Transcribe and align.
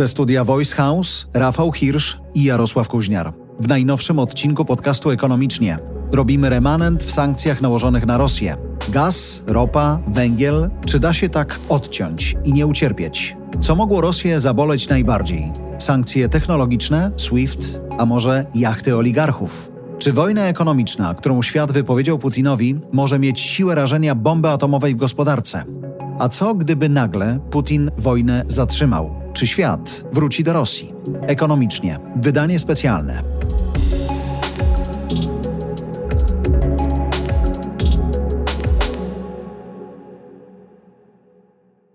Ze 0.00 0.08
studia 0.08 0.44
Voice 0.44 0.76
House 0.76 1.26
Rafał 1.34 1.72
Hirsch 1.72 2.16
i 2.34 2.44
Jarosław 2.44 2.88
Kuźniar. 2.88 3.32
W 3.60 3.68
najnowszym 3.68 4.18
odcinku 4.18 4.64
podcastu 4.64 5.10
Ekonomicznie 5.10 5.78
robimy 6.12 6.48
remanent 6.48 7.04
w 7.04 7.10
sankcjach 7.10 7.60
nałożonych 7.60 8.06
na 8.06 8.18
Rosję. 8.18 8.56
Gaz, 8.88 9.44
ropa, 9.48 10.00
węgiel, 10.08 10.70
czy 10.86 11.00
da 11.00 11.12
się 11.12 11.28
tak 11.28 11.60
odciąć 11.68 12.36
i 12.44 12.52
nie 12.52 12.66
ucierpieć? 12.66 13.36
Co 13.60 13.74
mogło 13.74 14.00
Rosję 14.00 14.40
zaboleć 14.40 14.88
najbardziej? 14.88 15.52
Sankcje 15.78 16.28
technologiczne, 16.28 17.10
SWIFT, 17.16 17.80
a 17.98 18.06
może 18.06 18.46
jachty 18.54 18.96
oligarchów? 18.96 19.70
Czy 19.98 20.12
wojna 20.12 20.42
ekonomiczna, 20.44 21.14
którą 21.14 21.42
świat 21.42 21.72
wypowiedział 21.72 22.18
Putinowi, 22.18 22.80
może 22.92 23.18
mieć 23.18 23.40
siłę 23.40 23.74
rażenia 23.74 24.14
bomby 24.14 24.48
atomowej 24.48 24.94
w 24.94 24.98
gospodarce? 24.98 25.64
A 26.18 26.28
co 26.28 26.54
gdyby 26.54 26.88
nagle 26.88 27.38
Putin 27.50 27.90
wojnę 27.98 28.44
zatrzymał? 28.48 29.19
Czy 29.32 29.46
świat 29.46 30.04
wróci 30.12 30.44
do 30.44 30.52
Rosji? 30.52 30.94
Ekonomicznie. 31.26 31.98
Wydanie 32.16 32.58
specjalne. 32.58 33.39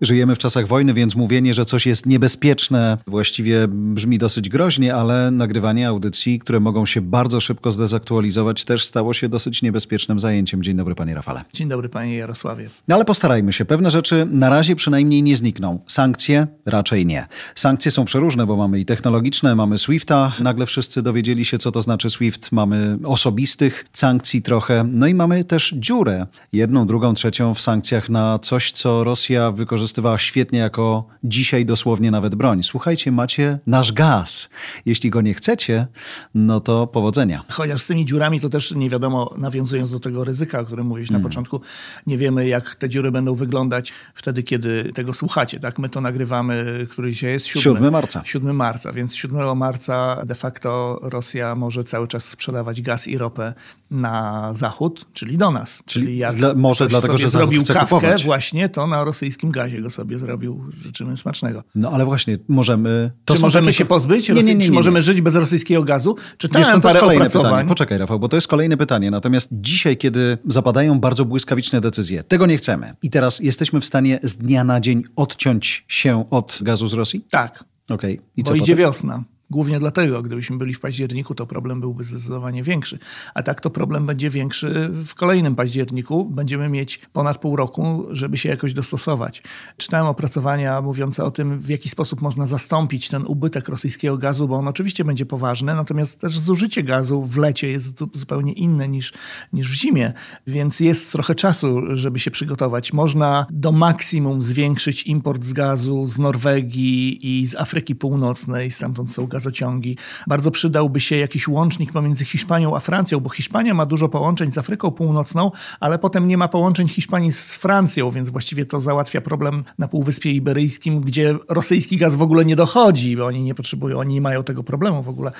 Żyjemy 0.00 0.34
w 0.34 0.38
czasach 0.38 0.66
wojny, 0.66 0.94
więc 0.94 1.16
mówienie, 1.16 1.54
że 1.54 1.64
coś 1.64 1.86
jest 1.86 2.06
niebezpieczne, 2.06 2.98
właściwie 3.06 3.68
brzmi 3.68 4.18
dosyć 4.18 4.48
groźnie, 4.48 4.94
ale 4.94 5.30
nagrywanie 5.30 5.88
audycji, 5.88 6.38
które 6.38 6.60
mogą 6.60 6.86
się 6.86 7.00
bardzo 7.00 7.40
szybko 7.40 7.72
zdezaktualizować, 7.72 8.64
też 8.64 8.84
stało 8.84 9.12
się 9.12 9.28
dosyć 9.28 9.62
niebezpiecznym 9.62 10.20
zajęciem. 10.20 10.62
Dzień 10.62 10.76
dobry, 10.76 10.94
panie 10.94 11.14
Rafale. 11.14 11.44
Dzień 11.52 11.68
dobry, 11.68 11.88
panie 11.88 12.16
Jarosławie. 12.16 12.70
No 12.88 12.94
ale 12.94 13.04
postarajmy 13.04 13.52
się. 13.52 13.64
Pewne 13.64 13.90
rzeczy 13.90 14.26
na 14.30 14.50
razie 14.50 14.76
przynajmniej 14.76 15.22
nie 15.22 15.36
znikną. 15.36 15.80
Sankcje 15.86 16.46
raczej 16.66 17.06
nie. 17.06 17.26
Sankcje 17.54 17.90
są 17.90 18.04
przeróżne, 18.04 18.46
bo 18.46 18.56
mamy 18.56 18.80
i 18.80 18.84
technologiczne, 18.84 19.54
mamy 19.54 19.78
SWIFTA. 19.78 20.32
Nagle 20.40 20.66
wszyscy 20.66 21.02
dowiedzieli 21.02 21.44
się, 21.44 21.58
co 21.58 21.72
to 21.72 21.82
znaczy 21.82 22.10
SWIFT. 22.10 22.52
Mamy 22.52 22.98
osobistych 23.04 23.84
sankcji 23.92 24.42
trochę. 24.42 24.84
No 24.92 25.06
i 25.06 25.14
mamy 25.14 25.44
też 25.44 25.74
dziurę, 25.76 26.26
jedną, 26.52 26.86
drugą, 26.86 27.14
trzecią 27.14 27.54
w 27.54 27.60
sankcjach 27.60 28.08
na 28.08 28.38
coś, 28.38 28.72
co 28.72 29.04
Rosja 29.04 29.52
wykorzystała 29.52 29.85
wykorzystywała 29.86 30.18
świetnie 30.18 30.58
jako 30.58 31.04
dzisiaj 31.24 31.66
dosłownie 31.66 32.10
nawet 32.10 32.34
broń. 32.34 32.62
Słuchajcie, 32.62 33.12
macie 33.12 33.58
nasz 33.66 33.92
gaz. 33.92 34.50
Jeśli 34.86 35.10
go 35.10 35.20
nie 35.20 35.34
chcecie, 35.34 35.86
no 36.34 36.60
to 36.60 36.86
powodzenia. 36.86 37.44
Chociaż 37.48 37.82
z 37.82 37.86
tymi 37.86 38.04
dziurami 38.04 38.40
to 38.40 38.48
też 38.48 38.74
nie 38.74 38.90
wiadomo, 38.90 39.34
nawiązując 39.38 39.90
do 39.90 40.00
tego 40.00 40.24
ryzyka, 40.24 40.60
o 40.60 40.64
którym 40.64 40.86
mówiłeś 40.86 41.10
na 41.10 41.16
mm. 41.18 41.28
początku, 41.28 41.60
nie 42.06 42.18
wiemy 42.18 42.48
jak 42.48 42.74
te 42.74 42.88
dziury 42.88 43.10
będą 43.10 43.34
wyglądać 43.34 43.92
wtedy, 44.14 44.42
kiedy 44.42 44.92
tego 44.94 45.12
słuchacie. 45.12 45.60
Tak, 45.60 45.78
My 45.78 45.88
to 45.88 46.00
nagrywamy, 46.00 46.86
który 46.90 47.10
dzisiaj 47.10 47.32
jest 47.32 47.46
7, 47.46 47.76
7 47.76 47.92
marca. 47.92 48.22
7 48.24 48.56
marca, 48.56 48.92
więc 48.92 49.14
7 49.14 49.56
marca 49.58 50.22
de 50.26 50.34
facto 50.34 50.98
Rosja 51.02 51.54
może 51.54 51.84
cały 51.84 52.08
czas 52.08 52.24
sprzedawać 52.24 52.82
gaz 52.82 53.08
i 53.08 53.18
ropę 53.18 53.54
na 53.90 54.50
zachód, 54.54 55.06
czyli 55.12 55.38
do 55.38 55.50
nas. 55.50 55.82
Czyli, 55.86 56.06
czyli 56.06 56.18
jak 56.18 56.36
dla, 56.36 56.54
może 56.54 56.86
dlatego, 56.86 57.18
że 57.18 57.30
zrobił 57.30 57.64
kawkę 57.64 57.80
kupować. 57.80 58.24
właśnie, 58.24 58.68
to 58.68 58.86
na 58.86 59.04
rosyjskim 59.04 59.50
gazie 59.50 59.75
go 59.82 59.90
sobie 59.90 60.18
zrobił. 60.18 60.64
Życzymy 60.84 61.16
smacznego. 61.16 61.64
No 61.74 61.90
ale 61.90 62.04
właśnie, 62.04 62.38
możemy... 62.48 63.10
czy 63.24 63.38
możemy 63.38 63.66
takie... 63.66 63.78
się 63.78 63.84
pozbyć? 63.84 64.28
Nie, 64.28 64.42
nie, 64.42 64.54
nie, 64.54 64.64
Czy 64.64 64.72
możemy 64.72 65.02
żyć 65.02 65.20
bez 65.20 65.34
rosyjskiego 65.34 65.84
gazu? 65.84 66.16
Czytałem 66.38 66.66
Wiesz, 66.66 66.74
to 66.74 66.80
parę 66.80 67.00
kolejne 67.00 67.22
opracowań. 67.22 67.50
Pytanie. 67.50 67.68
Poczekaj 67.68 67.98
Rafał, 67.98 68.18
bo 68.18 68.28
to 68.28 68.36
jest 68.36 68.48
kolejne 68.48 68.76
pytanie. 68.76 69.10
Natomiast 69.10 69.48
dzisiaj, 69.52 69.96
kiedy 69.96 70.38
zapadają 70.48 71.00
bardzo 71.00 71.24
błyskawiczne 71.24 71.80
decyzje, 71.80 72.24
tego 72.24 72.46
nie 72.46 72.56
chcemy. 72.56 72.94
I 73.02 73.10
teraz 73.10 73.40
jesteśmy 73.40 73.80
w 73.80 73.84
stanie 73.84 74.20
z 74.22 74.36
dnia 74.36 74.64
na 74.64 74.80
dzień 74.80 75.02
odciąć 75.16 75.84
się 75.88 76.24
od 76.30 76.58
gazu 76.62 76.88
z 76.88 76.92
Rosji? 76.92 77.24
Tak. 77.30 77.64
Okej. 77.88 78.14
Okay. 78.14 78.26
I 78.36 78.42
co 78.42 78.50
Bo 78.50 78.52
potem? 78.52 78.62
idzie 78.62 78.76
wiosna. 78.76 79.24
Głównie 79.50 79.78
dlatego, 79.78 80.22
gdybyśmy 80.22 80.58
byli 80.58 80.74
w 80.74 80.80
październiku, 80.80 81.34
to 81.34 81.46
problem 81.46 81.80
byłby 81.80 82.04
zdecydowanie 82.04 82.62
większy. 82.62 82.98
A 83.34 83.42
tak 83.42 83.60
to 83.60 83.70
problem 83.70 84.06
będzie 84.06 84.30
większy 84.30 84.90
w 84.92 85.14
kolejnym 85.14 85.56
październiku. 85.56 86.30
Będziemy 86.30 86.68
mieć 86.68 87.00
ponad 87.12 87.38
pół 87.38 87.56
roku, 87.56 88.06
żeby 88.10 88.36
się 88.36 88.48
jakoś 88.48 88.74
dostosować. 88.74 89.42
Czytałem 89.76 90.06
opracowania 90.06 90.80
mówiące 90.80 91.24
o 91.24 91.30
tym, 91.30 91.58
w 91.58 91.68
jaki 91.68 91.88
sposób 91.88 92.20
można 92.20 92.46
zastąpić 92.46 93.08
ten 93.08 93.24
ubytek 93.26 93.68
rosyjskiego 93.68 94.18
gazu, 94.18 94.48
bo 94.48 94.56
on 94.56 94.68
oczywiście 94.68 95.04
będzie 95.04 95.26
poważny, 95.26 95.74
natomiast 95.74 96.20
też 96.20 96.38
zużycie 96.38 96.82
gazu 96.82 97.22
w 97.22 97.36
lecie 97.36 97.68
jest 97.68 97.98
zupełnie 98.12 98.52
inne 98.52 98.88
niż, 98.88 99.12
niż 99.52 99.70
w 99.70 99.74
zimie, 99.74 100.12
więc 100.46 100.80
jest 100.80 101.12
trochę 101.12 101.34
czasu, 101.34 101.96
żeby 101.96 102.18
się 102.18 102.30
przygotować. 102.30 102.92
Można 102.92 103.46
do 103.50 103.72
maksimum 103.72 104.42
zwiększyć 104.42 105.02
import 105.02 105.44
z 105.44 105.52
gazu 105.52 106.06
z 106.06 106.18
Norwegii 106.18 107.18
i 107.40 107.46
z 107.46 107.54
Afryki 107.54 107.94
Północnej, 107.94 108.70
stamtąd 108.70 109.12
są 109.12 109.26
gazociągi. 109.36 109.96
Bardzo 110.26 110.50
przydałby 110.50 111.00
się 111.00 111.16
jakiś 111.16 111.48
łącznik 111.48 111.92
pomiędzy 111.92 112.24
Hiszpanią 112.24 112.76
a 112.76 112.80
Francją, 112.80 113.20
bo 113.20 113.30
Hiszpania 113.30 113.74
ma 113.74 113.86
dużo 113.86 114.08
połączeń 114.08 114.52
z 114.52 114.58
Afryką 114.58 114.90
Północną, 114.90 115.50
ale 115.80 115.98
potem 115.98 116.28
nie 116.28 116.36
ma 116.36 116.48
połączeń 116.48 116.88
Hiszpanii 116.88 117.32
z 117.32 117.56
Francją, 117.56 118.10
więc 118.10 118.28
właściwie 118.28 118.66
to 118.66 118.80
załatwia 118.80 119.20
problem 119.20 119.64
na 119.78 119.88
Półwyspie 119.88 120.30
Iberyjskim, 120.32 121.00
gdzie 121.00 121.38
rosyjski 121.48 121.96
gaz 121.96 122.14
w 122.14 122.22
ogóle 122.22 122.44
nie 122.44 122.56
dochodzi, 122.56 123.16
bo 123.16 123.26
oni 123.26 123.42
nie 123.42 123.54
potrzebują, 123.54 123.98
oni 123.98 124.14
nie 124.14 124.20
mają 124.20 124.44
tego 124.44 124.64
problemu 124.64 125.02
w 125.02 125.08
ogóle. 125.08 125.32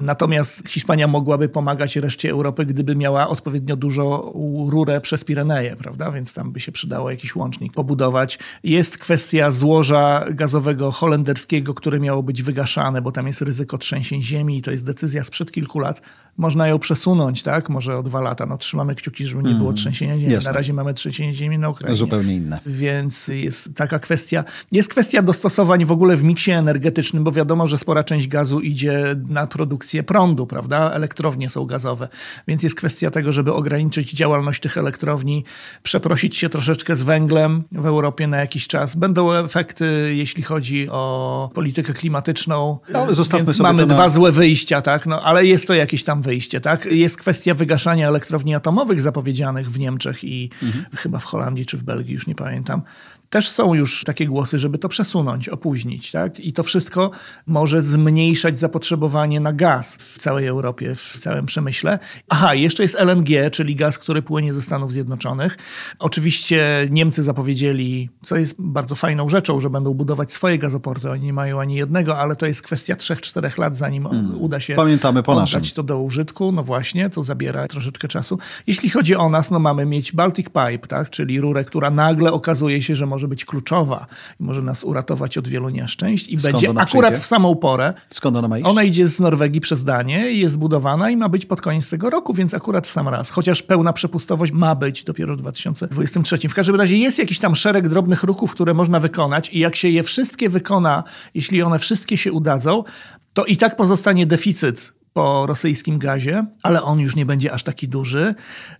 Natomiast 0.00 0.68
Hiszpania 0.68 1.06
mogłaby 1.06 1.48
pomagać 1.48 1.96
reszcie 1.96 2.30
Europy, 2.30 2.66
gdyby 2.66 2.96
miała 2.96 3.28
odpowiednio 3.28 3.76
dużo 3.76 4.32
rurę 4.68 5.00
przez 5.00 5.24
Pireneje, 5.24 5.76
prawda? 5.76 6.10
Więc 6.10 6.32
tam 6.32 6.52
by 6.52 6.60
się 6.60 6.72
przydało 6.72 7.10
jakiś 7.10 7.36
łącznik 7.36 7.72
pobudować. 7.72 8.38
Jest 8.64 8.98
kwestia 8.98 9.50
złoża 9.50 10.24
gazowego 10.30 10.90
holenderskiego, 10.92 11.74
które 11.74 12.00
miało 12.00 12.22
być 12.22 12.42
wygaszane, 12.42 13.02
bo 13.02 13.12
tam 13.12 13.26
jest 13.26 13.42
ryzyko 13.44 13.78
trzęsień 13.78 14.22
ziemi 14.22 14.58
i 14.58 14.62
to 14.62 14.70
jest 14.70 14.84
decyzja 14.84 15.24
sprzed 15.24 15.52
kilku 15.52 15.78
lat. 15.78 16.02
Można 16.36 16.68
ją 16.68 16.78
przesunąć, 16.78 17.42
tak? 17.42 17.68
Może 17.68 17.98
o 17.98 18.02
dwa 18.02 18.20
lata. 18.20 18.46
No, 18.46 18.58
trzymamy 18.58 18.94
kciuki, 18.94 19.26
żeby 19.26 19.42
nie 19.42 19.48
było 19.48 19.70
mhm. 19.70 19.76
trzęsienia 19.76 20.18
ziemi. 20.18 20.32
Jasne. 20.32 20.52
Na 20.52 20.56
razie 20.56 20.72
mamy 20.72 20.94
trzęsienie 20.94 21.32
ziemi 21.32 21.58
na 21.58 21.68
Ukrainie. 21.68 21.96
Zupełnie 21.96 22.34
inne. 22.34 22.60
Więc 22.66 23.28
jest 23.28 23.74
taka 23.74 23.98
kwestia. 23.98 24.44
Jest 24.72 24.88
kwestia 24.88 25.22
dostosowań 25.22 25.84
w 25.84 25.92
ogóle 25.92 26.16
w 26.16 26.22
miksie 26.22 26.50
energetycznym, 26.50 27.24
bo 27.24 27.32
wiadomo, 27.32 27.66
że 27.66 27.78
spora 27.78 28.04
część 28.04 28.28
gazu 28.28 28.60
idzie 28.60 29.16
na 29.28 29.46
produkcję 29.46 30.02
prądu, 30.02 30.46
prawda? 30.46 30.90
Elektrownie 30.90 31.48
są 31.48 31.64
gazowe. 31.64 32.08
Więc 32.48 32.62
jest 32.62 32.76
kwestia 32.76 33.10
tego, 33.10 33.32
żeby 33.32 33.52
ograniczyć 33.52 34.12
działalność 34.12 34.62
tych 34.62 34.78
elektrowni, 34.78 35.44
przeprosić 35.82 36.36
się 36.36 36.48
troszeczkę 36.48 36.96
z 36.96 37.02
węglem 37.02 37.64
w 37.72 37.86
Europie 37.86 38.26
na 38.26 38.36
jakiś 38.36 38.66
czas. 38.66 38.96
Będą 38.96 39.32
efekty, 39.32 40.14
jeśli 40.16 40.42
chodzi 40.42 40.88
o 40.90 41.50
politykę 41.54 41.92
klimatyczną. 41.92 42.78
No, 42.92 42.98
ale 42.98 43.14
zostawmy 43.14 43.46
Więc 43.46 43.56
sobie 43.56 43.68
mamy 43.68 43.86
na... 43.86 43.94
dwa 43.94 44.08
złe 44.08 44.32
wyjścia, 44.32 44.82
tak? 44.82 45.06
No, 45.06 45.22
ale 45.22 45.46
jest 45.46 45.66
to 45.66 45.74
jakieś 45.74 46.04
tam 46.04 46.22
wyjście, 46.24 46.60
tak? 46.60 46.86
Jest 46.86 47.18
kwestia 47.18 47.54
wygaszania 47.54 48.08
elektrowni 48.08 48.54
atomowych 48.54 49.00
zapowiedzianych 49.00 49.70
w 49.70 49.78
Niemczech 49.78 50.24
i 50.24 50.50
mhm. 50.62 50.84
chyba 50.96 51.18
w 51.18 51.24
Holandii 51.24 51.66
czy 51.66 51.76
w 51.76 51.82
Belgii, 51.82 52.14
już 52.14 52.26
nie 52.26 52.34
pamiętam. 52.34 52.82
Też 53.30 53.48
są 53.48 53.74
już 53.74 54.04
takie 54.04 54.26
głosy, 54.26 54.58
żeby 54.58 54.78
to 54.78 54.88
przesunąć, 54.88 55.48
opóźnić. 55.48 56.10
Tak? 56.10 56.40
I 56.40 56.52
to 56.52 56.62
wszystko 56.62 57.10
może 57.46 57.82
zmniejszać 57.82 58.58
zapotrzebowanie 58.58 59.40
na 59.40 59.52
gaz 59.52 59.96
w 59.96 60.18
całej 60.18 60.46
Europie, 60.46 60.94
w 60.94 61.18
całym 61.20 61.46
przemyśle. 61.46 61.98
Aha, 62.28 62.54
jeszcze 62.54 62.82
jest 62.82 62.94
LNG, 62.94 63.50
czyli 63.52 63.74
gaz, 63.76 63.98
który 63.98 64.22
płynie 64.22 64.52
ze 64.52 64.62
Stanów 64.62 64.92
Zjednoczonych. 64.92 65.56
Oczywiście 65.98 66.88
Niemcy 66.90 67.22
zapowiedzieli, 67.22 68.10
co 68.22 68.36
jest 68.36 68.54
bardzo 68.58 68.94
fajną 68.94 69.28
rzeczą, 69.28 69.60
że 69.60 69.70
będą 69.70 69.94
budować 69.94 70.32
swoje 70.32 70.58
gazoporty. 70.58 71.10
Oni 71.10 71.22
nie 71.22 71.32
mają 71.32 71.60
ani 71.60 71.74
jednego, 71.74 72.18
ale 72.18 72.36
to 72.36 72.46
jest 72.46 72.62
kwestia 72.62 72.94
3-4 72.94 73.58
lat, 73.58 73.76
zanim 73.76 74.04
hmm. 74.04 74.40
uda 74.40 74.60
się 74.60 74.74
Pamiętamy 74.74 75.22
po 75.22 75.32
oddać 75.32 75.52
naszym. 75.52 75.74
to 75.74 75.82
do 75.82 76.00
użytku. 76.00 76.52
No 76.52 76.62
właśnie, 76.62 77.10
to 77.10 77.22
zabiera 77.22 77.68
troszeczkę 77.68 78.08
czasu. 78.08 78.38
Jeśli 78.66 78.90
chodzi 78.90 79.16
o 79.16 79.28
nas, 79.28 79.50
no 79.50 79.58
mamy 79.58 79.86
mieć 79.86 80.12
Baltic 80.12 80.46
Pipe, 80.46 80.86
tak? 80.88 81.10
czyli 81.10 81.40
rurę, 81.40 81.64
która 81.64 81.90
nagle 81.90 82.32
okazuje 82.32 82.82
się, 82.82 82.96
że 82.96 83.06
może 83.14 83.28
być 83.28 83.44
kluczowa 83.44 84.06
i 84.40 84.44
może 84.44 84.62
nas 84.62 84.84
uratować 84.84 85.38
od 85.38 85.48
wielu 85.48 85.68
nieszczęść 85.68 86.28
i 86.28 86.38
Skąd 86.38 86.52
będzie 86.52 86.68
akurat 86.68 87.10
przyjdzie? 87.10 87.22
w 87.22 87.26
samą 87.26 87.56
porę. 87.56 87.94
Skąd 88.10 88.36
ona 88.36 88.48
ma 88.48 88.58
iść? 88.58 88.68
Ona 88.68 88.82
idzie 88.82 89.06
z 89.06 89.20
Norwegii 89.20 89.60
przez 89.60 89.84
Danię 89.84 90.30
i 90.30 90.38
jest 90.38 90.54
zbudowana 90.54 91.10
i 91.10 91.16
ma 91.16 91.28
być 91.28 91.46
pod 91.46 91.60
koniec 91.60 91.90
tego 91.90 92.10
roku, 92.10 92.34
więc 92.34 92.54
akurat 92.54 92.86
w 92.86 92.90
sam 92.90 93.08
raz. 93.08 93.30
Chociaż 93.30 93.62
pełna 93.62 93.92
przepustowość 93.92 94.52
ma 94.52 94.74
być 94.74 95.04
dopiero 95.04 95.36
w 95.36 95.38
2023. 95.38 96.48
W 96.48 96.54
każdym 96.54 96.76
razie 96.76 96.96
jest 96.96 97.18
jakiś 97.18 97.38
tam 97.38 97.56
szereg 97.56 97.88
drobnych 97.88 98.22
ruchów, 98.22 98.52
które 98.52 98.74
można 98.74 99.00
wykonać 99.00 99.50
i 99.52 99.58
jak 99.58 99.76
się 99.76 99.88
je 99.88 100.02
wszystkie 100.02 100.48
wykona, 100.48 101.04
jeśli 101.34 101.62
one 101.62 101.78
wszystkie 101.78 102.16
się 102.16 102.32
udadzą, 102.32 102.84
to 103.32 103.44
i 103.44 103.56
tak 103.56 103.76
pozostanie 103.76 104.26
deficyt 104.26 104.92
po 105.12 105.46
rosyjskim 105.46 105.98
gazie, 105.98 106.46
ale 106.62 106.82
on 106.82 107.00
już 107.00 107.16
nie 107.16 107.26
będzie 107.26 107.52
aż 107.52 107.62
taki 107.62 107.88
duży. 107.88 108.34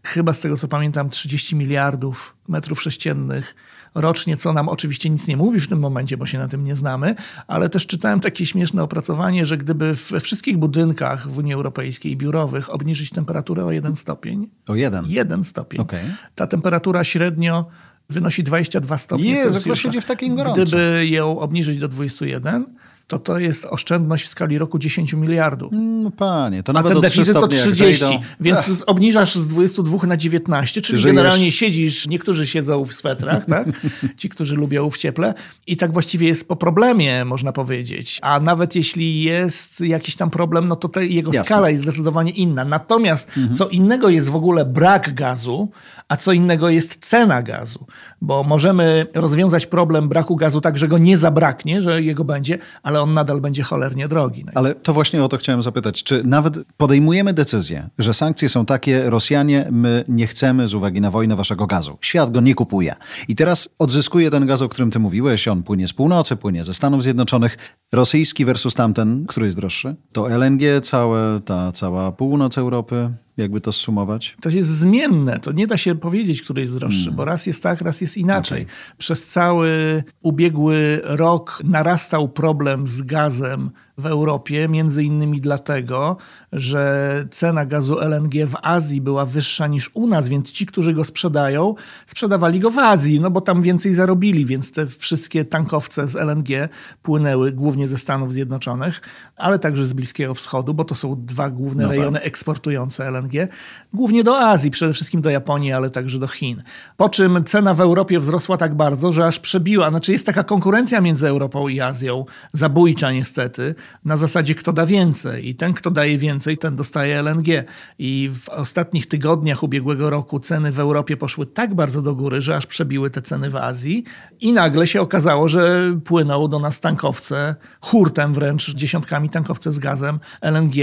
Chyba 0.07 0.33
z 0.33 0.41
tego 0.41 0.57
co 0.57 0.69
pamiętam 0.69 1.11
30 1.11 1.57
miliardów 1.57 2.37
metrów 2.49 2.83
sześciennych 2.83 3.55
rocznie, 3.95 4.37
co 4.37 4.53
nam 4.53 4.69
oczywiście 4.69 5.11
nic 5.11 5.29
nie 5.29 5.37
mówi 5.37 5.61
w 5.61 5.69
tym 5.69 5.79
momencie, 5.79 6.17
bo 6.17 6.27
się 6.27 6.39
na 6.39 6.49
tym 6.49 6.65
nie 6.65 6.75
znamy, 6.75 7.15
ale 7.47 7.69
też 7.69 7.87
czytałem 7.87 8.21
takie 8.21 8.47
śmieszne 8.47 8.83
opracowanie, 8.83 9.47
że 9.47 9.57
gdyby 9.57 9.95
we 10.11 10.21
wszystkich 10.21 10.59
budynkach 10.59 11.29
w 11.29 11.39
Unii 11.39 11.55
Europejskiej 11.55 12.17
biurowych 12.17 12.71
obniżyć 12.71 13.11
temperaturę 13.11 13.65
o 13.65 13.73
jeden 13.73 13.97
stopień. 13.97 14.51
O 14.69 14.75
jeden? 14.75 15.05
Jeden 15.09 15.45
stopień. 15.45 15.81
Okay. 15.81 16.01
Ta 16.35 16.47
temperatura 16.47 17.05
średnio 17.05 17.67
wynosi 18.09 18.45
22 18.45 18.99
stopnie 18.99 19.31
Jezu, 19.31 19.61
kto 19.61 19.77
siedzi 19.77 20.01
w 20.01 20.05
takim 20.05 20.37
gorąco? 20.37 20.63
Gdyby 20.63 21.07
ją 21.07 21.39
obniżyć 21.39 21.79
do 21.79 21.89
21, 21.89 22.65
to 23.07 23.19
to 23.19 23.39
jest 23.39 23.67
oszczędność 23.67 24.25
w 24.25 24.29
skali 24.29 24.59
roku 24.59 24.79
10 24.79 25.13
miliardów. 25.13 25.73
No 25.73 26.11
panie, 26.11 26.63
to 26.63 26.71
A 26.71 26.73
nawet 26.73 26.93
ten 26.93 27.03
deficyt 27.03 27.35
to 27.35 27.49
300 27.49 27.71
30, 27.71 28.05
więc 28.41 28.85
obniżasz 28.87 29.35
z 29.35 29.49
22 29.49 30.07
na 30.07 30.17
19, 30.17 30.81
czyli 30.81 30.99
Żyjesz. 30.99 31.17
generalnie 31.17 31.53
siedzisz, 31.53 32.09
niektórzy 32.09 32.47
siedzą 32.47 32.85
w 32.85 32.93
swetrach, 32.93 33.45
tak? 33.55 33.69
ci, 34.17 34.29
którzy 34.29 34.57
lubią 34.57 34.91
w 34.91 34.97
cieple 34.97 35.35
i 35.67 35.77
tak 35.77 35.93
właściwie 35.93 36.29
jest 36.29 36.49
po 36.49 36.57
problemie, 36.57 37.25
można 37.25 37.53
powiedzieć. 37.53 38.19
A 38.23 38.41
nawet 38.41 38.77
jeśli 38.77 39.23
jest 39.23 39.81
jakiś 39.81 40.17
tam 40.17 40.31
problem, 40.31 40.69
no 40.69 40.77
to 40.77 40.89
te, 40.89 41.07
jego 41.07 41.33
Jasne. 41.33 41.47
skala 41.47 41.71
jest 41.71 41.83
zdecydowanie 41.83 42.31
inna. 42.31 42.65
Natomiast 42.65 43.31
co 43.53 43.69
innego 43.69 44.09
jest 44.09 44.29
w 44.29 44.37
ogóle 44.37 44.65
brak 44.65 45.15
gazu, 45.15 45.69
a 46.09 46.17
co 46.17 46.33
innego 46.33 46.69
jest 46.69 47.05
cena 47.05 47.43
gazu, 47.43 47.87
bo 48.21 48.43
możemy 48.43 49.07
rozwiązać 49.15 49.67
problem 49.67 50.09
braku 50.09 50.37
gazu 50.37 50.61
tak, 50.61 50.79
że 50.79 50.89
go 50.89 50.99
nie 50.99 51.17
zabraknie, 51.17 51.83
że 51.83 52.03
jego 52.03 52.25
będzie, 52.25 52.59
ale 52.83 52.94
on 53.01 53.15
nadal 53.15 53.41
będzie 53.41 53.63
cholernie 53.63 54.09
drogi. 54.09 54.45
Ale 54.55 54.75
to 54.75 54.93
właśnie 54.93 55.25
o 55.25 55.29
to 55.29 55.37
chciałem 55.37 55.63
zapytać. 55.63 56.03
Czy 56.03 56.23
nawet 56.25 56.59
podejmujemy 56.77 57.35
decyzję, 57.35 57.89
że 57.99 58.15
sankcje 58.15 58.49
są 58.49 58.67
takie, 58.67 59.11
Rosjanie, 59.11 59.69
my 59.71 60.05
nie 60.09 60.27
chcemy 60.27 60.69
z 60.69 60.75
uwagi 60.75 61.01
na 61.01 61.11
wojnę 61.11 61.37
waszego 61.37 61.67
gazu. 61.67 61.99
Świat 62.01 62.33
go 62.33 62.41
nie 62.41 62.55
kupuje. 62.55 62.95
I 63.29 63.37
teraz 63.37 63.69
odzyskuje 63.79 64.31
ten 64.31 64.47
gaz, 64.47 64.63
o 64.63 64.69
którym 64.69 64.91
ty 64.91 64.99
mówiłeś. 64.99 65.49
On 65.49 65.63
płynie 65.63 65.89
z 65.89 65.93
północy, 65.93 66.37
płynie 66.37 66.65
ze 66.65 66.75
Stanów 66.75 67.03
Zjednoczonych. 67.03 67.59
Rosyjski 67.93 68.45
versus 68.45 68.75
tamten, 68.75 69.27
który 69.27 69.47
jest 69.47 69.59
droższy? 69.59 69.97
To 70.13 70.31
LNG 70.31 70.63
całe, 70.83 71.41
ta 71.41 71.73
cała 71.73 72.13
północ 72.13 72.59
Europy. 72.59 73.11
Jakby 73.37 73.61
to 73.61 73.73
zsumować? 73.73 74.37
To 74.41 74.49
jest 74.49 74.69
zmienne. 74.69 75.41
To 75.41 75.53
nie 75.53 75.67
da 75.67 75.77
się 75.77 75.95
powiedzieć, 75.95 76.43
który 76.43 76.61
jest 76.61 76.75
droższy, 76.79 76.99
Hmm. 76.99 77.17
bo 77.17 77.25
raz 77.25 77.47
jest 77.47 77.63
tak, 77.63 77.81
raz 77.81 78.01
jest 78.01 78.17
inaczej. 78.17 78.67
Przez 78.99 79.27
cały 79.27 80.03
ubiegły 80.23 81.01
rok 81.05 81.63
narastał 81.65 82.29
problem 82.29 82.87
z 82.87 83.03
gazem 83.03 83.71
w 83.99 84.07
Europie, 84.07 84.69
między 84.69 85.05
innymi 85.05 85.41
dlatego, 85.41 86.17
że 86.53 87.25
cena 87.31 87.67
gazu 87.67 87.99
LNG 88.01 88.47
w 88.47 88.57
Azji 88.63 89.01
była 89.01 89.27
wyższa 89.27 89.67
niż 89.67 89.91
u 89.95 90.07
nas, 90.07 90.29
więc 90.29 90.53
ci, 90.53 90.67
którzy 90.67 90.93
go 90.95 91.05
sprzedają, 91.05 91.75
sprzedawali 92.07 92.61
go 92.61 92.71
w 92.71 92.79
Azji, 92.79 93.21
no 93.21 93.31
bo 93.31 93.41
tam 93.41 93.63
więcej 93.63 93.95
zarobili, 93.95 94.47
więc 94.47 94.73
te 94.73 94.87
wszystkie 94.87 95.45
tankowce 95.45 96.09
z 96.09 96.17
LNG 96.17 96.69
płynęły 97.03 97.53
głównie 97.53 97.89
ze 97.89 97.99
Stanów 97.99 98.33
Zjednoczonych, 98.33 99.01
ale 99.37 99.59
także 99.59 99.87
z 99.87 99.93
Bliskiego 99.93 100.35
Wschodu, 100.35 100.75
bo 100.75 100.85
to 100.85 100.95
są 100.95 101.25
dwa 101.25 101.51
główne 101.51 101.83
No 101.83 101.89
tak. 101.89 101.99
rejony 101.99 102.21
eksportujące 102.21 103.09
LNG, 103.11 103.49
głównie 103.93 104.25
do 104.25 104.41
Azji, 104.41 104.71
przede 104.71 104.93
wszystkim 104.93 105.21
do 105.21 105.31
Japonii, 105.31 105.73
ale 105.73 105.91
także 105.91 106.19
do 106.19 106.29
Chin. 106.29 106.63
Po 106.97 107.09
czym 107.09 107.45
cena 107.45 107.75
w 107.75 107.81
Europie 107.81 108.21
wzrosła 108.21 108.57
tak 108.57 108.75
bardzo, 108.75 109.13
że 109.13 109.27
aż 109.27 109.41
przebiła. 109.41 109.91
Znaczy 109.91 110.13
jest 110.13 110.27
taka 110.27 110.45
konkurencja 110.45 111.01
między 111.01 111.29
Europą 111.29 111.69
i 111.69 111.81
Azją, 111.81 112.25
zabójcza 112.53 113.13
niestety, 113.13 113.75
na 114.05 114.17
zasadzie 114.17 114.55
kto 114.55 114.73
da 114.73 114.87
więcej. 114.87 115.49
I 115.49 115.55
ten, 115.55 115.75
kto 115.75 115.91
daje 115.91 116.19
więcej, 116.19 116.59
ten 116.59 116.77
dostaje 116.77 117.23
LNG. 117.23 117.65
I 117.99 118.31
w 118.35 118.49
ostatnich 118.49 119.07
tygodniach 119.07 119.63
ubiegłego 119.63 120.11
roku 120.11 120.41
ceny 120.41 120.73
w 120.73 120.81
Europie 120.81 121.17
poszły 121.17 121.47
tak 121.47 121.75
bardzo 121.75 122.03
do 122.03 122.15
góry, 122.15 122.41
że 122.41 122.57
aż 122.57 122.67
przebiły 122.67 123.11
te 123.11 123.23
ceny 123.23 123.51
w 123.51 123.57
Azji. 123.57 124.05
I 124.41 124.53
nagle 124.53 124.87
się 124.87 125.01
okazało, 125.01 125.49
że 125.49 125.95
płyną 126.05 126.49
do 126.49 126.59
nas 126.59 126.81
tankowce, 126.81 127.55
hurtem 127.81 128.35
wręcz, 128.35 128.71
dziesiątkami 128.71 129.29
tankowce 129.29 129.73
z 129.73 129.79
gazem 129.79 130.21
LNG 130.41 130.75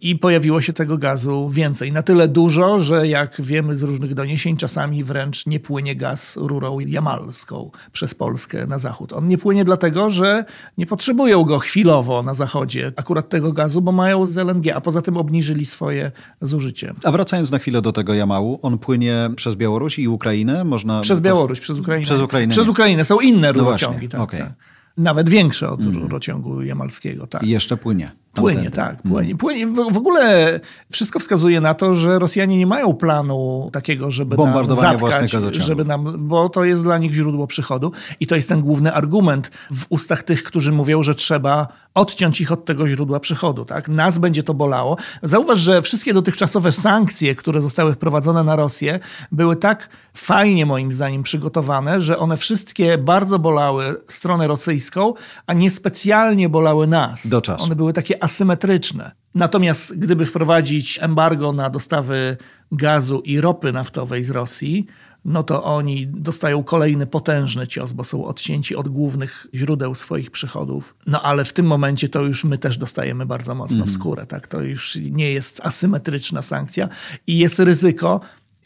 i 0.00 0.16
pojawiło 0.16 0.60
się 0.60 0.72
tego 0.72 0.98
gazu 0.98 1.50
więcej. 1.50 1.92
Na 1.92 2.02
tyle 2.02 2.28
dużo, 2.28 2.78
że 2.78 3.08
jak 3.08 3.40
wiemy 3.42 3.76
z 3.76 3.82
różnych 3.82 4.14
doniesień, 4.14 4.56
czasami 4.56 5.04
wręcz 5.04 5.46
nie 5.46 5.60
płynie 5.60 5.96
gaz 5.96 6.36
rurą 6.36 6.78
jamalską 6.78 7.70
przez 7.92 8.14
Polskę 8.14 8.66
na 8.66 8.78
zachód. 8.78 9.12
On 9.12 9.28
nie 9.28 9.38
płynie 9.38 9.64
dlatego, 9.64 10.10
że 10.10 10.44
nie 10.78 10.86
potrzebują 10.86 11.44
go 11.44 11.58
chwilowo 11.58 12.22
na 12.22 12.34
zachodzie, 12.40 12.92
akurat 12.96 13.28
tego 13.28 13.52
gazu, 13.52 13.82
bo 13.82 13.92
mają 13.92 14.26
z 14.26 14.38
LNG, 14.38 14.66
a 14.74 14.80
poza 14.80 15.02
tym 15.02 15.16
obniżyli 15.16 15.64
swoje 15.64 16.12
zużycie. 16.40 16.94
A 17.04 17.10
wracając 17.12 17.50
na 17.50 17.58
chwilę 17.58 17.82
do 17.82 17.92
tego 17.92 18.14
Jamału, 18.14 18.58
on 18.62 18.78
płynie 18.78 19.30
przez 19.36 19.54
Białoruś 19.54 19.98
i 19.98 20.08
Ukrainę? 20.08 20.64
Można 20.64 21.00
Przez 21.00 21.20
Białoruś, 21.20 21.60
przez 21.60 21.78
Ukrainę. 21.78 22.04
Przez 22.04 22.20
Ukrainę. 22.20 22.50
Przez 22.52 22.68
Ukrainę. 22.68 23.04
Są 23.04 23.20
inne 23.20 23.52
No 23.52 23.58
rurociągi. 23.60 23.94
właśnie, 23.94 24.08
tak, 24.08 24.20
okej. 24.20 24.40
tak. 24.40 24.52
Nawet 24.96 25.28
większe 25.28 25.70
od 25.70 25.84
rurociągu 25.84 26.62
jamalskiego. 26.62 27.26
Tak. 27.26 27.42
I 27.42 27.48
jeszcze 27.48 27.76
płynie. 27.76 28.10
Płynie, 28.34 28.70
tak. 28.70 29.02
Płynie. 29.02 29.36
płynie. 29.36 29.66
W, 29.66 29.96
ogóle 29.96 30.60
wszystko 30.92 31.18
wskazuje 31.18 31.60
na 31.60 31.74
to, 31.74 31.94
że 31.94 32.18
Rosjanie 32.18 32.58
nie 32.58 32.66
mają 32.66 32.94
planu 32.94 33.70
takiego, 33.72 34.10
żeby 34.10 34.36
nam 34.36 34.46
Bombardowania 34.46 34.98
zatkać, 34.98 35.30
żeby 35.52 35.84
nam, 35.84 36.28
bo 36.28 36.48
to 36.48 36.64
jest 36.64 36.82
dla 36.82 36.98
nich 36.98 37.12
źródło 37.12 37.46
przychodu 37.46 37.92
i 38.20 38.26
to 38.26 38.36
jest 38.36 38.48
ten 38.48 38.60
główny 38.60 38.94
argument 38.94 39.50
w 39.70 39.86
ustach 39.88 40.22
tych, 40.22 40.42
którzy 40.42 40.72
mówią, 40.72 41.02
że 41.02 41.14
trzeba 41.14 41.68
odciąć 41.94 42.40
ich 42.40 42.52
od 42.52 42.64
tego 42.64 42.88
źródła 42.88 43.20
przychodu. 43.20 43.64
Tak? 43.64 43.88
Nas 43.88 44.18
będzie 44.18 44.42
to 44.42 44.54
bolało. 44.54 44.96
Zauważ, 45.22 45.58
że 45.58 45.82
wszystkie 45.82 46.14
dotychczasowe 46.14 46.72
sankcje, 46.72 47.34
które 47.34 47.60
zostały 47.60 47.92
wprowadzone 47.94 48.44
na 48.44 48.56
Rosję, 48.56 49.00
były 49.32 49.56
tak 49.56 49.88
fajnie 50.14 50.66
moim 50.66 50.92
zdaniem 50.92 51.22
przygotowane, 51.22 52.00
że 52.00 52.18
one 52.18 52.36
wszystkie 52.36 52.98
bardzo 52.98 53.38
bolały 53.38 53.96
stronę 54.08 54.46
rosyjską, 54.46 55.14
a 55.46 55.52
niespecjalnie 55.52 56.48
bolały 56.48 56.86
nas. 56.86 57.26
Do 57.26 57.40
czasu. 57.40 57.64
One 57.64 57.76
były 57.76 57.92
takie 57.92 58.19
asymetryczne. 58.20 59.10
Natomiast 59.34 59.98
gdyby 59.98 60.26
wprowadzić 60.26 60.98
embargo 61.02 61.52
na 61.52 61.70
dostawy 61.70 62.36
gazu 62.72 63.20
i 63.20 63.40
ropy 63.40 63.72
naftowej 63.72 64.24
z 64.24 64.30
Rosji, 64.30 64.86
no 65.24 65.42
to 65.42 65.64
oni 65.64 66.06
dostają 66.06 66.62
kolejny 66.62 67.06
potężny 67.06 67.66
cios, 67.66 67.92
bo 67.92 68.04
są 68.04 68.24
odcięci 68.24 68.76
od 68.76 68.88
głównych 68.88 69.46
źródeł 69.54 69.94
swoich 69.94 70.30
przychodów. 70.30 70.96
No 71.06 71.22
ale 71.22 71.44
w 71.44 71.52
tym 71.52 71.66
momencie 71.66 72.08
to 72.08 72.22
już 72.22 72.44
my 72.44 72.58
też 72.58 72.78
dostajemy 72.78 73.26
bardzo 73.26 73.54
mocno 73.54 73.84
w 73.84 73.90
skórę. 73.90 74.26
Tak? 74.26 74.46
To 74.46 74.60
już 74.60 74.98
nie 75.10 75.32
jest 75.32 75.60
asymetryczna 75.64 76.42
sankcja 76.42 76.88
i 77.26 77.38
jest 77.38 77.58
ryzyko, 77.58 78.20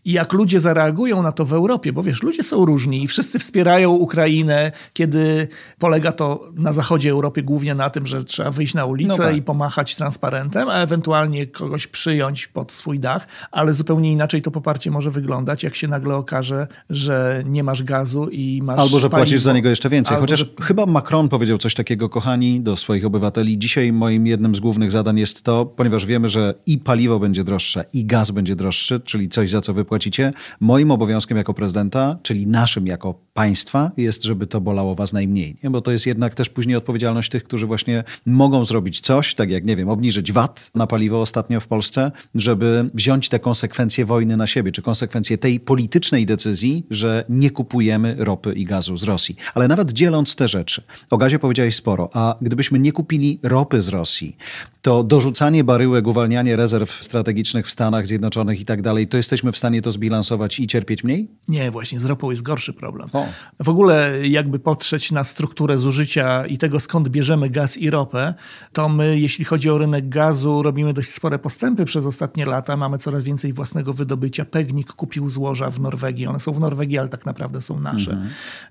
i 0.04 0.12
jak 0.12 0.32
ludzie 0.32 0.60
zareagują 0.60 1.22
na 1.22 1.32
to 1.32 1.44
w 1.44 1.52
Europie, 1.52 1.92
bo 1.92 2.02
wiesz, 2.02 2.22
ludzie 2.22 2.42
są 2.42 2.64
różni 2.64 3.02
i 3.02 3.06
wszyscy 3.06 3.38
wspierają 3.38 3.90
Ukrainę, 3.90 4.72
kiedy 4.92 5.48
polega 5.78 6.12
to 6.12 6.50
na 6.54 6.72
zachodzie 6.72 7.10
Europy 7.10 7.42
głównie 7.42 7.74
na 7.74 7.90
tym, 7.90 8.06
że 8.06 8.24
trzeba 8.24 8.50
wyjść 8.50 8.74
na 8.74 8.84
ulicę 8.84 9.08
No 9.18 9.24
tak. 9.24 9.36
i 9.36 9.42
pomachać 9.42 9.96
transparentem, 9.96 10.68
a 10.68 10.74
ewentualnie 10.74 11.46
kogoś 11.46 11.86
przyjąć 11.86 12.46
pod 12.46 12.72
swój 12.72 13.00
dach, 13.00 13.26
ale 13.50 13.72
zupełnie 13.72 14.12
inaczej 14.12 14.42
to 14.42 14.50
poparcie 14.50 14.90
może 14.90 15.10
wyglądać, 15.10 15.62
jak 15.62 15.74
się 15.74 15.88
nagle 15.88 16.14
okaże, 16.16 16.66
że 16.90 17.42
nie 17.46 17.64
masz 17.64 17.82
gazu 17.82 18.28
i 18.28 18.60
masz 18.62 18.78
Albo 18.78 18.98
że 18.98 19.10
płacisz 19.10 19.30
paliwo. 19.30 19.44
za 19.44 19.52
niego 19.52 19.68
jeszcze 19.68 19.88
więcej. 19.88 20.14
Albo, 20.14 20.22
Chociaż 20.26 20.46
chyba 20.62 20.86
Macron 20.86 21.28
powiedział 21.28 21.58
coś 21.58 21.74
takiego, 21.74 22.08
kochani, 22.08 22.60
do 22.60 22.76
swoich 22.76 23.06
obywateli. 23.06 23.58
Dzisiaj 23.58 23.92
moim 23.92 24.26
jednym 24.26 24.54
z 24.56 24.60
głównych 24.60 24.90
zadań 24.90 25.18
jest 25.18 25.42
to, 25.42 25.66
ponieważ 25.66 26.06
wiemy, 26.06 26.28
że 26.28 26.54
i 26.66 26.78
paliwo 26.78 27.18
będzie 27.18 27.44
droższe, 27.44 27.84
i 27.92 28.04
gaz 28.04 28.30
będzie 28.30 28.56
droższy, 28.56 29.00
czyli 29.00 29.28
coś, 29.28 29.50
za 29.50 29.60
co 29.60 29.74
wy 29.74 29.84
płacicie. 29.94 30.32
Moim 30.60 30.90
obowiązkiem 30.90 31.38
jako 31.38 31.54
prezydenta, 31.54 32.18
czyli 32.22 32.46
naszym 32.46 32.86
jako 32.86 33.14
państwa, 33.34 33.90
jest, 33.96 34.22
żeby 34.22 34.46
to 34.46 34.60
bolało 34.60 34.94
was 34.94 35.12
najmniej. 35.12 35.56
Nie? 35.64 35.70
Bo 35.70 35.80
to 35.80 35.90
jest 35.90 36.06
jednak 36.06 36.34
też 36.34 36.48
później 36.48 36.76
odpowiedzialność 36.76 37.30
tych, 37.30 37.44
którzy 37.44 37.66
właśnie 37.66 38.04
mogą 38.26 38.64
zrobić 38.64 39.00
coś, 39.00 39.34
tak 39.34 39.50
jak, 39.50 39.64
nie 39.64 39.76
wiem, 39.76 39.88
obniżyć 39.88 40.32
VAT 40.32 40.70
na 40.74 40.86
paliwo 40.86 41.20
ostatnio 41.20 41.60
w 41.60 41.66
Polsce, 41.66 42.12
żeby 42.34 42.90
wziąć 42.94 43.28
te 43.28 43.38
konsekwencje 43.38 44.04
wojny 44.04 44.36
na 44.36 44.46
siebie, 44.46 44.72
czy 44.72 44.82
konsekwencje 44.82 45.38
tej 45.38 45.60
politycznej 45.60 46.26
decyzji, 46.26 46.86
że 46.90 47.24
nie 47.28 47.50
kupujemy 47.50 48.16
ropy 48.18 48.52
i 48.52 48.64
gazu 48.64 48.96
z 48.96 49.02
Rosji. 49.02 49.36
Ale 49.54 49.68
nawet 49.68 49.92
dzieląc 49.92 50.36
te 50.36 50.48
rzeczy, 50.48 50.82
o 51.10 51.16
gazie 51.16 51.38
powiedziałeś 51.38 51.74
sporo, 51.74 52.10
a 52.12 52.36
gdybyśmy 52.40 52.78
nie 52.78 52.92
kupili 52.92 53.38
ropy 53.42 53.82
z 53.82 53.88
Rosji, 53.88 54.36
to 54.82 55.04
dorzucanie 55.04 55.64
baryłek, 55.64 56.06
uwalnianie 56.06 56.56
rezerw 56.56 57.04
strategicznych 57.04 57.66
w 57.66 57.70
Stanach 57.70 58.06
Zjednoczonych 58.06 58.60
i 58.60 58.64
tak 58.64 58.82
dalej, 58.82 59.08
to 59.08 59.16
jesteśmy 59.16 59.52
w 59.52 59.58
stanie 59.58 59.82
to 59.84 59.92
zbilansować 59.92 60.60
i 60.60 60.66
cierpieć 60.66 61.04
mniej? 61.04 61.28
Nie, 61.48 61.70
właśnie 61.70 62.00
z 62.00 62.04
ropą 62.04 62.30
jest 62.30 62.42
gorszy 62.42 62.72
problem. 62.72 63.08
O. 63.12 63.26
W 63.64 63.68
ogóle 63.68 64.28
jakby 64.28 64.58
patrzeć 64.58 65.12
na 65.12 65.24
strukturę 65.24 65.78
zużycia 65.78 66.46
i 66.46 66.58
tego 66.58 66.80
skąd 66.80 67.08
bierzemy 67.08 67.50
gaz 67.50 67.78
i 67.78 67.90
ropę, 67.90 68.34
to 68.72 68.88
my 68.88 69.18
jeśli 69.18 69.44
chodzi 69.44 69.70
o 69.70 69.78
rynek 69.78 70.08
gazu 70.08 70.62
robimy 70.62 70.92
dość 70.92 71.08
spore 71.08 71.38
postępy 71.38 71.84
przez 71.84 72.06
ostatnie 72.06 72.46
lata. 72.46 72.76
Mamy 72.76 72.98
coraz 72.98 73.22
więcej 73.22 73.52
własnego 73.52 73.92
wydobycia. 73.92 74.44
Pegnik 74.44 74.92
kupił 74.92 75.28
złoża 75.28 75.70
w 75.70 75.80
Norwegii. 75.80 76.26
One 76.26 76.40
są 76.40 76.52
w 76.52 76.60
Norwegii, 76.60 76.98
ale 76.98 77.08
tak 77.08 77.26
naprawdę 77.26 77.62
są 77.62 77.80
nasze 77.80 78.22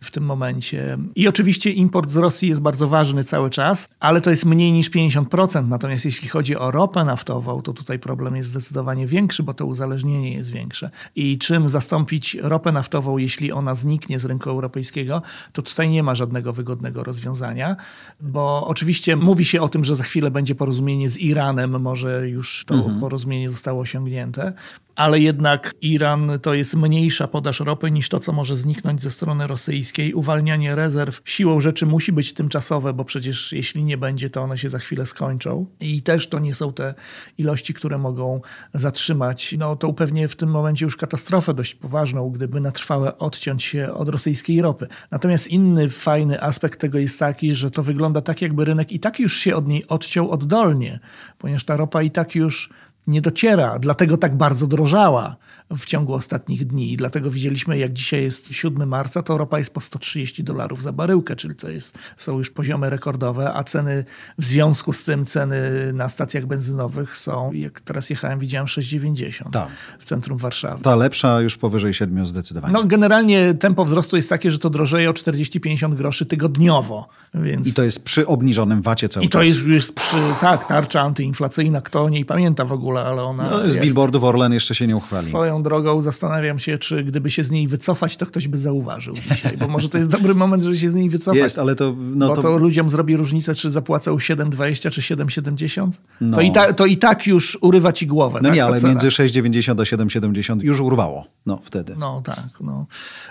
w 0.02 0.12
tym 0.12 0.24
momencie. 0.24 0.98
I 1.16 1.28
oczywiście 1.28 1.72
import 1.72 2.10
z 2.10 2.18
Rosji 2.18 2.50
jest 2.50 2.62
bardzo 2.62 2.88
ważny 2.88 3.24
cały 3.24 3.50
czas, 3.50 3.88
ale 4.00 4.22
to 4.22 4.30
jest 4.30 4.46
mniej 4.46 4.72
niż 4.72 4.92
50%. 4.92 5.68
Natomiast 5.68 6.06
jeśli 6.06 6.30
chodzi 6.30 6.56
o 6.56 6.72
ropę 6.72 7.04
naftową, 7.04 7.62
to 7.62 7.74
tutaj 7.74 8.00
problem 8.00 8.36
jest 8.36 8.50
zdecydowanie 8.50 9.08
większy, 9.08 9.44
bo 9.44 9.54
to 9.54 9.66
uzależnienie 9.66 10.34
jest 10.34 10.52
większe. 10.52 10.90
I 11.16 11.38
czym 11.38 11.70
zastąpić 11.70 12.38
ropę 12.42 12.72
naftową, 12.72 13.18
jeśli 13.18 13.52
ona 13.52 13.76
zniknie 13.76 14.20
z 14.20 14.26
rynku 14.26 14.50
europejskiego, 14.50 15.22
to 15.54 15.62
tutaj 15.62 15.90
nie 15.90 16.04
ma 16.04 16.16
żadnego 16.16 16.54
wygodnego 16.54 17.04
rozwiązania, 17.04 17.76
bo 18.22 18.68
oczywiście 18.68 19.16
mówi 19.16 19.46
się 19.46 19.62
o 19.62 19.68
tym, 19.68 19.84
że 19.86 19.96
za 19.96 20.04
chwilę 20.04 20.32
będzie 20.32 20.56
porozumienie 20.56 21.10
z 21.10 21.18
Iranem, 21.18 21.82
może 21.82 22.30
już 22.30 22.66
to 22.68 22.90
porozumienie 23.00 23.50
zostało 23.50 23.82
osiągnięte, 23.82 24.54
ale 24.96 25.20
jednak 25.20 25.74
Iran 25.82 26.32
to 26.42 26.54
jest 26.54 26.76
mniejsza 26.76 27.28
podaż 27.28 27.60
ropy 27.60 27.92
niż 27.92 28.10
to, 28.10 28.20
co 28.20 28.34
może 28.34 28.58
zniknąć 28.58 29.02
ze 29.02 29.12
strony 29.12 29.48
rosyjskiej. 29.48 30.14
Uwalnianie 30.14 30.76
rezerw 30.76 31.22
siłą 31.26 31.60
rzeczy 31.60 31.86
musi 31.86 32.12
być 32.12 32.34
tymczasowe, 32.34 32.94
bo 32.94 33.06
przecież 33.06 33.52
jeśli 33.52 33.84
nie 33.84 33.98
będzie, 33.98 34.30
to 34.30 34.42
one 34.42 34.58
się 34.58 34.70
za 34.70 34.80
chwilę 34.80 35.06
skończą. 35.06 35.66
I 35.80 36.02
też 36.02 36.30
to 36.30 36.40
nie 36.40 36.54
są 36.54 36.74
te 36.74 36.94
ilości, 37.38 37.74
które 37.74 37.98
mogą 37.98 38.42
zatrzymać. 38.74 39.56
No 39.58 39.76
to 39.76 39.94
pewnie 39.94 40.28
w 40.28 40.36
tym 40.36 40.50
momencie 40.50 40.86
już 40.86 40.98
katastrofę 40.98 41.54
dość 41.54 41.76
poważną, 41.76 42.30
gdyby 42.30 42.62
na 42.62 42.72
trwałe 42.72 43.18
odciąć 43.18 43.64
się 43.64 43.94
od 43.94 44.10
rosyjskiej 44.10 44.62
ropy. 44.62 44.88
Natomiast 45.12 45.48
inny 45.48 45.90
fajny 45.90 46.42
aspekt 46.42 46.80
tego 46.80 46.98
jest 46.98 47.20
taki, 47.20 47.56
że 47.56 47.72
to 47.72 47.84
wygląda 47.84 48.22
tak, 48.22 48.42
jakby 48.42 48.66
rynek 48.66 48.92
i 48.92 49.00
tak 49.00 49.20
już 49.20 49.38
się 49.38 49.56
od 49.56 49.68
niej 49.68 49.88
odciął 49.88 50.32
oddolnie, 50.32 51.00
ponieważ 51.38 51.66
ta 51.66 51.78
ropa 51.78 52.02
i 52.02 52.12
tak 52.12 52.36
już 52.36 52.70
nie 53.08 53.22
dociera, 53.22 53.80
dlatego 53.80 54.18
tak 54.18 54.36
bardzo 54.36 54.68
drożała 54.68 55.36
w 55.78 55.86
ciągu 55.86 56.14
ostatnich 56.14 56.66
dni. 56.66 56.94
I 56.94 56.98
dlatego 56.98 57.32
widzieliśmy, 57.32 57.78
jak 57.78 57.94
dzisiaj 57.94 58.24
jest 58.24 58.52
7 58.52 58.90
marca, 58.90 59.24
to 59.24 59.38
ropa 59.38 59.58
jest 59.58 59.74
po 59.74 59.82
130 59.82 60.44
dolarów 60.44 60.82
za 60.82 60.92
baryłkę, 60.92 61.36
czyli 61.36 61.56
to 61.56 61.70
jest, 61.70 61.98
są 62.18 62.38
już 62.38 62.52
poziomy 62.52 62.90
rekordowe, 62.90 63.54
a 63.54 63.64
ceny 63.64 64.06
w 64.38 64.46
związku 64.46 64.94
z 64.94 65.04
tym 65.04 65.26
ceny 65.26 65.60
na 65.94 66.10
stacjach 66.10 66.46
benzynowych 66.46 67.18
są, 67.18 67.52
jak 67.54 67.82
teraz 67.82 68.10
jechałem, 68.10 68.40
widziałem 68.40 68.68
6,90 68.68 69.50
tak. 69.50 69.68
w 70.00 70.06
centrum 70.06 70.38
Warszawy. 70.38 70.84
Ta 70.84 70.96
lepsza 70.96 71.42
już 71.42 71.58
powyżej 71.58 71.94
7 71.94 72.26
zdecydowanie. 72.26 72.74
No 72.74 72.84
generalnie 72.84 73.54
tempo 73.54 73.86
wzrostu 73.86 74.16
jest 74.16 74.30
takie, 74.30 74.52
że 74.52 74.60
to 74.60 74.70
drożeje 74.70 75.10
o 75.10 75.14
40-50 75.14 75.96
groszy 75.96 76.26
tygodniowo. 76.26 77.08
Więc... 77.34 77.68
I 77.68 77.74
to 77.74 77.84
jest 77.84 78.04
przy 78.04 78.28
obniżonym 78.28 78.82
wacie 78.82 79.10
cały 79.10 79.26
I 79.26 79.30
to 79.30 79.40
czas. 79.40 79.48
jest, 79.48 79.68
jest 79.68 79.96
przy, 79.96 80.18
tak, 80.42 80.68
tarcza 80.68 81.02
antyinflacyjna, 81.02 81.82
kto 81.82 82.04
o 82.04 82.10
niej 82.10 82.26
pamięta 82.26 82.66
w 82.66 82.74
ogóle, 82.74 83.02
ale 83.06 83.24
ona... 83.24 83.50
No, 83.50 83.72
z 83.72 83.78
billboardów 83.78 84.24
Orlen 84.24 84.54
jeszcze 84.54 84.76
się 84.76 84.88
nie 84.88 84.96
uchwali. 84.96 85.28
Swoją 85.28 85.63
drogą 85.64 86.02
zastanawiam 86.02 86.60
się, 86.60 86.78
czy 86.78 87.04
gdyby 87.04 87.30
się 87.30 87.44
z 87.44 87.52
niej 87.52 87.68
wycofać, 87.68 88.18
to 88.18 88.26
ktoś 88.26 88.48
by 88.48 88.58
zauważył 88.58 89.16
dzisiaj, 89.16 89.58
bo 89.58 89.68
może 89.68 89.90
to 89.90 89.98
jest 89.98 90.10
dobry 90.10 90.36
moment, 90.36 90.64
żeby 90.64 90.78
się 90.78 90.90
z 90.90 90.94
niej 90.94 91.10
wycofać. 91.10 91.40
Jest, 91.40 91.60
ale 91.60 91.76
to... 91.76 91.96
No 92.00 92.28
bo 92.28 92.36
to... 92.36 92.42
to 92.42 92.58
ludziom 92.58 92.90
zrobi 92.90 93.18
różnicę, 93.18 93.56
czy 93.56 93.72
zapłacą 93.72 94.16
7,20 94.16 94.92
czy 94.92 95.02
7,70. 95.02 95.92
No. 96.22 96.38
To, 96.38 96.42
i 96.42 96.52
ta, 96.52 96.74
to 96.74 96.86
i 96.86 96.98
tak 96.98 97.28
już 97.28 97.58
urywa 97.62 97.94
ci 97.94 98.08
głowę. 98.08 98.40
No 98.42 98.50
tak, 98.50 98.56
nie, 98.56 98.66
ale 98.66 98.82
między 98.82 99.08
6,90 99.08 99.72
a 99.72 99.84
7,70 99.84 100.64
już 100.64 100.80
urwało. 100.80 101.28
No 101.46 101.60
wtedy. 101.64 101.96
No 101.98 102.22
tak, 102.26 102.50
no. 102.62 102.86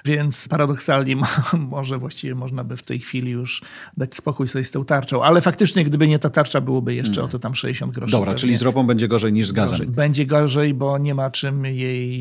Więc 0.05 0.49
paradoksalnie 0.49 1.17
może 1.59 1.99
właściwie 1.99 2.35
można 2.35 2.65
by 2.65 2.77
w 2.77 2.83
tej 2.83 2.99
chwili 2.99 3.31
już 3.31 3.63
dać 3.97 4.15
spokój 4.15 4.49
sobie 4.49 4.65
z 4.65 4.71
tą 4.71 4.85
tarczą, 4.85 5.23
ale 5.23 5.41
faktycznie 5.41 5.85
gdyby 5.85 6.09
nie 6.09 6.19
ta 6.19 6.31
tarcza, 6.31 6.61
byłoby 6.61 6.95
jeszcze 6.95 7.15
hmm. 7.15 7.29
o 7.29 7.29
to 7.29 7.39
tam 7.39 7.55
60 7.55 7.93
groszy. 7.95 8.13
Dobra, 8.13 8.35
czyli 8.35 8.57
z 8.57 8.63
ropą 8.63 8.87
będzie 8.87 9.09
gorzej 9.09 9.33
niż 9.33 9.47
z 9.49 9.53
gazem. 9.53 9.79
Gorzej. 9.79 9.87
Będzie 9.87 10.27
gorzej, 10.27 10.75
bo 10.75 10.99
nie 10.99 11.15
ma 11.15 11.31
czym 11.31 11.65
jej 11.65 12.12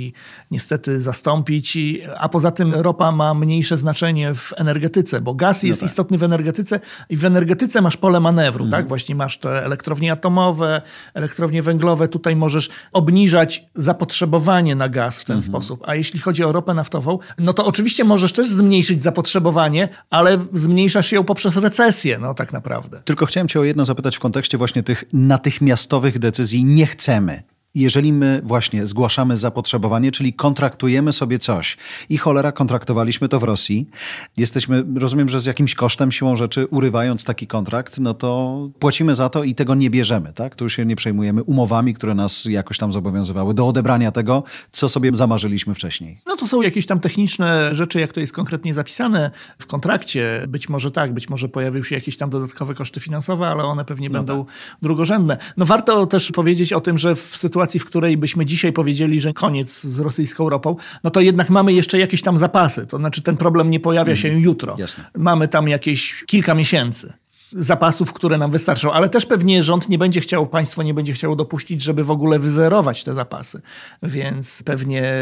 niestety 0.52 1.00
zastąpić. 1.00 1.78
A 2.18 2.30
poza 2.30 2.52
tym 2.52 2.74
ropa 2.74 3.12
ma 3.12 3.34
mniejsze 3.34 3.78
znaczenie 3.78 4.34
w 4.34 4.54
energetyce, 4.58 5.22
bo 5.22 5.34
gaz 5.34 5.64
jest 5.64 5.82
no 5.82 5.86
tak. 5.86 5.92
istotny 5.92 6.18
w 6.18 6.24
energetyce 6.24 6.80
i 7.10 7.18
w 7.18 7.26
energetyce 7.26 7.82
masz 7.82 7.98
pole 7.98 8.20
manewru, 8.20 8.66
mhm. 8.66 8.84
tak? 8.84 8.90
Właśnie 8.90 9.16
masz 9.16 9.38
te 9.38 9.66
elektrownie 9.66 10.12
atomowe, 10.12 10.82
elektrownie 11.14 11.62
węglowe. 11.62 12.08
Tutaj 12.08 12.36
możesz 12.36 12.70
obniżać 12.92 13.66
zapotrzebowanie 13.76 14.76
na 14.76 14.90
gaz 14.90 15.22
w 15.22 15.26
ten 15.26 15.36
mhm. 15.36 15.52
sposób. 15.52 15.84
A 15.88 15.96
jeśli 15.96 16.20
chodzi 16.20 16.44
o 16.44 16.52
ropę 16.52 16.74
naftową, 16.74 17.20
no 17.40 17.54
to 17.54 17.66
oczywiście 17.66 18.04
możesz 18.04 18.34
też 18.34 18.48
zmniejszyć 18.48 19.02
zapotrzebowanie, 19.02 19.90
ale 20.10 20.38
zmniejszasz 20.54 21.12
ją 21.12 21.24
poprzez 21.24 21.58
recesję, 21.58 22.20
no 22.20 22.34
tak 22.34 22.54
naprawdę. 22.54 23.02
Tylko 23.06 23.26
chciałem 23.26 23.48
cię 23.48 23.60
o 23.60 23.64
jedno 23.64 23.86
zapytać 23.86 24.16
w 24.16 24.20
kontekście 24.20 24.58
właśnie 24.58 24.84
tych 24.84 25.04
natychmiastowych 25.14 26.20
decyzji. 26.20 26.66
Nie 26.66 26.88
chcemy 26.88 27.44
jeżeli 27.76 28.14
my 28.14 28.42
właśnie 28.44 28.88
zgłaszamy 28.88 29.38
zapotrzebowanie, 29.38 30.12
czyli 30.12 30.34
kontraktujemy 30.34 31.14
sobie 31.14 31.40
coś 31.40 31.78
i 32.10 32.18
cholera, 32.18 32.52
kontraktowaliśmy 32.52 33.28
to 33.28 33.40
w 33.40 33.44
Rosji, 33.44 33.90
jesteśmy, 34.38 34.84
rozumiem, 34.96 35.30
że 35.30 35.42
z 35.42 35.46
jakimś 35.46 35.76
kosztem, 35.76 36.12
siłą 36.12 36.36
rzeczy, 36.36 36.68
urywając 36.68 37.24
taki 37.24 37.48
kontrakt, 37.48 38.00
no 38.00 38.14
to 38.14 38.60
płacimy 38.80 39.16
za 39.16 39.30
to 39.30 39.44
i 39.44 39.56
tego 39.56 39.76
nie 39.76 39.90
bierzemy, 39.90 40.34
tak? 40.34 40.56
To 40.56 40.66
już 40.66 40.76
się 40.76 40.86
nie 40.86 40.96
przejmujemy 40.96 41.44
umowami, 41.44 41.94
które 41.94 42.16
nas 42.16 42.46
jakoś 42.46 42.78
tam 42.78 42.92
zobowiązywały 42.92 43.54
do 43.54 43.68
odebrania 43.68 44.12
tego, 44.12 44.44
co 44.72 44.90
sobie 44.90 45.12
zamarzyliśmy 45.14 45.76
wcześniej. 45.76 46.22
No 46.26 46.36
to 46.36 46.48
są 46.48 46.62
jakieś 46.62 46.86
tam 46.86 47.00
techniczne 47.00 47.76
rzeczy, 47.76 48.00
jak 48.00 48.14
to 48.14 48.20
jest 48.20 48.34
konkretnie 48.34 48.74
zapisane 48.74 49.32
w 49.60 49.66
kontrakcie. 49.66 50.46
Być 50.48 50.70
może 50.70 50.92
tak, 50.92 51.14
być 51.14 51.30
może 51.30 51.50
pojawiły 51.50 51.86
się 51.86 51.96
jakieś 51.96 52.18
tam 52.18 52.30
dodatkowe 52.30 52.76
koszty 52.76 53.00
finansowe, 53.00 53.48
ale 53.48 53.64
one 53.64 53.86
pewnie 53.86 54.10
no 54.10 54.14
będą 54.20 54.46
tak. 54.46 54.56
drugorzędne. 54.82 55.38
No 55.58 55.66
warto 55.66 56.06
też 56.06 56.32
powiedzieć 56.32 56.74
o 56.74 56.82
tym, 56.82 56.98
że 56.98 57.16
w 57.16 57.38
sytuacji 57.38 57.61
sytuacji, 57.62 57.80
w 57.80 57.86
której 57.86 58.18
byśmy 58.18 58.46
dzisiaj 58.46 58.74
powiedzieli, 58.74 59.22
że 59.22 59.34
koniec 59.34 59.82
z 59.82 60.00
rosyjską 60.00 60.50
ropą, 60.50 60.76
no 61.04 61.12
to 61.12 61.22
jednak 61.22 61.50
mamy 61.50 61.74
jeszcze 61.74 62.00
jakieś 62.00 62.22
tam 62.22 62.38
zapasy. 62.38 62.88
To 62.88 62.98
znaczy 62.98 63.22
ten 63.22 63.38
problem 63.38 63.70
nie 63.70 63.80
pojawia 63.80 64.16
się 64.16 64.30
mm, 64.30 64.42
jutro. 64.42 64.76
Jasne. 64.78 65.04
Mamy 65.18 65.48
tam 65.48 65.68
jakieś 65.68 66.24
kilka 66.26 66.56
miesięcy 66.56 67.14
zapasów, 67.54 68.14
które 68.14 68.38
nam 68.38 68.52
wystarczą, 68.52 68.92
ale 68.92 69.10
też 69.10 69.26
pewnie 69.26 69.64
rząd 69.64 69.90
nie 69.90 69.98
będzie 69.98 70.22
chciał, 70.22 70.48
państwo 70.48 70.84
nie 70.84 70.94
będzie 70.94 71.14
chciało 71.14 71.36
dopuścić, 71.36 71.82
żeby 71.82 72.04
w 72.04 72.12
ogóle 72.12 72.40
wyzerować 72.40 73.04
te 73.04 73.14
zapasy, 73.14 73.62
więc 74.04 74.64
pewnie 74.66 75.14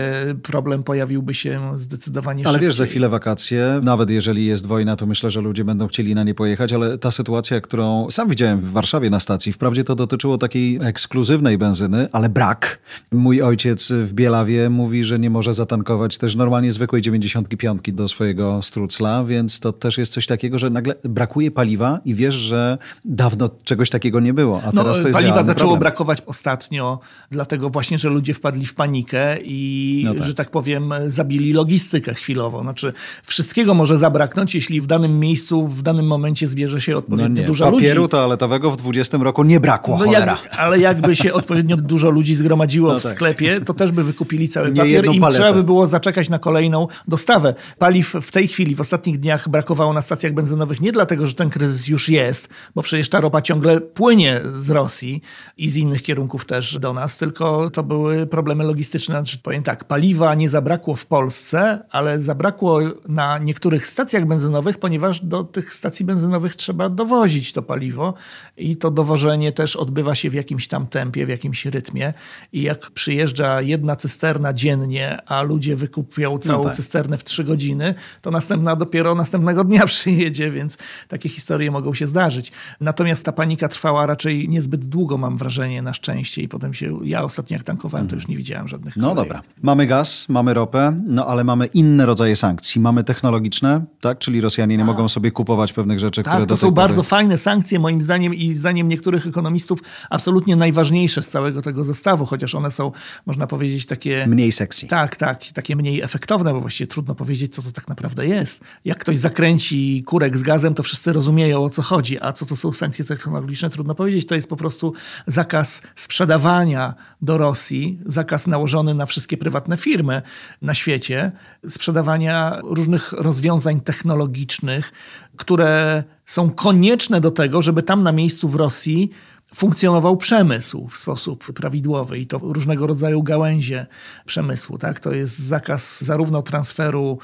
problem 0.44 0.84
pojawiłby 0.84 1.34
się 1.34 1.72
zdecydowanie 1.76 2.44
Ale 2.44 2.54
szybciej. 2.54 2.68
wiesz, 2.68 2.76
za 2.76 2.86
chwilę 2.86 3.10
wakacje, 3.10 3.80
nawet 3.84 4.10
jeżeli 4.10 4.46
jest 4.46 4.66
wojna, 4.66 4.96
to 4.96 5.06
myślę, 5.06 5.32
że 5.32 5.42
ludzie 5.42 5.64
będą 5.64 5.88
chcieli 5.88 6.16
na 6.16 6.24
nie 6.24 6.36
pojechać, 6.36 6.74
ale 6.74 6.98
ta 6.98 7.12
sytuacja, 7.12 7.62
którą 7.62 8.08
sam 8.12 8.30
widziałem 8.30 8.60
w 8.60 8.72
Warszawie 8.72 9.10
na 9.10 9.20
stacji, 9.20 9.54
wprawdzie 9.54 9.84
to 9.84 9.96
dotyczyło 9.96 10.38
takiej 10.38 10.80
ekskluzywnej 10.82 11.58
benzyny, 11.58 12.08
ale 12.12 12.30
brak. 12.30 12.80
Mój 13.12 13.42
ojciec 13.42 13.92
w 13.92 14.14
Bielawie 14.14 14.70
mówi, 14.70 15.04
że 15.04 15.20
nie 15.20 15.30
może 15.30 15.54
zatankować 15.54 16.18
też 16.18 16.36
normalnie 16.36 16.74
zwykłej 16.74 17.02
95 17.02 17.82
do 17.94 18.08
swojego 18.08 18.62
strucla, 18.62 19.24
więc 19.24 19.60
to 19.60 19.74
też 19.74 19.98
jest 19.98 20.14
coś 20.14 20.26
takiego, 20.26 20.60
że 20.60 20.70
nagle 20.70 20.96
brakuje 21.04 21.52
paliwa 21.52 22.00
i 22.06 22.16
wiesz, 22.20 22.36
że 22.36 22.78
dawno 23.06 23.50
czegoś 23.64 23.90
takiego 23.90 24.20
nie 24.20 24.34
było, 24.34 24.62
a 24.66 24.72
no, 24.74 24.84
teraz 24.84 25.02
to 25.02 25.08
jest 25.08 25.20
Paliwa 25.20 25.44
zaczęło 25.44 25.72
problem. 25.72 25.80
brakować 25.80 26.22
ostatnio, 26.26 27.00
dlatego 27.32 27.70
właśnie, 27.70 27.98
że 27.98 28.10
ludzie 28.10 28.34
wpadli 28.34 28.66
w 28.66 28.74
panikę 28.74 29.38
i, 29.44 30.02
no 30.06 30.14
tak. 30.14 30.24
że 30.24 30.34
tak 30.34 30.50
powiem, 30.50 30.94
zabili 31.08 31.54
logistykę 31.54 32.14
chwilowo. 32.14 32.62
Znaczy, 32.62 32.94
wszystkiego 33.24 33.74
może 33.74 33.98
zabraknąć, 33.98 34.56
jeśli 34.56 34.82
w 34.82 34.88
danym 34.88 35.20
miejscu, 35.20 35.68
w 35.68 35.82
danym 35.82 36.08
momencie 36.08 36.48
zbierze 36.48 36.82
się 36.82 36.98
odpowiednio 36.98 37.42
no 37.42 37.48
dużo 37.48 37.66
Papieru 37.66 37.78
ludzi. 37.78 37.86
Papieru 37.86 38.08
toaletowego 38.08 38.72
w 38.72 38.78
20 38.78 39.18
roku 39.18 39.44
nie 39.44 39.60
brakło, 39.60 39.98
no 39.98 40.06
jak, 40.06 40.40
ale 40.58 40.80
jakby 40.80 41.16
się 41.16 41.34
odpowiednio 41.34 41.78
dużo 41.78 42.10
ludzi 42.10 42.36
zgromadziło 42.36 42.94
no 42.94 43.00
w 43.00 43.04
tak. 43.04 43.12
sklepie, 43.12 43.62
to 43.62 43.74
też 43.74 43.92
by 43.92 44.04
wykupili 44.04 44.50
cały 44.50 44.72
nie 44.72 44.82
papier 44.82 45.06
i 45.06 45.20
trzeba 45.32 45.54
by 45.54 45.64
było 45.64 45.88
zaczekać 45.88 46.30
na 46.30 46.40
kolejną 46.40 46.88
dostawę. 47.08 47.54
Paliw 47.78 48.14
w 48.22 48.32
tej 48.32 48.48
chwili, 48.48 48.76
w 48.76 48.82
ostatnich 48.82 49.20
dniach 49.20 49.50
brakowało 49.50 49.94
na 49.94 50.02
stacjach 50.02 50.34
benzynowych 50.34 50.82
nie 50.82 50.92
dlatego, 50.92 51.28
że 51.28 51.34
ten 51.34 51.50
kryzys 51.50 51.88
już 51.88 52.09
jest, 52.10 52.50
bo 52.76 52.82
przecież 52.82 53.10
ta 53.10 53.22
ropa 53.22 53.42
ciągle 53.42 53.82
płynie 53.82 54.42
z 54.54 54.70
Rosji 54.70 55.22
i 55.58 55.70
z 55.70 55.78
innych 55.78 56.02
kierunków 56.02 56.46
też 56.46 56.80
do 56.80 56.94
nas, 56.94 57.18
tylko 57.18 57.70
to 57.70 57.84
były 57.84 58.28
problemy 58.28 58.64
logistyczne. 58.64 59.16
Znaczy, 59.16 59.40
powiem 59.44 59.64
tak, 59.64 59.84
paliwa 59.84 60.36
nie 60.36 60.50
zabrakło 60.50 60.96
w 60.96 61.06
Polsce, 61.06 61.80
ale 61.92 62.20
zabrakło 62.20 62.80
na 63.08 63.38
niektórych 63.38 63.88
stacjach 63.88 64.26
benzynowych, 64.26 64.78
ponieważ 64.78 65.26
do 65.26 65.44
tych 65.44 65.74
stacji 65.74 66.06
benzynowych 66.06 66.56
trzeba 66.56 66.90
dowozić 66.90 67.54
to 67.54 67.62
paliwo 67.62 68.14
i 68.58 68.78
to 68.78 68.92
dowożenie 68.92 69.52
też 69.52 69.76
odbywa 69.76 70.16
się 70.16 70.30
w 70.30 70.34
jakimś 70.34 70.68
tam 70.68 70.88
tempie, 70.88 71.26
w 71.26 71.30
jakimś 71.30 71.66
rytmie 71.66 72.14
i 72.54 72.62
jak 72.62 72.92
przyjeżdża 72.92 73.62
jedna 73.62 73.96
cysterna 73.96 74.54
dziennie, 74.54 75.18
a 75.26 75.42
ludzie 75.42 75.76
wykupią 75.76 76.32
no 76.32 76.40
całą 76.40 76.64
no 76.64 76.70
tak. 76.70 76.76
cysternę 76.76 77.18
w 77.18 77.24
trzy 77.24 77.44
godziny, 77.44 77.96
to 78.22 78.32
następna 78.32 78.76
dopiero 78.76 79.16
następnego 79.16 79.64
dnia 79.64 79.86
przyjedzie, 79.96 80.52
więc 80.52 80.78
takie 81.08 81.30
historie 81.30 81.72
mogą 81.72 81.94
się 81.94 81.99
zdarzyć. 82.08 82.52
Natomiast 82.82 83.26
ta 83.26 83.32
panika 83.32 83.68
trwała 83.68 84.06
raczej 84.06 84.50
niezbyt 84.50 84.86
długo, 84.86 85.18
mam 85.18 85.38
wrażenie, 85.38 85.82
na 85.82 85.94
szczęście 85.94 86.42
i 86.42 86.48
potem 86.48 86.74
się, 86.74 87.00
ja 87.04 87.24
ostatnio 87.24 87.56
jak 87.58 87.64
tankowałem, 87.64 88.08
to 88.08 88.16
już 88.16 88.28
nie 88.28 88.38
widziałem 88.38 88.68
żadnych 88.68 88.98
No 88.98 89.16
dobra. 89.16 89.42
Mamy 89.62 89.86
gaz, 89.86 90.30
mamy 90.30 90.54
ropę, 90.54 91.02
no 91.08 91.26
ale 91.26 91.44
mamy 91.44 91.66
inne 91.66 92.06
rodzaje 92.06 92.36
sankcji. 92.36 92.82
Mamy 92.82 93.04
technologiczne, 93.04 93.86
tak? 94.02 94.20
Czyli 94.20 94.42
Rosjanie 94.42 94.78
nie 94.78 94.84
A. 94.84 94.88
mogą 94.88 95.10
sobie 95.10 95.32
kupować 95.32 95.74
pewnych 95.74 96.00
rzeczy, 96.00 96.24
tak, 96.24 96.34
które 96.34 96.48
to 96.48 96.58
są 96.58 96.68
pory... 96.68 96.76
bardzo 96.76 97.04
fajne 97.04 97.38
sankcje, 97.38 97.80
moim 97.80 98.02
zdaniem 98.02 98.34
i 98.34 98.54
zdaniem 98.54 98.90
niektórych 98.90 99.28
ekonomistów 99.28 99.80
absolutnie 100.10 100.56
najważniejsze 100.56 101.24
z 101.24 101.30
całego 101.30 101.62
tego 101.62 101.84
zestawu, 101.84 102.26
chociaż 102.26 102.56
one 102.56 102.72
są, 102.72 102.92
można 103.26 103.48
powiedzieć, 103.48 103.86
takie... 103.86 104.28
Mniej 104.28 104.52
sexy. 104.52 104.88
Tak, 104.88 105.16
tak, 105.16 105.46
takie 105.54 105.76
mniej 105.76 106.02
efektowne, 106.02 106.54
bo 106.54 106.62
właściwie 106.62 106.88
trudno 106.88 107.16
powiedzieć, 107.16 107.56
co 107.56 107.62
to 107.62 107.72
tak 107.72 107.88
naprawdę 107.88 108.28
jest. 108.28 108.62
Jak 108.86 108.98
ktoś 108.98 109.18
zakręci 109.18 110.04
kurek 110.06 110.38
z 110.38 110.44
gazem, 110.44 110.74
to 110.74 110.84
wszyscy 110.84 111.14
rozumieją, 111.14 111.64
o 111.64 111.70
co 111.70 111.79
chodzi. 111.82 112.18
A 112.22 112.34
co 112.34 112.46
to 112.46 112.56
są 112.56 112.74
sankcje 112.74 113.06
technologiczne, 113.06 113.70
trudno 113.70 113.96
powiedzieć. 113.96 114.28
To 114.28 114.36
jest 114.36 114.50
po 114.50 114.56
prostu 114.56 114.94
zakaz 115.28 115.82
sprzedawania 115.96 116.94
do 117.22 117.38
Rosji, 117.38 118.00
zakaz 118.06 118.48
nałożony 118.48 118.94
na 118.94 119.06
wszystkie 119.06 119.38
prywatne 119.38 119.78
firmy 119.78 120.22
na 120.62 120.74
świecie, 120.74 121.32
sprzedawania 121.68 122.60
różnych 122.64 123.12
rozwiązań 123.12 123.82
technologicznych, 123.82 124.92
które 125.38 126.04
są 126.26 126.50
konieczne 126.50 127.22
do 127.22 127.32
tego, 127.32 127.62
żeby 127.62 127.84
tam 127.84 128.04
na 128.04 128.12
miejscu 128.12 128.50
w 128.50 128.56
Rosji 128.56 129.12
funkcjonował 129.56 130.18
przemysł 130.18 130.88
w 130.88 130.98
sposób 130.98 131.54
prawidłowy 131.54 132.20
i 132.20 132.28
to 132.28 132.38
różnego 132.38 132.88
rodzaju 132.88 133.24
gałęzie 133.24 133.86
przemysłu. 134.26 134.78
Tak? 134.78 135.00
To 135.00 135.12
jest 135.12 135.40
zakaz 135.40 136.02
zarówno 136.02 136.42
transferu 136.42 137.20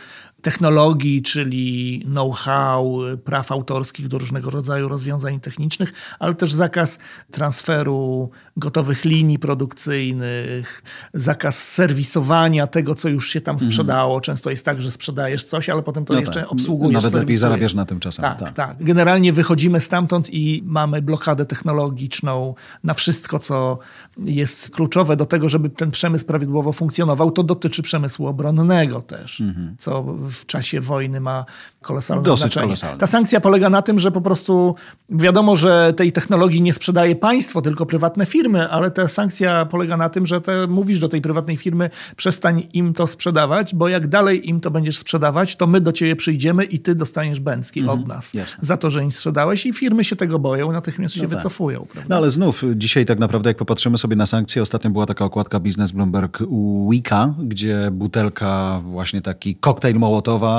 technologii, 0.45 1.21
czyli 1.21 2.01
know-how, 2.05 2.99
praw 3.23 3.51
autorskich 3.51 4.07
do 4.07 4.17
różnego 4.17 4.49
rodzaju 4.49 4.87
rozwiązań 4.87 5.39
technicznych, 5.39 5.93
ale 6.19 6.35
też 6.35 6.53
zakaz 6.53 6.99
transferu 7.31 8.29
gotowych 8.57 9.05
linii 9.05 9.39
produkcyjnych, 9.39 10.83
zakaz 11.13 11.63
serwisowania 11.63 12.67
tego, 12.67 12.95
co 12.95 13.09
już 13.09 13.29
się 13.29 13.41
tam 13.41 13.53
mhm. 13.53 13.71
sprzedało. 13.71 14.21
Często 14.21 14.49
jest 14.49 14.65
tak, 14.65 14.81
że 14.81 14.91
sprzedajesz 14.91 15.43
coś, 15.43 15.69
ale 15.69 15.83
potem 15.83 16.05
to 16.05 16.13
no 16.13 16.19
jeszcze 16.19 16.41
tak. 16.41 16.51
obsługujesz. 16.51 17.03
Nawet 17.03 17.13
lepiej 17.13 17.37
zarabiasz 17.37 17.73
na 17.73 17.85
tym 17.85 17.99
czasem. 17.99 18.23
Tak, 18.23 18.39
tak, 18.39 18.53
tak. 18.53 18.83
Generalnie 18.83 19.33
wychodzimy 19.33 19.79
stamtąd 19.79 20.33
i 20.33 20.63
mamy 20.65 21.01
blokadę 21.01 21.45
technologiczną 21.45 22.55
na 22.83 22.93
wszystko, 22.93 23.39
co 23.39 23.79
jest 24.17 24.69
kluczowe 24.69 25.15
do 25.17 25.25
tego, 25.25 25.49
żeby 25.49 25.69
ten 25.69 25.91
przemysł 25.91 26.25
prawidłowo 26.25 26.71
funkcjonował. 26.71 27.31
To 27.31 27.43
dotyczy 27.43 27.83
przemysłu 27.83 28.27
obronnego 28.27 29.01
też, 29.01 29.41
mhm. 29.41 29.75
co 29.77 30.03
w 30.03 30.34
czasie 30.45 30.81
wojny 30.81 31.19
ma 31.19 31.45
kolosalne 31.81 32.23
Dosyć 32.23 32.41
znaczenie. 32.41 32.65
Kolosalne. 32.65 32.97
Ta 32.97 33.07
sankcja 33.07 33.39
polega 33.41 33.69
na 33.69 33.81
tym, 33.81 33.99
że 33.99 34.11
po 34.11 34.21
prostu 34.21 34.75
wiadomo, 35.09 35.55
że 35.55 35.93
tej 35.97 36.11
technologii 36.11 36.61
nie 36.61 36.73
sprzedaje 36.73 37.15
państwo, 37.15 37.61
tylko 37.61 37.85
prywatne 37.85 38.25
firmy, 38.25 38.69
ale 38.69 38.91
ta 38.91 39.07
sankcja 39.07 39.65
polega 39.65 39.97
na 39.97 40.09
tym, 40.09 40.25
że 40.25 40.41
te, 40.41 40.67
mówisz 40.67 40.99
do 40.99 41.09
tej 41.09 41.21
prywatnej 41.21 41.57
firmy, 41.57 41.89
przestań 42.15 42.67
im 42.73 42.93
to 42.93 43.07
sprzedawać, 43.07 43.75
bo 43.75 43.87
jak 43.87 44.07
dalej 44.07 44.49
im 44.49 44.61
to 44.61 44.71
będziesz 44.71 44.97
sprzedawać, 44.97 45.55
to 45.55 45.67
my 45.67 45.81
do 45.81 45.91
ciebie 45.91 46.15
przyjdziemy 46.15 46.65
i 46.65 46.79
ty 46.79 46.95
dostaniesz 46.95 47.39
bęcki 47.39 47.79
mhm. 47.79 47.99
od 47.99 48.07
nas 48.07 48.33
Jasne. 48.33 48.65
za 48.65 48.77
to, 48.77 48.89
że 48.89 49.03
im 49.03 49.11
sprzedałeś 49.11 49.65
i 49.65 49.73
firmy 49.73 50.03
się 50.03 50.15
tego 50.15 50.39
boją, 50.39 50.71
natychmiast 50.71 51.15
no 51.15 51.21
się 51.23 51.29
tak. 51.29 51.37
wycofują. 51.37 51.85
Prawda? 51.91 52.07
No 52.09 52.15
ale 52.15 52.29
znów, 52.29 52.63
dzisiaj 52.75 53.05
tak 53.05 53.19
naprawdę 53.19 53.49
jak 53.49 53.57
popatrzymy 53.57 53.97
sobie 53.97 54.15
na 54.15 54.25
sankcje, 54.25 54.61
ostatnio 54.61 54.89
była 54.89 55.05
taka 55.05 55.25
okładka 55.25 55.59
Business 55.59 55.91
Bloomberg 55.91 56.39
Weeka, 56.89 57.33
gdzie 57.39 57.89
butelka, 57.91 58.81
właśnie 58.83 59.21
taki 59.21 59.55
koktajl 59.55 59.97
Mołotowa, 59.97 60.14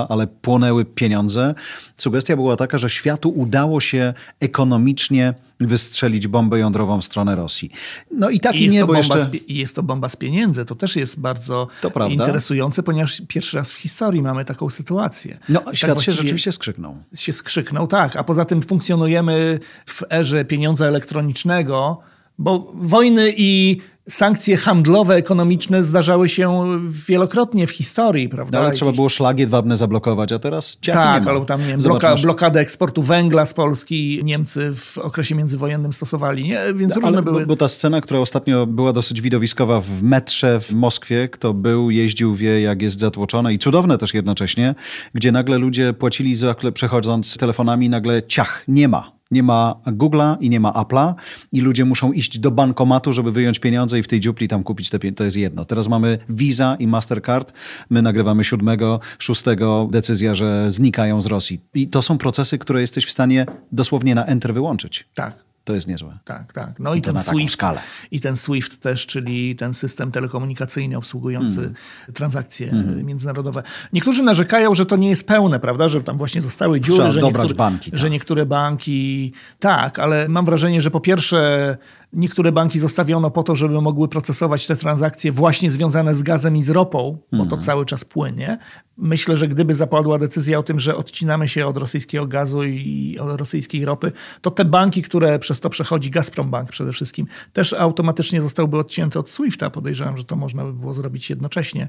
ale 0.09 0.27
płonęły 0.27 0.85
pieniądze. 0.85 1.55
Sugestia 1.97 2.37
była 2.37 2.57
taka, 2.57 2.79
że 2.79 2.91
światu 2.91 3.29
udało 3.31 3.81
się 3.81 4.15
ekonomicznie 4.41 5.35
wystrzelić 5.61 6.29
bombę 6.29 6.59
jądrową 6.59 7.01
w 7.01 7.05
stronę 7.05 7.37
Rosji. 7.37 7.71
No 8.11 8.31
i 8.31 8.41
tak 8.41 8.55
I, 8.55 8.65
i 8.65 8.69
nie, 8.69 8.85
bo 8.85 8.95
jeszcze... 8.95 9.19
I 9.49 9.57
jest 9.57 9.77
to 9.77 9.83
bomba 9.83 10.09
z 10.09 10.17
pieniędzy. 10.17 10.65
To 10.65 10.75
też 10.75 10.97
jest 10.97 11.21
bardzo 11.21 11.69
interesujące, 12.09 12.83
ponieważ 12.83 13.23
pierwszy 13.29 13.57
raz 13.57 13.73
w 13.73 13.77
historii 13.77 14.23
mamy 14.23 14.45
taką 14.45 14.71
sytuację. 14.71 15.39
No, 15.49 15.61
tak 15.61 15.77
świat 15.77 16.01
się 16.01 16.13
rzeczywiście 16.13 16.53
skrzyknął. 16.53 16.97
Się 17.15 17.33
skrzyknął, 17.33 17.87
tak. 17.87 18.17
A 18.17 18.25
poza 18.25 18.45
tym 18.45 18.63
funkcjonujemy 18.63 19.61
w 19.87 20.03
erze 20.13 20.45
pieniądza 20.45 20.87
elektronicznego, 20.87 22.01
bo 22.39 22.73
wojny 22.75 23.33
i 23.37 23.81
sankcje 24.09 24.57
handlowe, 24.57 25.15
ekonomiczne 25.15 25.85
zdarzały 25.85 26.29
się 26.29 26.67
wielokrotnie 27.09 27.67
w 27.67 27.71
historii, 27.71 28.29
prawda? 28.29 28.59
No, 28.59 28.65
ale 28.65 28.75
trzeba 28.75 28.93
było 28.93 29.09
szlagiet 29.09 29.51
wabne 29.51 29.77
zablokować, 29.77 30.33
a 30.33 30.39
teraz 30.39 30.79
Tak, 30.87 31.21
nie 31.21 31.27
ma. 31.27 31.31
ale 31.31 31.47
tam 31.47 31.61
nie 31.61 31.67
wiem, 31.67 31.81
bloka, 31.81 32.15
blokadę 32.15 32.61
eksportu 32.61 33.03
węgla 33.03 33.47
z 33.47 33.55
Polski 33.55 34.21
Niemcy 34.25 34.75
w 34.77 34.99
okresie 34.99 35.35
międzywojennym 35.35 35.93
stosowali, 35.93 36.45
nie? 36.45 36.61
więc 36.75 36.95
no, 36.95 37.01
różne 37.01 37.09
ale, 37.09 37.23
były... 37.23 37.47
Bo 37.47 37.57
ta 37.57 37.69
scena, 37.69 38.01
która 38.01 38.21
ostatnio 38.21 38.67
była 38.67 38.93
dosyć 38.93 39.21
widowiskowa 39.21 39.81
w 39.81 40.03
metrze 40.03 40.61
w 40.61 40.73
Moskwie, 40.73 41.29
kto 41.29 41.55
był, 41.55 41.91
jeździł, 41.91 42.35
wie 42.35 42.61
jak 42.61 42.83
jest 42.83 42.99
zatłoczone 42.99 43.55
i 43.55 43.59
cudowne 43.59 43.99
też 43.99 44.15
jednocześnie, 44.15 44.75
gdzie 45.15 45.33
nagle 45.33 45.59
ludzie 45.59 45.93
płacili 45.93 46.35
za 46.35 46.55
przechodząc 46.75 47.37
telefonami, 47.37 47.89
nagle 47.89 48.23
ciach, 48.23 48.65
nie 48.69 48.89
ma 48.89 49.16
nie 49.31 49.43
ma 49.43 49.75
Google'a 49.87 50.37
i 50.41 50.51
nie 50.51 50.61
ma 50.61 50.73
Apple'a 50.73 51.15
i 51.53 51.61
ludzie 51.61 51.85
muszą 51.85 52.13
iść 52.13 52.39
do 52.39 52.51
bankomatu, 52.51 53.13
żeby 53.13 53.33
wyjąć 53.33 53.59
pieniądze 53.59 53.99
i 53.99 54.03
w 54.03 54.09
tej 54.09 54.21
dziupli 54.21 54.49
tam 54.49 54.63
kupić 54.63 54.91
te 54.91 54.99
pieniądze. 54.99 55.17
To 55.17 55.25
jest 55.25 55.37
jedno. 55.37 55.65
Teraz 55.65 55.89
mamy 55.89 56.19
Visa 56.29 56.77
i 56.79 56.87
Mastercard. 56.87 57.53
My 57.91 58.03
nagrywamy 58.03 58.45
siódmego, 58.45 59.01
szóstego 59.19 59.89
decyzja, 59.91 60.35
że 60.35 60.73
znikają 60.73 61.23
z 61.23 61.27
Rosji. 61.27 61.61
I 61.75 61.89
to 61.89 62.03
są 62.03 62.19
procesy, 62.19 62.59
które 62.59 62.81
jesteś 62.81 63.07
w 63.07 63.11
stanie 63.11 63.47
dosłownie 63.73 64.15
na 64.15 64.25
enter 64.25 64.55
wyłączyć. 64.55 65.09
Tak. 65.15 65.46
To 65.67 65.75
jest 65.75 65.89
niezłe. 65.89 66.19
Tak, 66.25 66.53
tak. 66.53 66.81
No 66.81 66.95
i, 66.95 66.99
i 66.99 67.03
ten 67.03 67.19
SWIFT. 67.19 67.63
I 68.11 68.21
ten 68.21 68.37
SWIFT 68.37 68.81
też, 68.81 69.07
czyli 69.07 69.57
ten 69.57 69.75
system 69.75 70.13
telekomunikacyjny 70.13 70.97
obsługujący 70.97 71.61
mm. 71.61 71.75
transakcje 72.15 72.71
mm. 72.71 73.07
międzynarodowe. 73.07 73.63
Niektórzy 73.93 74.23
narzekają, 74.23 74.75
że 74.75 74.87
to 74.87 74.97
nie 74.97 75.09
jest 75.09 75.27
pełne, 75.29 75.61
prawda? 75.61 75.89
Że 75.89 76.03
tam 76.03 76.19
właśnie 76.19 76.41
zostały 76.41 76.81
dziury, 76.81 77.11
że 77.11 77.23
niektóre, 77.23 77.55
banki, 77.55 77.91
tak. 77.91 78.01
że 78.01 78.11
niektóre 78.11 78.47
banki. 78.47 79.33
Tak, 79.59 79.99
ale 79.99 80.29
mam 80.29 80.45
wrażenie, 80.45 80.81
że 80.81 80.91
po 80.91 81.01
pierwsze 81.01 81.77
Niektóre 82.17 82.53
banki 82.53 82.79
zostawiono 82.79 83.31
po 83.31 83.43
to, 83.43 83.57
żeby 83.57 83.81
mogły 83.81 84.09
procesować 84.09 84.67
te 84.67 84.77
transakcje 84.77 85.33
właśnie 85.33 85.71
związane 85.71 86.15
z 86.15 86.23
gazem 86.23 86.57
i 86.57 86.63
z 86.63 86.71
ropą, 86.71 87.19
bo 87.33 87.39
to 87.39 87.43
mhm. 87.43 87.63
cały 87.63 87.87
czas 87.87 88.05
płynie. 88.05 88.59
Myślę, 88.99 89.37
że 89.37 89.49
gdyby 89.49 89.75
zapadła 89.75 90.19
decyzja 90.19 90.59
o 90.59 90.63
tym, 90.63 90.81
że 90.81 90.97
odcinamy 90.97 91.49
się 91.49 91.67
od 91.67 91.77
rosyjskiego 91.77 92.27
gazu 92.27 92.65
i 92.65 93.19
od 93.19 93.41
rosyjskiej 93.41 93.85
ropy, 93.85 94.13
to 94.41 94.51
te 94.51 94.65
banki, 94.65 95.03
które 95.03 95.39
przez 95.39 95.61
to 95.61 95.71
przechodzi, 95.71 96.11
Gazprom 96.11 96.51
Bank 96.51 96.71
przede 96.71 96.93
wszystkim, 96.93 97.27
też 97.53 97.73
automatycznie 97.73 98.43
zostałyby 98.43 98.79
odcięte 98.79 99.19
od 99.19 99.31
SWIFT-a. 99.31 99.71
Podejrzewam, 99.71 100.17
że 100.17 100.25
to 100.25 100.37
można 100.37 100.65
by 100.65 100.73
było 100.73 100.95
zrobić 100.95 101.31
jednocześnie. 101.31 101.89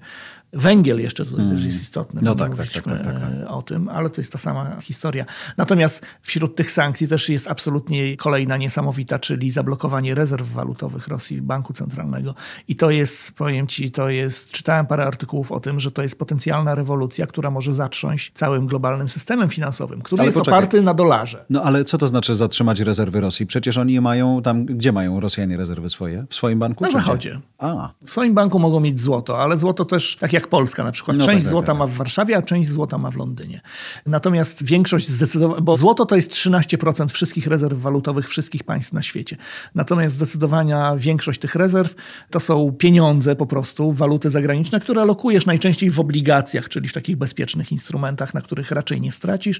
Węgiel 0.53 1.01
jeszcze 1.01 1.25
tutaj 1.25 1.45
mm. 1.45 1.55
też 1.55 1.65
jest 1.65 1.81
istotny. 1.81 2.21
No 2.23 2.35
tak, 2.35 2.55
tak, 2.55 2.71
tak, 2.71 2.83
tak, 2.83 3.03
tak, 3.03 3.19
tak, 3.19 3.31
o 3.47 3.61
tym, 3.61 3.89
ale 3.89 4.09
to 4.09 4.21
jest 4.21 4.31
ta 4.31 4.37
sama 4.37 4.81
historia. 4.81 5.25
Natomiast 5.57 6.05
wśród 6.21 6.55
tych 6.55 6.71
sankcji 6.71 7.07
też 7.07 7.29
jest 7.29 7.47
absolutnie 7.47 8.17
kolejna 8.17 8.57
niesamowita, 8.57 9.19
czyli 9.19 9.51
zablokowanie 9.51 10.15
rezerw 10.17 10.51
walutowych 10.51 11.07
Rosji 11.07 11.41
Banku 11.41 11.73
Centralnego. 11.73 12.35
I 12.67 12.75
to 12.75 12.89
jest, 12.89 13.31
powiem 13.31 13.67
ci, 13.67 13.91
to 13.91 14.09
jest, 14.09 14.51
czytałem 14.51 14.85
parę 14.85 15.05
artykułów 15.05 15.51
o 15.51 15.59
tym, 15.59 15.79
że 15.79 15.91
to 15.91 16.01
jest 16.01 16.19
potencjalna 16.19 16.75
rewolucja, 16.75 17.27
która 17.27 17.51
może 17.51 17.73
zatrząść 17.73 18.31
całym 18.33 18.67
globalnym 18.67 19.09
systemem 19.09 19.49
finansowym, 19.49 20.01
który 20.01 20.19
ale 20.19 20.27
jest 20.27 20.37
poczekaj. 20.37 20.59
oparty 20.59 20.81
na 20.81 20.93
dolarze. 20.93 21.45
No 21.49 21.63
ale 21.63 21.83
co 21.83 21.97
to 21.97 22.07
znaczy 22.07 22.35
zatrzymać 22.35 22.79
rezerwy 22.79 23.21
Rosji? 23.21 23.45
Przecież 23.45 23.77
oni 23.77 24.01
mają 24.01 24.41
tam, 24.41 24.65
gdzie 24.65 24.91
mają 24.91 25.19
Rosjanie 25.19 25.57
rezerwy 25.57 25.89
swoje? 25.89 26.25
W 26.29 26.35
swoim 26.35 26.59
banku? 26.59 26.83
Na 26.83 26.91
zachodzie. 26.91 27.39
A. 27.57 27.89
W 28.05 28.11
swoim 28.11 28.33
banku 28.33 28.59
mogą 28.59 28.79
mieć 28.79 28.99
złoto, 28.99 29.39
ale 29.41 29.57
złoto 29.57 29.85
też, 29.85 30.17
tak 30.19 30.33
jak 30.33 30.47
Polska 30.47 30.83
na 30.83 30.91
przykład, 30.91 31.17
no 31.17 31.25
część 31.25 31.35
tak, 31.35 31.43
tak 31.43 31.51
złota 31.51 31.67
tak, 31.67 31.77
ma 31.77 31.87
w 31.87 31.93
Warszawie, 31.93 32.37
a 32.37 32.41
część 32.41 32.69
złota 32.69 32.97
ma 32.97 33.11
w 33.11 33.15
Londynie. 33.15 33.61
Natomiast 34.05 34.63
większość 34.63 35.09
zdecydowanie, 35.09 35.61
bo 35.61 35.75
złoto 35.75 36.05
to 36.05 36.15
jest 36.15 36.31
13% 36.31 37.09
wszystkich 37.09 37.47
rezerw 37.47 37.81
walutowych 37.81 38.29
wszystkich 38.29 38.63
państw 38.63 38.93
na 38.93 39.01
świecie. 39.01 39.37
Natomiast 39.75 39.96
Natomiast 39.97 40.15
zdecydowania 40.15 40.95
większość 40.97 41.39
tych 41.39 41.55
rezerw 41.55 41.95
to 42.29 42.39
są 42.39 42.71
pieniądze 42.77 43.35
po 43.35 43.45
prostu, 43.45 43.91
waluty 43.91 44.29
zagraniczne, 44.29 44.79
które 44.79 45.05
lokujesz 45.05 45.45
najczęściej 45.45 45.89
w 45.89 45.99
obligacjach, 45.99 46.69
czyli 46.69 46.89
w 46.89 46.93
takich 46.93 47.15
bezpiecznych 47.15 47.71
instrumentach, 47.71 48.33
na 48.33 48.41
których 48.41 48.71
raczej 48.71 49.01
nie 49.01 49.11
stracisz. 49.11 49.59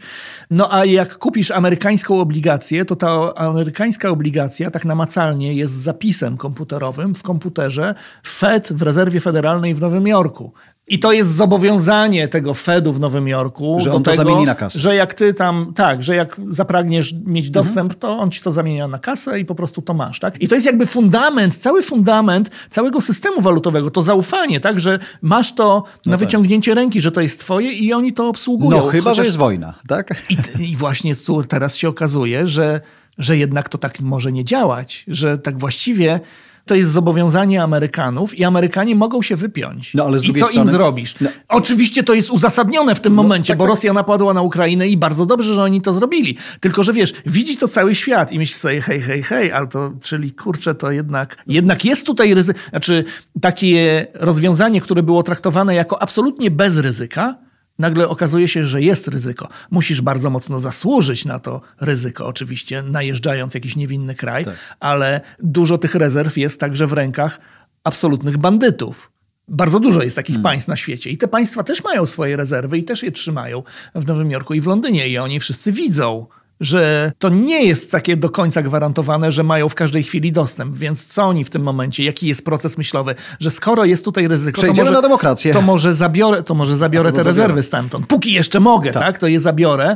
No 0.50 0.74
a 0.74 0.86
jak 0.86 1.18
kupisz 1.18 1.52
amerykańską 1.52 2.22
obligację, 2.22 2.86
to 2.86 2.96
ta 2.96 3.36
amerykańska 3.36 4.10
obligacja 4.10 4.72
tak 4.72 4.86
namacalnie 4.86 5.54
jest 5.54 5.74
zapisem 5.74 6.38
komputerowym 6.38 7.16
w 7.16 7.24
komputerze 7.24 7.96
Fed 8.26 8.74
w 8.74 8.82
rezerwie 8.82 9.20
federalnej 9.20 9.74
w 9.74 9.82
Nowym 9.82 10.08
Jorku. 10.08 10.54
I 10.90 11.00
to 11.00 11.12
jest 11.12 11.36
zobowiązanie 11.36 12.28
tego 12.28 12.54
Fedu 12.54 12.94
w 12.94 13.00
Nowym 13.00 13.28
Jorku. 13.28 13.78
Że 13.80 13.94
on 13.94 14.04
to 14.04 14.12
tego, 14.12 14.24
zamieni 14.24 14.46
na 14.46 14.56
kasę. 14.56 14.80
Że 14.80 14.96
jak 14.96 15.14
ty 15.14 15.34
tam, 15.34 15.74
tak, 15.76 16.04
że 16.04 16.16
jak 16.16 16.42
zapragniesz 16.44 17.16
mieć 17.26 17.50
dostęp, 17.50 17.94
mhm. 17.94 18.00
to 18.00 18.20
on 18.20 18.32
ci 18.32 18.42
to 18.42 18.52
zamienia 18.52 18.88
na 18.88 19.00
kasę 19.00 19.40
i 19.40 19.46
po 19.46 19.56
prostu 19.56 19.82
to 19.82 19.94
masz, 19.94 20.20
tak? 20.20 20.42
I 20.42 20.48
to 20.48 20.56
jest 20.56 20.68
jakby 20.68 20.86
fundament, 20.86 21.58
cały 21.58 21.82
fundament 21.82 22.50
całego 22.70 23.02
systemu 23.02 23.42
walutowego, 23.42 23.92
to 23.92 24.02
zaufanie, 24.02 24.60
tak? 24.60 24.80
Że 24.80 25.00
masz 25.22 25.56
to 25.56 25.84
no 26.06 26.12
na 26.12 26.18
tak. 26.18 26.28
wyciągnięcie 26.28 26.74
ręki, 26.74 27.02
że 27.02 27.12
to 27.12 27.22
jest 27.22 27.40
twoje 27.40 27.74
i 27.74 27.94
oni 27.94 28.14
to 28.14 28.28
obsługują. 28.28 28.78
No 28.78 28.88
chyba, 28.88 29.04
Chociaż... 29.04 29.18
że 29.18 29.26
jest 29.26 29.38
wojna, 29.38 29.74
tak? 29.88 30.24
I, 30.30 30.38
I 30.72 30.76
właśnie 30.76 31.14
teraz 31.48 31.76
się 31.76 31.90
okazuje, 31.90 32.48
że, 32.48 32.82
że 33.18 33.38
jednak 33.38 33.70
to 33.70 33.78
tak 33.78 34.00
może 34.00 34.32
nie 34.32 34.44
działać, 34.44 35.06
że 35.08 35.38
tak 35.38 35.58
właściwie 35.58 36.20
to 36.68 36.76
jest 36.76 36.92
zobowiązanie 36.92 37.64
Amerykanów 37.64 38.40
i 38.40 38.44
Amerykanie 38.44 38.96
mogą 38.96 39.22
się 39.22 39.36
wypiąć. 39.36 39.94
No, 39.94 40.06
ale 40.06 40.20
z 40.20 40.24
I 40.24 40.34
co 40.34 40.46
strony... 40.46 40.70
im 40.70 40.76
zrobisz? 40.76 41.16
No. 41.22 41.30
Oczywiście 41.48 42.04
to 42.04 42.14
jest 42.14 42.30
uzasadnione 42.30 42.96
w 42.96 43.00
tym 43.00 43.16
no, 43.16 43.24
momencie, 43.24 43.54
tak, 43.54 43.58
bo 43.58 43.64
tak. 43.64 43.70
Rosja 43.70 43.94
napadła 43.94 44.34
na 44.34 44.42
Ukrainę 44.42 44.88
i 44.88 44.98
bardzo 44.98 45.26
dobrze, 45.26 45.54
że 45.54 45.64
oni 45.64 45.82
to 45.82 45.94
zrobili. 45.94 46.38
Tylko, 46.60 46.84
że 46.84 46.94
wiesz, 46.94 47.14
widzi 47.26 47.58
to 47.58 47.68
cały 47.68 47.96
świat 47.96 48.32
i 48.32 48.38
myśli 48.38 48.56
sobie, 48.56 48.82
hej, 48.82 49.02
hej, 49.02 49.24
hej, 49.24 49.52
ale 49.52 49.68
to, 49.68 49.94
czyli 50.04 50.32
kurczę, 50.32 50.76
to 50.76 50.92
jednak, 50.92 51.44
jednak 51.48 51.86
jest 51.86 52.06
tutaj 52.06 52.34
ryzyko, 52.34 52.60
znaczy 52.70 53.04
takie 53.42 54.08
rozwiązanie, 54.14 54.82
które 54.82 55.04
było 55.04 55.24
traktowane 55.24 55.76
jako 55.76 56.02
absolutnie 56.02 56.52
bez 56.52 56.78
ryzyka, 56.78 57.47
nagle 57.80 58.10
okazuje 58.10 58.48
się, 58.48 58.66
że 58.66 58.82
jest 58.82 59.08
ryzyko. 59.08 59.50
Musisz 59.72 60.02
bardzo 60.02 60.30
mocno 60.30 60.60
zasłużyć 60.60 61.26
na 61.26 61.40
to 61.40 61.62
ryzyko, 61.82 62.28
oczywiście, 62.28 62.84
najeżdżając 62.84 63.54
jakiś 63.54 63.76
niewinny 63.76 64.16
kraj, 64.16 64.46
tak. 64.46 64.56
ale 64.80 65.22
dużo 65.40 65.78
tych 65.78 65.96
rezerw 65.96 66.38
jest 66.38 66.60
także 66.60 66.88
w 66.88 66.94
rękach 66.94 67.40
absolutnych 67.84 68.38
bandytów. 68.38 69.12
Bardzo 69.48 69.80
dużo 69.80 70.04
jest 70.04 70.16
takich 70.16 70.36
hmm. 70.36 70.44
państw 70.44 70.68
na 70.68 70.76
świecie 70.76 71.10
i 71.10 71.18
te 71.18 71.28
państwa 71.28 71.64
też 71.64 71.84
mają 71.84 72.06
swoje 72.06 72.38
rezerwy 72.38 72.78
i 72.78 72.84
też 72.84 73.04
je 73.04 73.12
trzymają 73.12 73.64
w 73.96 74.08
Nowym 74.08 74.32
Jorku 74.32 74.54
i 74.54 74.62
w 74.62 74.68
Londynie 74.68 75.10
i 75.10 75.18
oni 75.18 75.40
wszyscy 75.40 75.72
widzą, 75.72 76.28
że 76.60 77.12
to 77.20 77.30
nie 77.30 77.66
jest 77.66 77.92
takie 77.92 78.18
do 78.18 78.30
końca 78.30 78.62
gwarantowane, 78.62 79.32
że 79.32 79.44
mają 79.44 79.70
w 79.70 79.76
każdej 79.76 80.04
chwili 80.04 80.32
dostęp. 80.32 80.76
Więc 80.76 81.08
co 81.08 81.24
oni 81.24 81.44
w 81.44 81.50
tym 81.50 81.64
momencie? 81.64 82.04
Jaki 82.04 82.28
jest 82.28 82.46
proces 82.46 82.78
myślowy? 82.78 83.16
Że 83.40 83.52
skoro 83.52 83.86
jest 83.86 84.06
tutaj 84.06 84.28
ryzyko, 84.28 84.62
to 84.62 84.74
może, 84.74 84.92
na 84.92 85.02
demokrację. 85.02 85.54
To 85.54 85.62
może 85.62 85.94
zabiorę, 85.94 86.44
to 86.44 86.56
może 86.56 86.78
zabiorę 86.78 87.12
te 87.12 87.18
rezerwy 87.18 87.42
zabiorę. 87.42 87.64
stamtąd. 87.64 88.08
Póki 88.08 88.34
jeszcze 88.34 88.60
mogę, 88.60 88.92
tak. 88.92 89.04
tak? 89.04 89.18
To 89.18 89.28
je 89.28 89.40
zabiorę. 89.40 89.96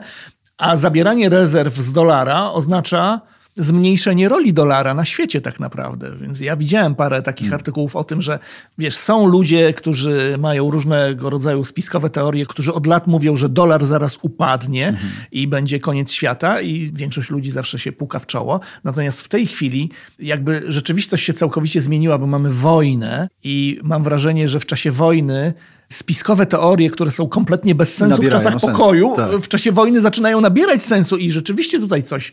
A 0.57 0.77
zabieranie 0.77 1.29
rezerw 1.29 1.75
z 1.75 1.91
dolara 1.91 2.51
oznacza 2.51 3.21
zmniejszenie 3.55 4.29
roli 4.29 4.53
dolara 4.53 4.93
na 4.93 5.05
świecie 5.05 5.41
tak 5.41 5.59
naprawdę. 5.59 6.11
Więc 6.21 6.39
ja 6.39 6.55
widziałem 6.55 6.95
parę 6.95 7.21
takich 7.21 7.45
hmm. 7.47 7.59
artykułów 7.59 7.95
o 7.95 8.03
tym, 8.03 8.21
że 8.21 8.39
wiesz, 8.77 8.97
są 8.97 9.25
ludzie, 9.25 9.73
którzy 9.73 10.35
mają 10.39 10.71
różnego 10.71 11.29
rodzaju 11.29 11.63
spiskowe 11.63 12.09
teorie, 12.09 12.45
którzy 12.45 12.73
od 12.73 12.85
lat 12.85 13.07
mówią, 13.07 13.35
że 13.35 13.49
dolar 13.49 13.85
zaraz 13.85 14.19
upadnie 14.21 14.83
hmm. 14.83 15.11
i 15.31 15.47
będzie 15.47 15.79
koniec 15.79 16.11
świata 16.11 16.61
i 16.61 16.91
większość 16.93 17.29
ludzi 17.29 17.51
zawsze 17.51 17.79
się 17.79 17.91
puka 17.91 18.19
w 18.19 18.25
czoło. 18.25 18.59
Natomiast 18.83 19.21
w 19.21 19.27
tej 19.27 19.47
chwili 19.47 19.89
jakby 20.19 20.63
rzeczywistość 20.67 21.25
się 21.25 21.33
całkowicie 21.33 21.81
zmieniła, 21.81 22.17
bo 22.17 22.27
mamy 22.27 22.49
wojnę 22.49 23.27
i 23.43 23.79
mam 23.83 24.03
wrażenie, 24.03 24.47
że 24.47 24.59
w 24.59 24.65
czasie 24.65 24.91
wojny 24.91 25.53
spiskowe 25.91 26.45
teorie, 26.45 26.89
które 26.89 27.11
są 27.11 27.27
kompletnie 27.27 27.75
bez 27.75 27.95
sensu 27.95 28.15
Nabierają 28.15 28.39
w 28.39 28.43
czasach 28.43 28.61
sensu. 28.61 28.77
pokoju, 28.77 29.13
tak. 29.15 29.31
w 29.31 29.47
czasie 29.47 29.71
wojny 29.71 30.01
zaczynają 30.01 30.41
nabierać 30.41 30.83
sensu 30.83 31.17
i 31.17 31.31
rzeczywiście 31.31 31.79
tutaj 31.79 32.03
coś. 32.03 32.31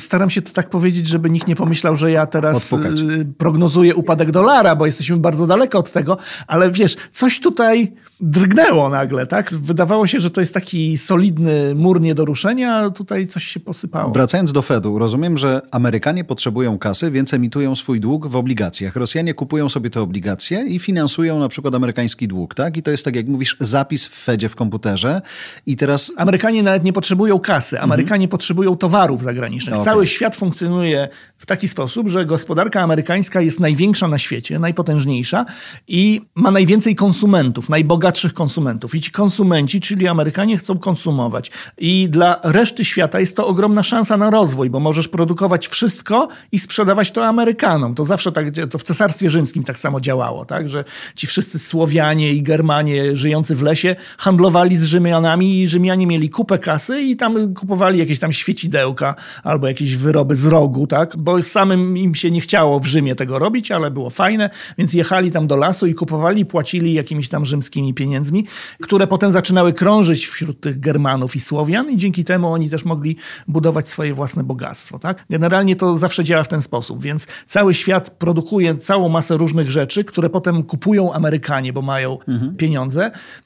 Staram 0.00 0.30
się 0.30 0.42
to 0.42 0.52
tak 0.52 0.70
powiedzieć, 0.70 1.06
żeby 1.06 1.30
nikt 1.30 1.48
nie 1.48 1.56
pomyślał, 1.56 1.96
że 1.96 2.10
ja 2.10 2.26
teraz 2.26 2.72
Odpukać. 2.72 3.00
Y, 3.00 3.26
prognozuję 3.38 3.94
upadek 3.94 4.30
dolara, 4.30 4.76
bo 4.76 4.86
jesteśmy 4.86 5.16
bardzo 5.16 5.46
daleko 5.46 5.78
od 5.78 5.90
tego, 5.90 6.18
ale 6.46 6.70
wiesz, 6.70 6.96
coś 7.12 7.40
tutaj 7.40 7.92
drgnęło 8.20 8.88
nagle, 8.88 9.26
tak? 9.26 9.54
Wydawało 9.54 10.06
się, 10.06 10.20
że 10.20 10.30
to 10.30 10.40
jest 10.40 10.54
taki 10.54 10.98
solidny 10.98 11.74
mur 11.74 12.00
nie 12.00 12.14
do 12.14 12.24
ruszenia, 12.24 12.76
a 12.76 12.90
tutaj 12.90 13.26
coś 13.26 13.44
się 13.44 13.60
posypało. 13.60 14.12
Wracając 14.12 14.52
do 14.52 14.62
Fedu, 14.62 14.98
rozumiem, 14.98 15.38
że 15.38 15.62
Amerykanie 15.70 16.24
potrzebują 16.24 16.78
kasy, 16.78 17.10
więc 17.10 17.34
emitują 17.34 17.74
swój 17.74 18.00
dług 18.00 18.26
w 18.26 18.36
obligacjach. 18.36 18.96
Rosjanie 18.96 19.34
kupują 19.34 19.68
sobie 19.68 19.90
te 19.90 20.00
obligacje 20.00 20.64
i 20.68 20.78
finansują 20.78 21.38
na 21.38 21.48
przykład 21.48 21.74
amerykański 21.74 22.28
dług, 22.28 22.54
tak? 22.54 22.76
I 22.76 22.82
to 22.82 22.90
jest 22.90 22.99
tak, 23.02 23.16
jak 23.16 23.26
mówisz, 23.26 23.56
zapis 23.60 24.06
w 24.06 24.24
Fedzie 24.24 24.48
w 24.48 24.56
komputerze 24.56 25.22
i 25.66 25.76
teraz... 25.76 26.12
Amerykanie 26.16 26.62
nawet 26.62 26.84
nie 26.84 26.92
potrzebują 26.92 27.38
kasy, 27.38 27.80
Amerykanie 27.80 28.24
mhm. 28.24 28.30
potrzebują 28.30 28.76
towarów 28.76 29.22
zagranicznych. 29.22 29.74
Okay. 29.74 29.84
Cały 29.84 30.06
świat 30.06 30.36
funkcjonuje 30.36 31.08
w 31.38 31.46
taki 31.46 31.68
sposób, 31.68 32.08
że 32.08 32.26
gospodarka 32.26 32.80
amerykańska 32.80 33.40
jest 33.40 33.60
największa 33.60 34.08
na 34.08 34.18
świecie, 34.18 34.58
najpotężniejsza 34.58 35.46
i 35.88 36.20
ma 36.34 36.50
najwięcej 36.50 36.94
konsumentów, 36.94 37.68
najbogatszych 37.68 38.34
konsumentów. 38.34 38.94
I 38.94 39.00
ci 39.00 39.10
konsumenci, 39.10 39.80
czyli 39.80 40.08
Amerykanie, 40.08 40.58
chcą 40.58 40.78
konsumować. 40.78 41.50
I 41.78 42.08
dla 42.08 42.40
reszty 42.42 42.84
świata 42.84 43.20
jest 43.20 43.36
to 43.36 43.46
ogromna 43.46 43.82
szansa 43.82 44.16
na 44.16 44.30
rozwój, 44.30 44.70
bo 44.70 44.80
możesz 44.80 45.08
produkować 45.08 45.68
wszystko 45.68 46.28
i 46.52 46.58
sprzedawać 46.58 47.10
to 47.10 47.26
Amerykanom. 47.26 47.94
To 47.94 48.04
zawsze 48.04 48.32
tak, 48.32 48.46
to 48.70 48.78
w 48.78 48.82
Cesarstwie 48.82 49.30
Rzymskim 49.30 49.64
tak 49.64 49.78
samo 49.78 50.00
działało, 50.00 50.44
tak? 50.44 50.68
że 50.68 50.84
ci 51.14 51.26
wszyscy 51.26 51.58
Słowianie 51.58 52.32
i 52.32 52.42
Germanie 52.42 52.89
żyjący 53.12 53.56
w 53.56 53.62
lesie 53.62 53.96
handlowali 54.18 54.76
z 54.76 54.84
Rzymianami 54.84 55.60
i 55.60 55.68
Rzymianie 55.68 56.06
mieli 56.06 56.30
kupę 56.30 56.58
kasy 56.58 57.00
i 57.00 57.16
tam 57.16 57.54
kupowali 57.54 57.98
jakieś 57.98 58.18
tam 58.18 58.32
świecidełka 58.32 59.14
albo 59.42 59.68
jakieś 59.68 59.96
wyroby 59.96 60.36
z 60.36 60.46
rogu, 60.46 60.86
tak? 60.86 61.16
bo 61.16 61.42
samym 61.42 61.98
im 61.98 62.14
się 62.14 62.30
nie 62.30 62.40
chciało 62.40 62.80
w 62.80 62.86
Rzymie 62.86 63.14
tego 63.14 63.38
robić, 63.38 63.70
ale 63.70 63.90
było 63.90 64.10
fajne, 64.10 64.50
więc 64.78 64.94
jechali 64.94 65.30
tam 65.30 65.46
do 65.46 65.56
lasu 65.56 65.86
i 65.86 65.94
kupowali, 65.94 66.46
płacili 66.46 66.94
jakimiś 66.94 67.28
tam 67.28 67.44
rzymskimi 67.44 67.94
pieniędzmi, 67.94 68.46
które 68.82 69.06
potem 69.06 69.32
zaczynały 69.32 69.72
krążyć 69.72 70.26
wśród 70.26 70.60
tych 70.60 70.80
Germanów 70.80 71.36
i 71.36 71.40
Słowian 71.40 71.90
i 71.90 71.96
dzięki 71.96 72.24
temu 72.24 72.52
oni 72.52 72.70
też 72.70 72.84
mogli 72.84 73.16
budować 73.48 73.88
swoje 73.88 74.14
własne 74.14 74.44
bogactwo. 74.44 74.98
Tak? 74.98 75.24
Generalnie 75.30 75.76
to 75.76 75.98
zawsze 75.98 76.24
działa 76.24 76.42
w 76.42 76.48
ten 76.48 76.62
sposób, 76.62 77.02
więc 77.02 77.26
cały 77.46 77.74
świat 77.74 78.10
produkuje 78.10 78.76
całą 78.76 79.08
masę 79.08 79.36
różnych 79.36 79.70
rzeczy, 79.70 80.04
które 80.04 80.30
potem 80.30 80.62
kupują 80.62 81.12
Amerykanie, 81.12 81.72
bo 81.72 81.82
mają 81.82 82.18
mhm. 82.28 82.56
pieniądze 82.56 82.79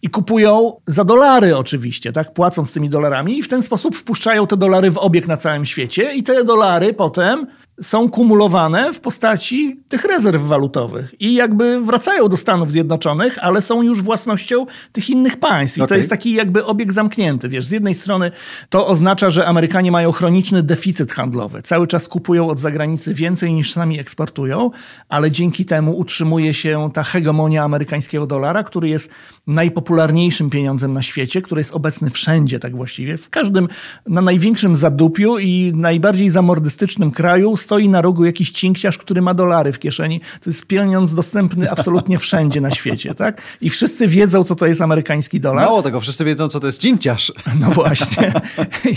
i 0.03 0.11
kupują 0.11 0.73
za 0.87 1.05
dolary 1.05 1.57
oczywiście, 1.57 2.12
tak? 2.12 2.33
płacąc 2.33 2.73
tymi 2.73 2.88
dolarami 2.88 3.38
i 3.38 3.42
w 3.42 3.49
ten 3.49 3.62
sposób 3.62 3.97
wpuszczają 3.97 4.47
te 4.47 4.57
dolary 4.57 4.90
w 4.90 4.99
obieg 4.99 5.29
na 5.29 5.37
całym 5.37 5.64
świecie 5.64 6.14
i 6.14 6.23
te 6.23 6.44
dolary 6.44 6.94
potem 6.94 7.47
są 7.82 8.10
kumulowane 8.10 8.92
w 8.92 9.00
postaci 9.00 9.80
tych 9.88 10.04
rezerw 10.04 10.42
walutowych 10.42 11.14
i 11.20 11.34
jakby 11.34 11.80
wracają 11.80 12.28
do 12.28 12.37
Stanów 12.37 12.70
Zjednoczonych, 12.70 13.38
ale 13.42 13.62
są 13.62 13.82
już 13.82 14.02
własnością 14.02 14.66
tych 14.92 15.10
innych 15.10 15.37
państw. 15.37 15.78
I 15.78 15.80
okay. 15.80 15.88
to 15.88 15.94
jest 15.94 16.10
taki 16.10 16.32
jakby 16.32 16.64
obieg 16.64 16.92
zamknięty. 16.92 17.48
Wiesz, 17.48 17.66
z 17.66 17.70
jednej 17.70 17.94
strony 17.94 18.30
to 18.68 18.87
oznacza, 18.87 19.30
że 19.30 19.46
Amerykanie 19.46 19.92
mają 19.92 20.12
chroniczny 20.12 20.62
deficyt 20.62 21.12
handlowy. 21.12 21.62
Cały 21.62 21.87
czas 21.87 22.08
kupują 22.08 22.48
od 22.48 22.60
zagranicy 22.60 23.14
więcej 23.14 23.54
niż 23.54 23.72
sami 23.72 23.98
eksportują, 24.00 24.70
ale 25.08 25.30
dzięki 25.30 25.64
temu 25.64 25.98
utrzymuje 25.98 26.54
się 26.54 26.90
ta 26.92 27.02
hegemonia 27.02 27.64
amerykańskiego 27.64 28.26
dolara, 28.26 28.62
który 28.62 28.88
jest 28.88 29.10
najpopularniejszym 29.46 30.50
pieniądzem 30.50 30.92
na 30.92 31.02
świecie, 31.02 31.42
który 31.42 31.60
jest 31.60 31.74
obecny 31.74 32.10
wszędzie 32.10 32.58
tak 32.60 32.76
właściwie. 32.76 33.16
W 33.16 33.30
każdym, 33.30 33.68
na 34.06 34.20
największym 34.20 34.76
zadupiu 34.76 35.38
i 35.38 35.72
najbardziej 35.74 36.30
zamordystycznym 36.30 37.10
kraju 37.10 37.56
stoi 37.64 37.88
na 37.88 38.03
rogu 38.03 38.24
jakiś 38.24 38.50
cinkciarz, 38.50 38.98
który 38.98 39.22
ma 39.22 39.35
dolary 39.35 39.72
w 39.72 39.79
kieszeni. 39.79 40.20
To 40.20 40.50
jest 40.50 40.66
pieniądz 40.66 41.14
dostępny 41.14 41.70
absolutnie 41.70 42.18
wszędzie 42.18 42.61
na 42.61 42.70
świecie, 42.70 43.14
tak? 43.14 43.42
I 43.61 43.70
wszyscy 43.70 44.09
wiedzą, 44.09 44.44
co 44.44 44.57
to 44.57 44.66
jest 44.66 44.81
amerykański 44.81 45.40
dolar. 45.40 45.64
Mało 45.64 45.83
tego, 45.83 46.00
wszyscy 46.00 46.24
wiedzą, 46.24 46.48
co 46.48 46.61
to 46.61 46.66
jest 46.66 46.81
cinkciarz. 46.81 47.33
No 47.61 47.70
właśnie. 47.70 48.33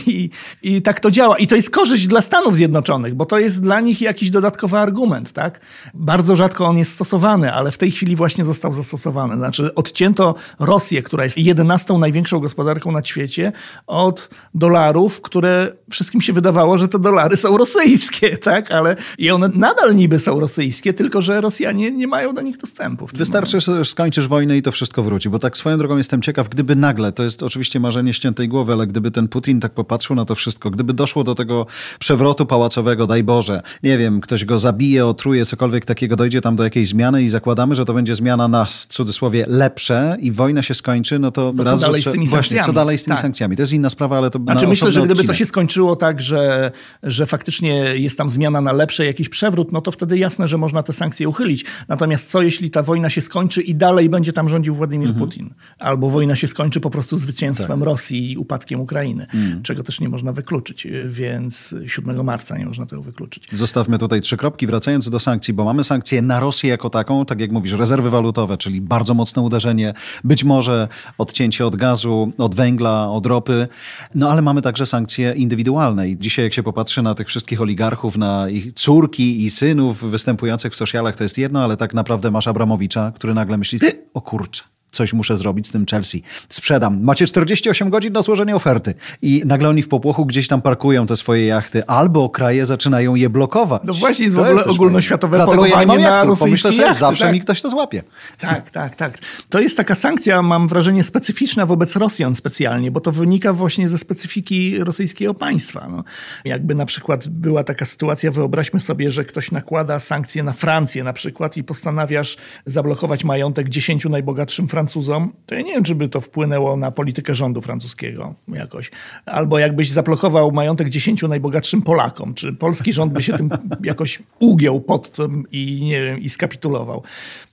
I, 0.07 0.29
I 0.63 0.81
tak 0.81 0.99
to 0.99 1.11
działa. 1.11 1.37
I 1.37 1.47
to 1.47 1.55
jest 1.55 1.69
korzyść 1.69 2.07
dla 2.07 2.21
Stanów 2.21 2.55
Zjednoczonych, 2.55 3.15
bo 3.15 3.25
to 3.25 3.39
jest 3.39 3.61
dla 3.61 3.79
nich 3.79 4.01
jakiś 4.01 4.29
dodatkowy 4.29 4.77
argument, 4.77 5.31
tak? 5.31 5.61
Bardzo 5.93 6.35
rzadko 6.35 6.65
on 6.65 6.77
jest 6.77 6.91
stosowany, 6.91 7.53
ale 7.53 7.71
w 7.71 7.77
tej 7.77 7.91
chwili 7.91 8.15
właśnie 8.15 8.45
został 8.45 8.73
zastosowany. 8.73 9.35
Znaczy 9.35 9.75
odcięto 9.75 10.35
Rosję, 10.59 11.01
która 11.01 11.23
jest 11.23 11.37
jedenastą 11.37 11.99
największą 11.99 12.39
gospodarką 12.39 12.91
na 12.91 13.03
świecie, 13.03 13.51
od 13.87 14.29
dolarów, 14.53 15.21
które 15.21 15.71
wszystkim 15.91 16.21
się 16.21 16.33
wydawało, 16.33 16.77
że 16.77 16.87
te 16.87 16.99
dolary 16.99 17.37
są 17.37 17.57
rosyjskie, 17.57 18.37
tak? 18.51 18.56
Tak? 18.61 18.71
Ale 18.71 18.95
i 19.17 19.31
one 19.31 19.49
nadal 19.53 19.95
niby 19.95 20.19
są 20.19 20.39
rosyjskie, 20.39 20.93
tylko 20.93 21.21
że 21.21 21.41
Rosjanie 21.41 21.91
nie 21.91 22.07
mają 22.07 22.33
do 22.33 22.41
nich 22.41 22.57
dostępu. 22.57 23.07
Wystarczy, 23.13 23.59
że 23.59 23.85
skończysz 23.85 24.27
wojnę 24.27 24.57
i 24.57 24.61
to 24.61 24.71
wszystko 24.71 25.03
wróci, 25.03 25.29
bo 25.29 25.39
tak 25.39 25.57
swoją 25.57 25.77
drogą 25.77 25.97
jestem 25.97 26.21
ciekaw, 26.21 26.49
gdyby 26.49 26.75
nagle, 26.75 27.11
to 27.11 27.23
jest 27.23 27.43
oczywiście 27.43 27.79
marzenie 27.79 28.13
ściętej 28.13 28.47
głowy, 28.47 28.73
ale 28.73 28.87
gdyby 28.87 29.11
ten 29.11 29.27
Putin 29.27 29.59
tak 29.59 29.71
popatrzył 29.71 30.15
na 30.15 30.25
to 30.25 30.35
wszystko, 30.35 30.69
gdyby 30.69 30.93
doszło 30.93 31.23
do 31.23 31.35
tego 31.35 31.65
przewrotu 31.99 32.45
pałacowego, 32.45 33.07
daj 33.07 33.23
Boże, 33.23 33.61
nie 33.83 33.97
wiem, 33.97 34.21
ktoś 34.21 34.45
go 34.45 34.59
zabije, 34.59 35.05
otruje, 35.05 35.45
cokolwiek 35.45 35.85
takiego, 35.85 36.15
dojdzie 36.15 36.41
tam 36.41 36.55
do 36.55 36.63
jakiejś 36.63 36.89
zmiany 36.89 37.23
i 37.23 37.29
zakładamy, 37.29 37.75
że 37.75 37.85
to 37.85 37.93
będzie 37.93 38.15
zmiana 38.15 38.47
na, 38.47 38.65
w 38.65 38.85
cudzysłowie, 38.85 39.45
lepsze 39.47 40.17
i 40.19 40.31
wojna 40.31 40.61
się 40.61 40.73
skończy, 40.73 41.19
no 41.19 41.31
to, 41.31 41.53
to 41.57 41.63
raz, 41.63 41.73
co 41.73 41.85
dalej 41.85 42.01
z 42.01 42.11
tymi 42.11 42.27
właśnie, 42.27 42.63
co 42.63 42.73
dalej 42.73 42.97
z 42.97 43.03
tymi 43.03 43.15
tak. 43.15 43.21
sankcjami? 43.21 43.55
To 43.55 43.61
jest 43.61 43.73
inna 43.73 43.89
sprawa, 43.89 44.17
ale 44.17 44.29
to 44.29 44.39
Znaczy 44.39 44.67
myślę, 44.67 44.91
że 44.91 44.99
gdyby 44.99 45.13
odcinek. 45.13 45.31
to 45.31 45.37
się 45.37 45.45
skończyło 45.45 45.95
tak, 45.95 46.21
że, 46.21 46.71
że 47.03 47.25
faktycznie 47.25 47.73
jest 47.95 48.17
tam 48.17 48.29
zmiana 48.29 48.46
zmiana 48.47 48.61
na 48.61 48.73
lepsze, 48.73 49.05
jakiś 49.05 49.29
przewrót, 49.29 49.71
no 49.71 49.81
to 49.81 49.91
wtedy 49.91 50.17
jasne, 50.17 50.47
że 50.47 50.57
można 50.57 50.83
te 50.83 50.93
sankcje 50.93 51.29
uchylić. 51.29 51.65
Natomiast 51.87 52.31
co 52.31 52.41
jeśli 52.41 52.71
ta 52.71 52.83
wojna 52.83 53.09
się 53.09 53.21
skończy 53.21 53.61
i 53.61 53.75
dalej 53.75 54.09
będzie 54.09 54.33
tam 54.33 54.49
rządził 54.49 54.75
Władimir 54.75 55.07
mhm. 55.07 55.25
Putin? 55.25 55.53
Albo 55.79 56.09
wojna 56.09 56.35
się 56.35 56.47
skończy 56.47 56.79
po 56.79 56.89
prostu 56.89 57.17
zwycięstwem 57.17 57.79
tak. 57.79 57.85
Rosji 57.85 58.31
i 58.31 58.37
upadkiem 58.37 58.79
Ukrainy, 58.79 59.23
mhm. 59.23 59.63
czego 59.63 59.83
też 59.83 59.99
nie 59.99 60.09
można 60.09 60.31
wykluczyć. 60.31 60.87
Więc 61.05 61.75
7 61.87 62.23
marca 62.23 62.57
nie 62.57 62.65
można 62.65 62.85
tego 62.85 63.01
wykluczyć. 63.01 63.47
Zostawmy 63.51 63.97
tutaj 63.97 64.21
trzy 64.21 64.37
kropki, 64.37 64.67
wracając 64.67 65.09
do 65.09 65.19
sankcji, 65.19 65.53
bo 65.53 65.65
mamy 65.65 65.83
sankcje 65.83 66.21
na 66.21 66.39
Rosję 66.39 66.69
jako 66.69 66.89
taką, 66.89 67.25
tak 67.25 67.39
jak 67.41 67.51
mówisz, 67.51 67.71
rezerwy 67.71 68.09
walutowe, 68.09 68.57
czyli 68.57 68.81
bardzo 68.81 69.13
mocne 69.13 69.41
uderzenie, 69.41 69.93
być 70.23 70.43
może 70.43 70.87
odcięcie 71.17 71.65
od 71.65 71.75
gazu, 71.75 72.31
od 72.37 72.55
węgla, 72.55 73.09
od 73.09 73.25
ropy, 73.25 73.67
no 74.15 74.29
ale 74.31 74.41
mamy 74.41 74.61
także 74.61 74.85
sankcje 74.85 75.33
indywidualne 75.33 76.09
i 76.09 76.17
dzisiaj 76.17 76.45
jak 76.45 76.53
się 76.53 76.63
popatrzy 76.63 77.01
na 77.01 77.15
tych 77.15 77.27
wszystkich 77.27 77.61
oligarchów, 77.61 78.17
na 78.17 78.36
ich 78.49 78.73
córki 78.73 79.45
i 79.45 79.51
synów 79.51 80.11
występujących 80.11 80.73
w 80.73 80.75
socialach 80.75 81.15
to 81.15 81.23
jest 81.23 81.37
jedno, 81.37 81.63
ale 81.63 81.77
tak 81.77 81.93
naprawdę 81.93 82.31
masz 82.31 82.47
Abramowicza, 82.47 83.11
który 83.15 83.33
nagle 83.33 83.57
myśli, 83.57 83.79
o 84.13 84.21
kurczę, 84.21 84.63
coś 84.91 85.13
muszę 85.13 85.37
zrobić 85.37 85.67
z 85.67 85.71
tym 85.71 85.85
Chelsea. 85.85 86.23
Sprzedam. 86.49 87.03
Macie 87.03 87.27
48 87.27 87.89
godzin 87.89 88.13
na 88.13 88.21
złożenie 88.21 88.55
oferty. 88.55 88.93
I 89.21 89.43
nagle 89.45 89.69
oni 89.69 89.81
w 89.81 89.87
popłochu 89.87 90.25
gdzieś 90.25 90.47
tam 90.47 90.61
parkują 90.61 91.07
te 91.07 91.15
swoje 91.15 91.45
jachty, 91.45 91.85
albo 91.85 92.29
kraje 92.29 92.65
zaczynają 92.65 93.15
je 93.15 93.29
blokować. 93.29 93.81
No 93.85 93.93
właśnie 93.93 94.25
jest 94.25 94.35
w 94.35 94.39
ogóle 94.39 94.65
ogólnoświatowe 94.65 95.45
polowanie 95.45 95.93
ja 95.93 96.09
na 96.09 96.23
rosyjskie 96.23 96.45
Pomyślę 96.45 96.71
sobie, 96.71 96.83
jachty, 96.83 96.99
zawsze 96.99 97.23
tak? 97.23 97.33
mi 97.33 97.39
ktoś 97.39 97.61
to 97.61 97.69
złapie. 97.69 98.03
Tak, 98.39 98.69
tak, 98.69 98.95
tak. 98.95 99.17
To 99.49 99.59
jest 99.59 99.77
taka 99.77 99.95
sankcja, 99.95 100.41
mam 100.41 100.67
wrażenie, 100.67 101.03
specyficzna 101.03 101.65
wobec 101.65 101.95
Rosjan 101.95 102.35
specjalnie, 102.35 102.91
bo 102.91 103.01
to 103.01 103.11
wynika 103.11 103.53
właśnie 103.53 103.89
ze 103.89 103.97
specyfiki 103.97 104.79
rosyjskiego 104.79 105.33
państwa. 105.33 105.87
No, 105.91 106.03
jakby 106.45 106.75
na 106.75 106.85
przykład 106.85 107.27
była 107.27 107.63
taka 107.63 107.85
sytuacja, 107.85 108.31
wyobraźmy 108.31 108.79
sobie, 108.79 109.11
że 109.11 109.25
ktoś 109.25 109.51
nakłada 109.51 109.99
sankcje 109.99 110.43
na 110.43 110.53
Francję 110.53 111.03
na 111.03 111.13
przykład 111.13 111.57
i 111.57 111.63
postanawiasz 111.63 112.37
zablokować 112.65 113.23
majątek 113.23 113.69
10 113.69 114.05
najbogatszym 114.05 114.67
Francuzom 114.67 114.76
Francuzom, 114.77 115.33
to 115.45 115.55
ja 115.55 115.61
nie 115.61 115.73
wiem, 115.73 115.83
czy 115.83 115.95
by 115.95 116.09
to 116.09 116.21
wpłynęło 116.21 116.77
na 116.77 116.91
politykę 116.91 117.35
rządu 117.35 117.61
francuskiego 117.61 118.35
jakoś. 118.47 118.91
Albo 119.25 119.59
jakbyś 119.59 119.91
zablokował 119.91 120.51
majątek 120.51 120.89
dziesięciu 120.89 121.27
najbogatszym 121.27 121.81
Polakom, 121.81 122.33
czy 122.33 122.53
polski 122.53 122.93
rząd 122.93 123.13
by 123.13 123.23
się 123.23 123.33
tym 123.33 123.49
jakoś 123.83 124.19
ugiął 124.39 124.81
pod 124.81 125.11
tym 125.11 125.43
i 125.51 125.81
nie 125.81 126.01
wiem, 126.01 126.19
i 126.19 126.29
skapitulował. 126.29 127.03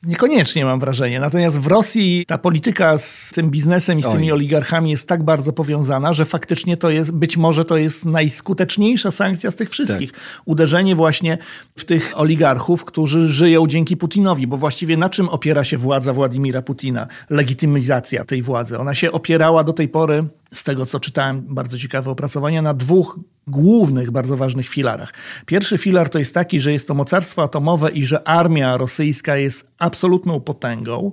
Niekoniecznie 0.06 0.64
mam 0.64 0.80
wrażenie. 0.80 1.20
Natomiast 1.20 1.60
w 1.60 1.66
Rosji 1.66 2.24
ta 2.26 2.38
polityka 2.38 2.98
z 2.98 3.32
tym 3.34 3.50
biznesem 3.50 3.98
i 3.98 4.02
z 4.02 4.08
tymi 4.08 4.24
Oj. 4.24 4.32
oligarchami 4.32 4.90
jest 4.90 5.08
tak 5.08 5.22
bardzo 5.22 5.52
powiązana, 5.52 6.12
że 6.12 6.24
faktycznie 6.24 6.76
to 6.76 6.90
jest, 6.90 7.12
być 7.12 7.36
może 7.36 7.64
to 7.64 7.76
jest 7.76 8.04
najskuteczniejsza 8.04 9.10
sankcja 9.10 9.50
z 9.50 9.56
tych 9.56 9.70
wszystkich. 9.70 10.12
Uderzenie 10.44 10.94
właśnie 10.94 11.38
w 11.78 11.84
tych 11.84 12.12
oligarchów, 12.18 12.84
którzy 12.84 13.28
żyją 13.28 13.66
dzięki 13.66 13.96
Putinowi, 13.96 14.46
bo 14.46 14.56
właściwie 14.56 14.96
na 14.96 15.10
czym 15.10 15.28
opiera 15.28 15.64
się 15.64 15.76
władza 15.76 16.12
Władimira 16.12 16.62
Putina? 16.62 17.06
Legitymizacja 17.30 18.24
tej 18.24 18.42
władzy. 18.42 18.78
Ona 18.78 18.94
się 18.94 19.12
opierała 19.12 19.64
do 19.64 19.72
tej 19.72 19.88
pory, 19.88 20.24
z 20.54 20.62
tego 20.62 20.86
co 20.86 21.00
czytałem, 21.00 21.42
bardzo 21.48 21.78
ciekawe 21.78 22.10
opracowania, 22.10 22.62
na 22.62 22.74
dwóch 22.74 23.18
głównych, 23.46 24.10
bardzo 24.10 24.36
ważnych 24.36 24.68
filarach. 24.68 25.14
Pierwszy 25.46 25.78
filar 25.78 26.08
to 26.08 26.18
jest 26.18 26.34
taki, 26.34 26.60
że 26.60 26.72
jest 26.72 26.88
to 26.88 26.94
mocarstwo 26.94 27.42
atomowe 27.42 27.90
i 27.90 28.06
że 28.06 28.28
armia 28.28 28.76
rosyjska 28.76 29.36
jest 29.36 29.66
absolutną 29.78 30.40
potęgą 30.40 31.12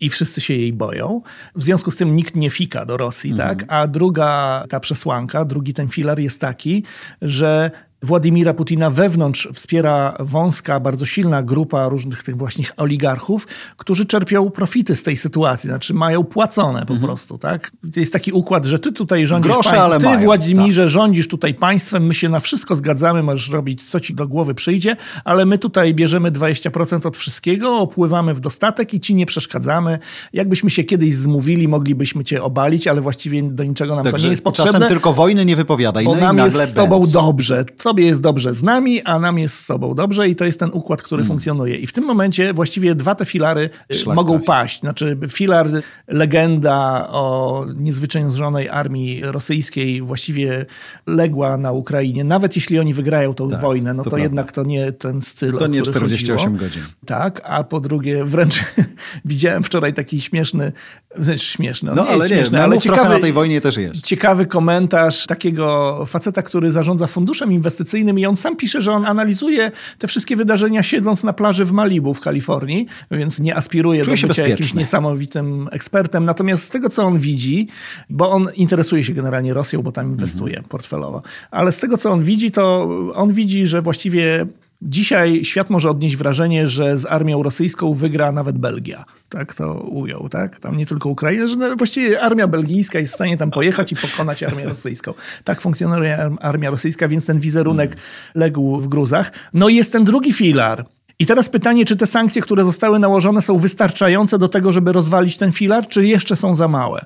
i 0.00 0.10
wszyscy 0.10 0.40
się 0.40 0.54
jej 0.54 0.72
boją. 0.72 1.22
W 1.54 1.62
związku 1.62 1.90
z 1.90 1.96
tym 1.96 2.16
nikt 2.16 2.36
nie 2.36 2.50
fika 2.50 2.86
do 2.86 2.96
Rosji, 2.96 3.34
tak? 3.34 3.64
A 3.68 3.86
druga 3.86 4.64
ta 4.68 4.80
przesłanka, 4.80 5.44
drugi 5.44 5.74
ten 5.74 5.88
filar 5.88 6.18
jest 6.18 6.40
taki, 6.40 6.84
że 7.22 7.70
Władimira 8.02 8.54
Putina 8.54 8.90
wewnątrz 8.90 9.48
wspiera 9.52 10.16
wąska, 10.20 10.80
bardzo 10.80 11.06
silna 11.06 11.42
grupa 11.42 11.88
różnych 11.88 12.22
tych 12.22 12.36
właśnie 12.36 12.64
oligarchów, 12.76 13.46
którzy 13.76 14.06
czerpią 14.06 14.50
profity 14.50 14.96
z 14.96 15.02
tej 15.02 15.16
sytuacji, 15.16 15.70
znaczy 15.70 15.94
mają 15.94 16.24
płacone 16.24 16.86
po 16.86 16.96
prostu, 16.96 17.38
tak? 17.38 17.72
Jest 17.96 18.12
taki 18.12 18.32
układ, 18.32 18.66
że 18.66 18.78
ty 18.78 18.92
tutaj 18.92 19.26
rządzisz 19.26 19.52
Grosze, 19.52 19.70
państwem, 19.70 19.90
ale 19.90 19.98
ty 19.98 20.06
mają, 20.06 20.20
Władimirze 20.20 20.88
rządzisz 20.88 21.28
tutaj 21.28 21.54
państwem, 21.54 22.06
my 22.06 22.14
się 22.14 22.28
na 22.28 22.40
wszystko 22.40 22.76
zgadzamy, 22.76 23.22
możesz 23.22 23.50
robić 23.50 23.90
co 23.90 24.00
ci 24.00 24.14
do 24.14 24.28
głowy 24.28 24.54
przyjdzie, 24.54 24.96
ale 25.24 25.46
my 25.46 25.58
tutaj 25.58 25.94
bierzemy 25.94 26.30
20% 26.30 27.06
od 27.06 27.16
wszystkiego, 27.16 27.76
opływamy 27.76 28.34
w 28.34 28.40
dostatek 28.40 28.94
i 28.94 29.00
ci 29.00 29.14
nie 29.14 29.26
przeszkadzamy. 29.26 29.98
Jakbyśmy 30.32 30.70
się 30.70 30.84
kiedyś 30.84 31.14
zmówili, 31.14 31.68
moglibyśmy 31.68 32.24
cię 32.24 32.42
obalić, 32.42 32.88
ale 32.88 33.00
właściwie 33.00 33.42
do 33.42 33.64
niczego 33.64 33.96
nam 33.96 34.04
to 34.04 34.18
nie 34.18 34.28
jest 34.28 34.44
czasem 34.44 34.64
potrzebne. 34.64 34.88
tylko 34.88 35.12
wojny 35.12 35.44
nie 35.44 35.56
wypowiadaj. 35.56 36.04
Bo 36.04 36.14
no 36.14 36.20
nam 36.20 36.38
jest 36.38 36.68
z 36.68 36.74
tobą 36.74 37.00
bęc. 37.00 37.12
dobrze. 37.12 37.64
Tobie 37.86 38.06
jest 38.06 38.20
dobrze 38.20 38.54
z 38.54 38.62
nami, 38.62 39.02
a 39.02 39.18
nam 39.18 39.38
jest 39.38 39.58
z 39.58 39.66
tobą 39.66 39.94
dobrze 39.94 40.28
i 40.28 40.36
to 40.36 40.44
jest 40.44 40.60
ten 40.60 40.70
układ, 40.72 41.02
który 41.02 41.24
funkcjonuje. 41.24 41.76
I 41.76 41.86
w 41.86 41.92
tym 41.92 42.04
momencie 42.04 42.54
właściwie 42.54 42.94
dwa 42.94 43.14
te 43.14 43.24
filary 43.24 43.70
y, 43.92 43.94
Szlak 43.94 44.16
mogą 44.16 44.32
trafi. 44.32 44.46
paść. 44.46 44.80
Znaczy 44.80 45.18
filar 45.28 45.66
legenda 46.08 47.08
o 47.10 47.64
niezwyciężonej 47.76 48.68
armii 48.68 49.20
rosyjskiej 49.24 50.02
właściwie 50.02 50.66
legła 51.06 51.56
na 51.56 51.72
Ukrainie. 51.72 52.24
Nawet 52.24 52.56
jeśli 52.56 52.78
oni 52.78 52.94
wygrają 52.94 53.34
tą 53.34 53.48
wojnę, 53.48 53.94
no 53.94 54.04
to 54.04 54.10
to, 54.10 54.18
jednak 54.18 54.52
to 54.52 54.62
nie 54.62 54.92
ten 54.92 55.22
styl, 55.22 55.58
To 55.58 55.66
nie 55.66 55.82
który 55.82 55.94
48 55.96 56.52
chodziło. 56.52 56.68
godzin. 56.68 56.82
Tak, 57.06 57.40
a 57.44 57.64
po 57.64 57.80
drugie 57.80 58.24
wręcz 58.24 58.64
widziałem 59.24 59.62
wczoraj 59.62 59.92
taki 59.94 60.20
śmieszny, 60.20 60.72
śmieszny, 61.36 61.92
No 61.96 62.02
nie 62.04 62.08
ale 62.10 62.28
nie, 62.28 62.34
śmieszny, 62.34 62.62
ale 62.62 62.78
ciekawy, 62.78 63.08
na 63.14 63.18
tej 63.20 63.32
wojnie 63.32 63.60
też 63.60 63.76
jest. 63.76 64.04
ciekawy 64.06 64.46
komentarz 64.46 65.26
takiego 65.26 66.04
faceta, 66.06 66.42
który 66.42 66.70
zarządza 66.70 67.06
funduszem 67.06 67.52
inwestycyjnym 67.52 67.75
i 68.18 68.26
on 68.26 68.36
sam 68.36 68.56
pisze, 68.56 68.82
że 68.82 68.92
on 68.92 69.04
analizuje 69.06 69.72
te 69.98 70.06
wszystkie 70.06 70.36
wydarzenia 70.36 70.82
siedząc 70.82 71.24
na 71.24 71.32
plaży 71.32 71.64
w 71.64 71.72
Malibu 71.72 72.14
w 72.14 72.20
Kalifornii, 72.20 72.86
więc 73.10 73.40
nie 73.40 73.56
aspiruje 73.56 74.04
Czuje 74.04 74.16
do 74.16 74.28
bycia 74.28 74.42
jakimś 74.42 74.58
bezpieczny. 74.58 74.78
niesamowitym 74.78 75.68
ekspertem. 75.72 76.24
Natomiast 76.24 76.62
z 76.62 76.68
tego, 76.68 76.88
co 76.88 77.02
on 77.04 77.18
widzi, 77.18 77.68
bo 78.10 78.30
on 78.30 78.48
interesuje 78.56 79.04
się 79.04 79.12
generalnie 79.12 79.54
Rosją, 79.54 79.82
bo 79.82 79.92
tam 79.92 80.06
inwestuje 80.10 80.54
Mhm. 80.54 80.68
portfelowo, 80.68 81.22
ale 81.50 81.72
z 81.72 81.78
tego, 81.78 81.98
co 81.98 82.10
on 82.10 82.22
widzi, 82.22 82.50
to 82.50 82.88
on 83.14 83.32
widzi, 83.32 83.66
że 83.66 83.82
właściwie 83.82 84.46
Dzisiaj 84.82 85.44
świat 85.44 85.70
może 85.70 85.90
odnieść 85.90 86.16
wrażenie, 86.16 86.68
że 86.68 86.98
z 86.98 87.06
armią 87.06 87.42
rosyjską 87.42 87.94
wygra 87.94 88.32
nawet 88.32 88.58
Belgia. 88.58 89.04
Tak 89.28 89.54
to 89.54 89.74
ujął, 89.74 90.28
tak? 90.28 90.58
Tam 90.58 90.76
nie 90.76 90.86
tylko 90.86 91.08
Ukraina, 91.08 91.46
że 91.46 91.56
no 91.56 91.76
właściwie 91.76 92.20
armia 92.20 92.46
belgijska 92.46 92.98
jest 92.98 93.12
w 93.12 93.14
stanie 93.14 93.38
tam 93.38 93.50
pojechać 93.50 93.92
i 93.92 93.96
pokonać 93.96 94.42
armię 94.42 94.64
rosyjską. 94.74 95.14
Tak 95.44 95.60
funkcjonuje 95.60 96.16
arm- 96.18 96.36
armia 96.40 96.70
rosyjska, 96.70 97.08
więc 97.08 97.26
ten 97.26 97.40
wizerunek 97.40 97.96
legł 98.34 98.80
w 98.80 98.88
gruzach. 98.88 99.32
No 99.54 99.68
i 99.68 99.76
jest 99.76 99.92
ten 99.92 100.04
drugi 100.04 100.32
filar. 100.32 100.84
I 101.18 101.26
teraz 101.26 101.48
pytanie, 101.48 101.84
czy 101.84 101.96
te 101.96 102.06
sankcje, 102.06 102.42
które 102.42 102.64
zostały 102.64 102.98
nałożone, 102.98 103.42
są 103.42 103.58
wystarczające 103.58 104.38
do 104.38 104.48
tego, 104.48 104.72
żeby 104.72 104.92
rozwalić 104.92 105.36
ten 105.36 105.52
filar, 105.52 105.88
czy 105.88 106.06
jeszcze 106.06 106.36
są 106.36 106.54
za 106.54 106.68
małe? 106.68 107.04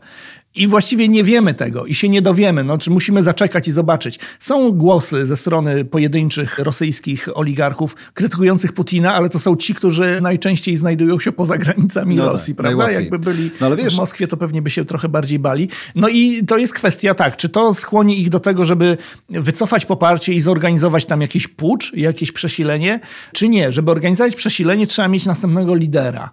I 0.55 0.67
właściwie 0.69 1.09
nie 1.09 1.25
wiemy 1.25 1.55
tego 1.55 1.87
i 1.87 1.95
się 1.95 2.09
nie 2.09 2.23
dowiemy. 2.23 2.65
No, 2.65 2.79
czy 2.79 2.91
musimy 2.91 3.23
zaczekać 3.23 3.69
i 3.69 3.73
zobaczyć. 3.73 4.19
Są 4.39 4.73
głosy 4.73 5.27
ze 5.27 5.37
strony 5.37 5.85
pojedynczych 5.85 6.59
rosyjskich 6.59 7.29
oligarchów 7.35 7.97
krytykujących 8.15 8.73
Putina, 8.73 9.15
ale 9.15 9.29
to 9.29 9.39
są 9.39 9.57
ci, 9.57 9.75
którzy 9.75 10.19
najczęściej 10.23 10.77
znajdują 10.77 11.19
się 11.19 11.33
poza 11.33 11.59
granicami 11.59 12.17
No 12.17 12.23
tak, 12.25 12.33
Rosji, 12.33 12.55
prawda? 12.55 12.77
najłatwiej. 12.77 13.01
Jakby 13.05 13.19
byli 13.19 13.51
No 13.61 13.77
wiesz- 13.77 13.95
w 13.95 13.99
Moskwie, 13.99 14.29
to 14.29 14.37
pewnie 14.37 14.63
by 14.63 14.71
się 14.71 14.85
trochę 14.85 15.09
bardziej 15.09 15.39
bali. 15.39 15.69
No 15.95 16.09
i 16.09 16.45
to 16.47 16.59
jest 16.59 16.75
kwestia 16.75 17.15
tak, 17.15 17.37
czy 17.37 17.49
to 17.49 17.75
skłoni 17.75 18.21
ich 18.21 18.29
do 18.31 18.41
tego, 18.41 18.65
żeby 18.65 18.97
wycofać 19.29 19.87
poparcie 19.87 20.33
i 20.35 20.41
zorganizować 20.41 21.05
tam 21.05 21.21
jakiś 21.21 21.49
pucz, 21.49 21.93
jakieś 21.95 22.33
przesilenie, 22.33 23.01
czy 23.33 23.49
nie? 23.49 23.73
Żeby 23.73 23.91
organizować 23.91 24.35
przesilenie, 24.35 24.87
trzeba 24.87 25.09
mieć 25.09 25.27
następnego 25.27 25.75
lidera 25.75 26.31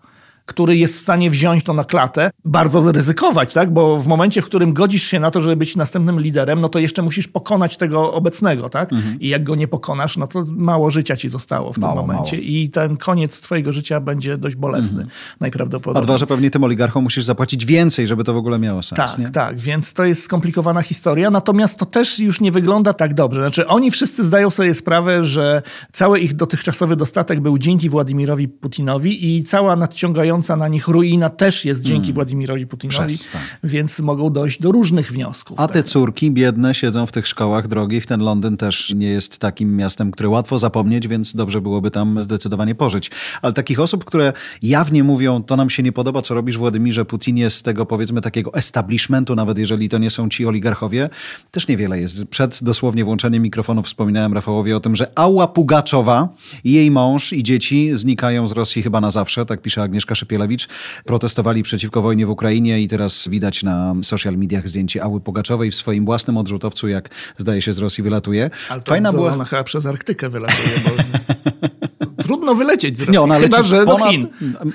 który 0.47 0.77
jest 0.77 0.97
w 0.97 1.01
stanie 1.01 1.29
wziąć 1.29 1.63
to 1.63 1.73
na 1.73 1.83
klatę, 1.83 2.31
bardzo 2.45 2.91
ryzykować, 2.91 3.53
tak? 3.53 3.73
Bo 3.73 3.97
w 3.97 4.07
momencie, 4.07 4.41
w 4.41 4.45
którym 4.45 4.73
godzisz 4.73 5.03
się 5.03 5.19
na 5.19 5.31
to, 5.31 5.41
żeby 5.41 5.55
być 5.55 5.75
następnym 5.75 6.19
liderem, 6.19 6.61
no 6.61 6.69
to 6.69 6.79
jeszcze 6.79 7.01
musisz 7.01 7.27
pokonać 7.27 7.77
tego 7.77 8.13
obecnego, 8.13 8.69
tak? 8.69 8.89
I 9.19 9.29
jak 9.29 9.43
go 9.43 9.55
nie 9.55 9.67
pokonasz, 9.67 10.17
no 10.17 10.27
to 10.27 10.45
mało 10.47 10.91
życia 10.91 11.17
ci 11.17 11.29
zostało 11.29 11.73
w 11.73 11.77
Mhm. 11.77 11.81
Mało, 11.95 12.07
tym 12.07 12.15
momencie. 12.15 12.37
mało. 12.37 12.47
I 12.49 12.69
ten 12.69 12.97
koniec 12.97 13.41
twojego 13.41 13.71
życia 13.71 13.99
będzie 13.99 14.37
dość 14.37 14.55
bolesny, 14.55 15.03
A 15.03 15.35
najprawdopodobniej. 15.39 16.03
dwa, 16.05 16.17
że 16.17 16.27
pewnie 16.27 16.49
tym 16.51 16.63
oligarchom 16.63 17.03
musisz 17.03 17.23
zapłacić 17.23 17.65
więcej, 17.65 18.07
żeby 18.07 18.23
to 18.23 18.33
w 18.33 18.37
ogóle 18.37 18.59
miało 18.59 18.83
sens, 18.83 18.97
Tak, 18.97 19.17
nie? 19.19 19.29
tak, 19.29 19.59
więc 19.59 19.93
to 19.93 20.05
jest 20.05 20.23
skomplikowana 20.23 20.81
historia, 20.81 21.31
natomiast 21.31 21.79
to 21.79 21.85
też 21.85 22.19
już 22.19 22.41
nie 22.41 22.51
wygląda 22.51 22.93
tak 22.93 23.13
dobrze. 23.13 23.41
Znaczy, 23.41 23.67
oni 23.67 23.91
wszyscy 23.91 24.23
zdają 24.23 24.49
sobie 24.49 24.73
sprawę, 24.73 25.23
że 25.25 25.61
cały 25.91 26.19
ich 26.19 26.33
dotychczasowy 26.35 26.95
dostatek 26.95 27.39
był 27.39 27.57
dzięki 27.57 27.89
Władimirowi 27.89 28.47
Putinowi 28.47 29.35
i 29.37 29.43
cała 29.43 29.75
nadciągająca 29.75 30.36
na 30.57 30.67
nich 30.67 30.87
ruina 30.87 31.29
też 31.29 31.65
jest 31.65 31.81
dzięki 31.81 32.13
Władimirowi 32.13 32.67
Putinowi. 32.67 33.15
Przez, 33.15 33.29
tak. 33.29 33.41
więc 33.63 33.99
mogą 33.99 34.29
dojść 34.29 34.61
do 34.61 34.71
różnych 34.71 35.11
wniosków. 35.11 35.59
A 35.59 35.67
te 35.67 35.83
córki 35.83 36.31
biedne 36.31 36.75
siedzą 36.75 37.05
w 37.05 37.11
tych 37.11 37.27
szkołach 37.27 37.67
drogich. 37.67 38.05
Ten 38.05 38.21
Londyn 38.21 38.57
też 38.57 38.93
nie 38.95 39.07
jest 39.07 39.39
takim 39.39 39.75
miastem, 39.75 40.11
które 40.11 40.29
łatwo 40.29 40.59
zapomnieć, 40.59 41.07
więc 41.07 41.35
dobrze 41.35 41.61
byłoby 41.61 41.91
tam 41.91 42.23
zdecydowanie 42.23 42.75
pożyć. 42.75 43.11
Ale 43.41 43.53
takich 43.53 43.79
osób, 43.79 44.05
które 44.05 44.33
jawnie 44.61 45.03
mówią, 45.03 45.43
to 45.43 45.55
nam 45.55 45.69
się 45.69 45.83
nie 45.83 45.91
podoba, 45.91 46.21
co 46.21 46.33
robisz 46.33 46.57
Władimirze 46.57 47.05
Putinie 47.05 47.49
z 47.49 47.63
tego 47.63 47.85
powiedzmy 47.85 48.21
takiego 48.21 48.53
establishmentu, 48.53 49.35
nawet 49.35 49.57
jeżeli 49.57 49.89
to 49.89 49.97
nie 49.97 50.09
są 50.09 50.29
ci 50.29 50.45
oligarchowie, 50.45 51.09
też 51.51 51.67
niewiele 51.67 51.99
jest. 51.99 52.25
Przed 52.25 52.63
dosłownie 52.63 53.05
włączeniem 53.05 53.43
mikrofonu 53.43 53.83
wspominałem 53.83 54.33
Rafałowi 54.33 54.73
o 54.73 54.79
tym, 54.79 54.95
że 54.95 55.11
Ała 55.15 55.47
Pugaczowa, 55.47 56.29
jej 56.63 56.91
mąż 56.91 57.33
i 57.33 57.43
dzieci 57.43 57.89
znikają 57.93 58.47
z 58.47 58.51
Rosji 58.51 58.83
chyba 58.83 59.01
na 59.01 59.11
zawsze, 59.11 59.45
tak 59.45 59.61
pisze 59.61 59.81
Agnieszka 59.81 60.15
Szypielewicz. 60.27 60.67
Protestowali 61.05 61.63
przeciwko 61.63 62.01
wojnie 62.01 62.25
w 62.25 62.29
Ukrainie 62.29 62.81
i 62.81 62.87
teraz 62.87 63.27
widać 63.27 63.63
na 63.63 63.95
social 64.03 64.37
mediach 64.37 64.69
zdjęcie 64.69 65.03
Ały 65.03 65.21
Pugaczowej 65.21 65.71
w 65.71 65.75
swoim 65.75 66.05
własnym 66.05 66.37
odrzutowcu, 66.37 66.87
jak 66.87 67.09
zdaje 67.37 67.61
się 67.61 67.73
z 67.73 67.79
Rosji 67.79 68.03
wylatuje. 68.03 68.49
Ale 68.69 68.81
to, 68.81 68.89
Fajna 68.89 69.11
to 69.11 69.17
była... 69.17 69.33
ona 69.33 69.45
chyba 69.45 69.63
przez 69.63 69.85
Arktykę 69.85 70.29
wylatuje, 70.29 70.69
bo 70.85 70.91
trudno 72.23 72.55
wylecieć 72.55 72.97
z 72.97 72.99
Rosji, 72.99 73.13
Nie, 73.13 73.21
ona 73.21 73.35
chyba 73.39 73.63
że 73.63 73.85
do 73.85 73.91
ponad- 73.97 74.09
Chin, 74.09 74.27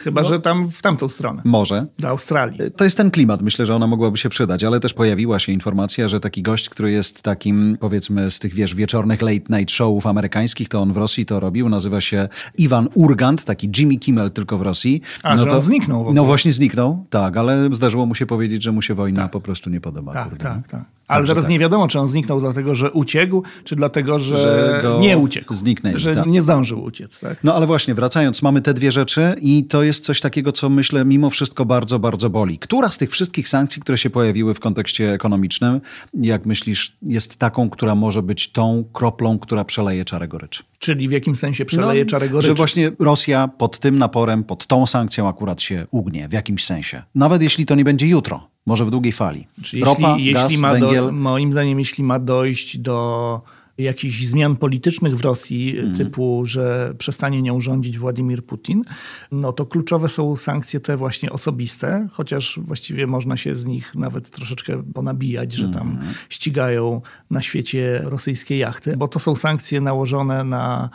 chyba 0.04 0.22
no. 0.22 0.28
że 0.28 0.40
tam 0.40 0.70
w 0.70 0.82
tamtą 0.82 1.08
stronę, 1.08 1.42
Może. 1.44 1.86
do 1.98 2.08
Australii. 2.08 2.58
To 2.76 2.84
jest 2.84 2.96
ten 2.96 3.10
klimat, 3.10 3.42
myślę, 3.42 3.66
że 3.66 3.74
ona 3.74 3.86
mogłaby 3.86 4.18
się 4.18 4.28
przydać, 4.28 4.64
ale 4.64 4.80
też 4.80 4.94
pojawiła 4.94 5.38
się 5.38 5.52
informacja, 5.52 6.08
że 6.08 6.20
taki 6.20 6.42
gość, 6.42 6.68
który 6.68 6.92
jest 6.92 7.22
takim, 7.22 7.76
powiedzmy, 7.80 8.30
z 8.30 8.38
tych, 8.38 8.54
wiesz, 8.54 8.74
wieczornych 8.74 9.22
late 9.22 9.58
night 9.58 9.70
showów 9.70 10.06
amerykańskich, 10.06 10.68
to 10.68 10.80
on 10.80 10.92
w 10.92 10.96
Rosji 10.96 11.26
to 11.26 11.40
robił, 11.40 11.68
nazywa 11.68 12.00
się 12.00 12.28
Iwan 12.58 12.88
Urgant, 12.94 13.44
taki 13.44 13.70
Jimmy 13.78 13.96
Kimmel 13.96 14.30
tylko 14.30 14.58
w 14.58 14.62
Rosji. 14.62 15.02
A, 15.46 15.50
że 15.50 15.56
on 15.56 15.62
zniknął. 15.62 16.14
No 16.14 16.24
właśnie 16.24 16.52
zniknął, 16.52 17.06
tak, 17.10 17.36
ale 17.36 17.68
zdarzyło 17.72 18.06
mu 18.06 18.14
się 18.14 18.26
powiedzieć, 18.26 18.62
że 18.62 18.72
mu 18.72 18.82
się 18.82 18.94
wojna 18.94 19.28
po 19.28 19.40
prostu 19.40 19.70
nie 19.70 19.80
podoba. 19.80 20.12
Tak, 20.12 20.28
kurde. 20.28 20.44
tak, 20.44 20.68
tak. 20.68 20.84
Ale 21.08 21.20
Dobrze, 21.20 21.30
teraz 21.30 21.44
tak. 21.44 21.50
nie 21.50 21.58
wiadomo, 21.58 21.88
czy 21.88 21.98
on 22.00 22.08
zniknął 22.08 22.40
dlatego, 22.40 22.74
że 22.74 22.90
uciekł, 22.90 23.42
czy 23.64 23.76
dlatego, 23.76 24.18
że, 24.18 24.40
Że 24.40 24.80
go 24.82 24.98
nie 25.00 25.18
uciekł. 25.18 25.54
zniknęli, 25.54 25.98
Że 25.98 26.14
tak. 26.14 26.26
nie 26.26 26.42
zdążył 26.42 26.82
uciec. 26.84 27.20
Tak? 27.20 27.36
No 27.44 27.54
ale 27.54 27.66
właśnie, 27.66 27.94
wracając, 27.94 28.42
mamy 28.42 28.60
te 28.62 28.74
dwie 28.74 28.92
rzeczy 28.92 29.34
i 29.40 29.64
to 29.64 29.82
jest 29.82 30.04
coś 30.04 30.20
takiego, 30.20 30.52
co 30.52 30.68
myślę 30.70 31.04
mimo 31.04 31.30
wszystko 31.30 31.64
bardzo, 31.64 31.98
bardzo 31.98 32.30
boli. 32.30 32.58
Która 32.58 32.88
z 32.90 32.98
tych 32.98 33.10
wszystkich 33.10 33.48
sankcji, 33.48 33.82
które 33.82 33.98
się 33.98 34.10
pojawiły 34.10 34.54
w 34.54 34.60
kontekście 34.60 35.12
ekonomicznym, 35.12 35.80
jak 36.14 36.46
myślisz, 36.46 36.96
jest 37.02 37.36
taką, 37.38 37.70
która 37.70 37.94
może 37.94 38.22
być 38.22 38.52
tą 38.52 38.84
kroplą, 38.92 39.38
która 39.38 39.64
przeleje 39.64 40.04
czarę 40.04 40.28
goryczy? 40.28 40.62
Czyli 40.78 41.08
w 41.08 41.12
jakim 41.12 41.36
sensie 41.36 41.64
przeleje 41.64 42.04
No, 42.04 42.10
czarę 42.10 42.28
goryczy. 42.28 42.46
Że 42.46 42.54
właśnie 42.54 42.92
Rosja 42.98 43.48
pod 43.48 43.78
tym 43.78 43.98
naporem, 43.98 44.44
pod 44.44 44.66
tą 44.66 44.86
sankcją 44.86 45.28
akurat 45.28 45.62
się 45.62 45.86
ugnie 45.90 46.28
w 46.28 46.32
jakimś 46.32 46.64
sensie. 46.64 47.02
Nawet 47.14 47.42
jeśli 47.42 47.66
to 47.66 47.74
nie 47.74 47.84
będzie 47.84 48.06
jutro, 48.06 48.48
może 48.66 48.84
w 48.84 48.90
długiej 48.90 49.12
fali. 49.12 49.46
Czyli 49.62 49.84
Ropa, 49.84 50.10
jeśli, 50.16 50.32
gaz, 50.32 50.44
jeśli 50.50 50.62
ma 50.62 50.72
węgiel. 50.72 51.06
do, 51.06 51.12
moim 51.12 51.52
zdaniem, 51.52 51.78
jeśli 51.78 52.04
ma 52.04 52.18
dojść 52.18 52.78
do 52.78 53.40
jakichś 53.78 54.24
zmian 54.24 54.56
politycznych 54.56 55.16
w 55.16 55.20
Rosji, 55.20 55.70
Mhm. 55.78 55.96
typu, 55.96 56.42
że 56.46 56.94
przestanie 56.98 57.42
nią 57.42 57.60
rządzić 57.60 57.98
Władimir 57.98 58.44
Putin, 58.44 58.84
no 59.32 59.52
to 59.52 59.66
kluczowe 59.66 60.08
są 60.08 60.36
sankcje 60.36 60.80
te 60.80 60.96
właśnie 60.96 61.32
osobiste, 61.32 62.08
chociaż 62.12 62.60
właściwie 62.62 63.06
można 63.06 63.36
się 63.36 63.54
z 63.54 63.64
nich 63.64 63.94
nawet 63.94 64.30
troszeczkę 64.30 64.82
ponabijać, 64.94 65.52
że 65.52 65.68
tam 65.68 65.90
Mhm. 65.90 66.14
ścigają 66.28 67.00
na 67.30 67.42
świecie 67.42 68.00
rosyjskie 68.04 68.56
jachty, 68.58 68.96
bo 68.96 69.08
to 69.08 69.18
są 69.18 69.34
sankcje 69.36 69.80
nałożone 69.80 70.44
na 70.44 70.90